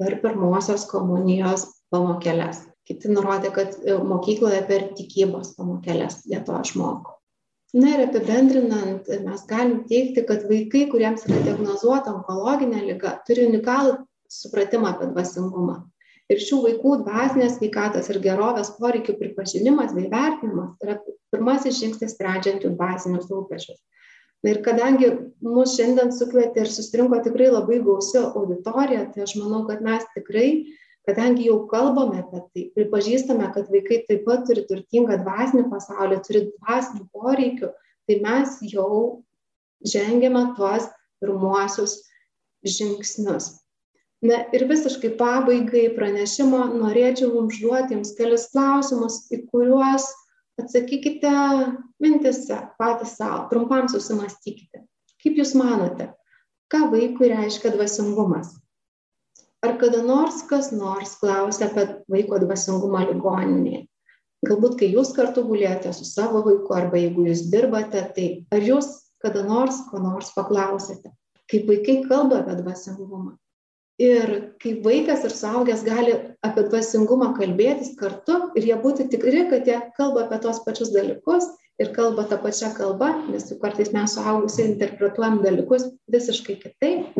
per 0.00 0.18
pirmosios 0.22 0.86
komunijos 0.90 1.66
pamokėlės. 1.94 2.64
Kiti 2.88 3.10
nurodė, 3.12 3.50
kad 3.54 3.76
e, 3.80 3.96
mokykloje 3.96 4.60
per 4.68 4.90
tikybos 4.98 5.54
pamokėlės 5.58 6.24
jie 6.28 6.40
to 6.44 6.56
išmoko. 6.60 7.14
Na 7.74 7.94
ir 7.94 8.04
apibendrinant, 8.04 9.08
mes 9.24 9.46
galim 9.50 9.80
teikti, 9.90 10.22
kad 10.28 10.44
vaikai, 10.50 10.84
kuriems 10.92 11.24
yra 11.26 11.40
diagnozuota 11.46 12.12
onkologinė 12.12 12.84
lyga, 12.84 13.16
turi 13.26 13.48
unikalų 13.48 13.96
supratimą 14.30 14.92
apie 14.92 15.08
dvasingumą. 15.10 15.80
Ir 16.30 16.40
šių 16.40 16.60
vaikų 16.68 16.92
dvasinės 17.02 17.58
veikatos 17.60 18.06
ir 18.12 18.20
gerovės 18.24 18.70
poreikių 18.78 19.16
pripažinimas 19.18 19.92
bei 19.96 20.06
vertinimas 20.12 20.78
yra 20.84 21.00
pirmasis 21.34 21.80
žingsnis 21.80 22.14
sprendžiant 22.14 22.64
jų 22.64 22.76
dvasinius 22.78 23.26
rūpešius 23.32 23.80
ir 24.52 24.60
kadangi 24.64 25.10
mus 25.44 25.74
šiandien 25.78 26.12
sukvietė 26.12 26.64
ir 26.64 26.70
susirinko 26.72 27.20
tikrai 27.24 27.50
labai 27.52 27.80
gausi 27.84 28.20
auditorija, 28.20 29.06
tai 29.14 29.24
aš 29.24 29.36
manau, 29.40 29.62
kad 29.68 29.80
mes 29.84 30.04
tikrai, 30.16 30.48
kadangi 31.08 31.48
jau 31.48 31.62
kalbame 31.70 32.20
apie 32.22 32.42
tai, 32.44 32.64
pripažįstame, 32.76 33.48
kad 33.56 33.70
vaikai 33.72 34.02
taip 34.08 34.24
pat 34.28 34.44
turi 34.48 34.66
turtingą 34.68 35.20
dvasinį 35.24 35.68
pasaulį, 35.72 36.20
turi 36.26 36.46
dvasinių 36.50 37.06
poreikių, 37.16 37.72
tai 38.08 38.18
mes 38.24 38.58
jau 38.72 39.24
žengėme 39.84 40.50
tuos 40.58 40.88
pirmuosius 41.24 42.02
žingsnius. 42.64 43.52
Na 44.24 44.40
ir 44.56 44.64
visiškai 44.68 45.10
pabaigai 45.20 45.90
pranešimo 45.96 46.62
norėčiau 46.78 47.28
jums 47.28 47.58
užduoti 47.58 47.92
jums 47.92 48.14
kelius 48.16 48.46
klausimus, 48.52 49.18
į 49.28 49.42
kuriuos 49.50 50.06
atsakykite 50.60 51.30
mintise 52.02 52.58
patys 52.78 53.16
savo, 53.18 53.46
trumpam 53.50 53.88
susimastykite. 53.90 54.84
Kaip 55.22 55.40
Jūs 55.40 55.54
manote, 55.58 56.10
ką 56.72 56.86
vaikui 56.92 57.32
reiškia 57.32 57.72
dvasingumas? 57.74 58.52
Ar 59.64 59.78
kada 59.80 60.02
nors 60.04 60.42
kas 60.48 60.70
nors 60.76 61.14
klausia 61.20 61.70
apie 61.70 61.86
vaiko 62.12 62.38
dvasingumą 62.42 63.06
ligoninėje? 63.08 63.86
Galbūt, 64.44 64.74
kai 64.80 64.90
jūs 64.92 65.14
kartu 65.16 65.40
gulėjote 65.48 65.94
su 65.96 66.04
savo 66.04 66.42
vaiku 66.44 66.74
arba 66.76 67.00
jeigu 67.00 67.24
jūs 67.30 67.46
dirbate, 67.52 68.02
tai 68.16 68.26
ar 68.52 68.66
jūs 68.66 68.90
kada 69.24 69.44
nors 69.46 69.78
ko 69.88 70.02
nors 70.04 70.34
paklausėte? 70.36 71.14
Kaip 71.48 71.70
vaikai 71.70 72.02
kalba 72.04 72.42
apie 72.42 72.58
dvasingumą? 72.60 73.38
Ir 74.00 74.30
kai 74.62 74.74
vaikas 74.82 75.24
ir 75.24 75.30
suaugęs 75.30 75.84
gali 75.86 76.14
apie 76.42 76.64
dvasingumą 76.66 77.32
kalbėtis 77.38 77.94
kartu 77.98 78.50
ir 78.58 78.66
jie 78.70 78.78
būti 78.82 79.06
tikri, 79.10 79.46
kad 79.50 79.66
jie 79.66 79.78
kalba 79.98 80.24
apie 80.24 80.40
tos 80.42 80.60
pačius 80.66 80.90
dalykus 80.94 81.46
ir 81.78 81.92
kalba 81.94 82.26
tą 82.30 82.38
pačią 82.42 82.72
kalbą, 82.74 83.10
nes 83.30 83.52
kartais 83.62 83.92
mes 83.94 84.14
suaugusiai 84.14 84.72
interpretuojam 84.72 85.42
dalykus 85.42 85.88
visiškai 86.10 86.58
kitaip. 86.62 87.18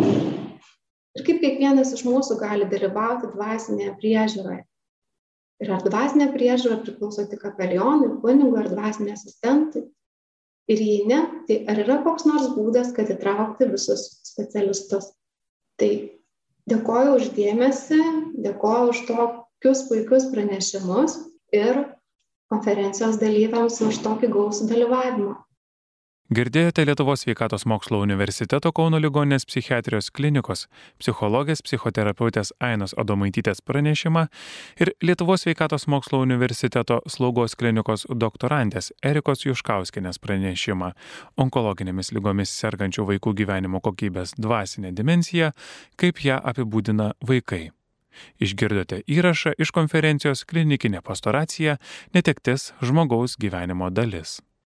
Ir 1.14 1.22
kaip 1.22 1.42
kiekvienas 1.42 1.92
iš 1.94 2.02
mūsų 2.06 2.40
gali 2.40 2.66
dalyvauti 2.66 3.30
dvasinėje 3.34 3.94
priežiūroje. 4.00 4.64
Ir 5.62 5.70
ar 5.70 5.82
dvasinė 5.86 6.32
priežiūra 6.34 6.80
priklauso 6.82 7.22
tik 7.30 7.44
kapelionui, 7.44 8.16
kunigui 8.22 8.58
ar 8.58 8.66
dvasiniai 8.72 9.14
asistentui. 9.14 9.84
Ir 10.66 10.80
jei 10.80 11.04
ne, 11.06 11.20
tai 11.46 11.60
ar 11.70 11.78
yra 11.84 12.00
koks 12.02 12.26
nors 12.26 12.48
būdas, 12.56 12.90
kad 12.96 13.12
įtraukti 13.12 13.68
visus 13.70 14.08
specialistus. 14.26 15.12
Tai 15.78 15.90
Dėkoju 16.72 17.16
uždėmesi, 17.18 18.00
dėkoju 18.44 18.92
už 18.92 19.00
tokius 19.10 19.84
puikius 19.90 20.28
pranešimus 20.32 21.18
ir 21.52 21.82
konferencijos 22.52 23.18
dalyviams 23.20 23.80
už 23.84 24.00
tokį 24.06 24.30
gausų 24.36 24.70
dalyvavimą. 24.70 25.34
Girdėjote 26.32 26.86
Lietuvos 26.88 27.20
sveikatos 27.20 27.66
mokslo 27.68 27.98
universiteto 28.00 28.70
Kauno 28.72 28.96
ligoninės 28.96 29.44
psichiatrijos 29.44 30.06
klinikos 30.08 30.62
psichologės 30.96 31.60
psichoterapeutės 31.60 32.54
Ainos 32.64 32.94
Adomaitytės 32.96 33.60
pranešimą 33.60 34.22
ir 34.80 34.90
Lietuvos 35.04 35.44
sveikatos 35.44 35.84
mokslo 35.84 36.22
universiteto 36.24 37.02
slaugos 37.04 37.52
klinikos 37.60 38.06
doktorantės 38.08 38.88
Erikos 39.04 39.44
Juškauskinės 39.44 40.16
pranešimą 40.24 40.94
onkologinėmis 41.44 42.14
lygomis 42.16 42.56
sergančių 42.56 43.04
vaikų 43.12 43.34
gyvenimo 43.42 43.82
kokybės 43.84 44.32
dvasinė 44.40 44.94
dimensija, 44.96 45.52
kaip 46.00 46.24
ją 46.24 46.40
apibūdina 46.40 47.10
vaikai. 47.20 47.68
Išgirdote 48.40 49.02
įrašą 49.04 49.58
iš 49.60 49.76
konferencijos 49.76 50.46
klinikinė 50.48 51.04
pastoracija- 51.04 51.76
netektis 52.16 52.72
žmogaus 52.80 53.36
gyvenimo 53.36 53.92
dalis. 53.92 54.40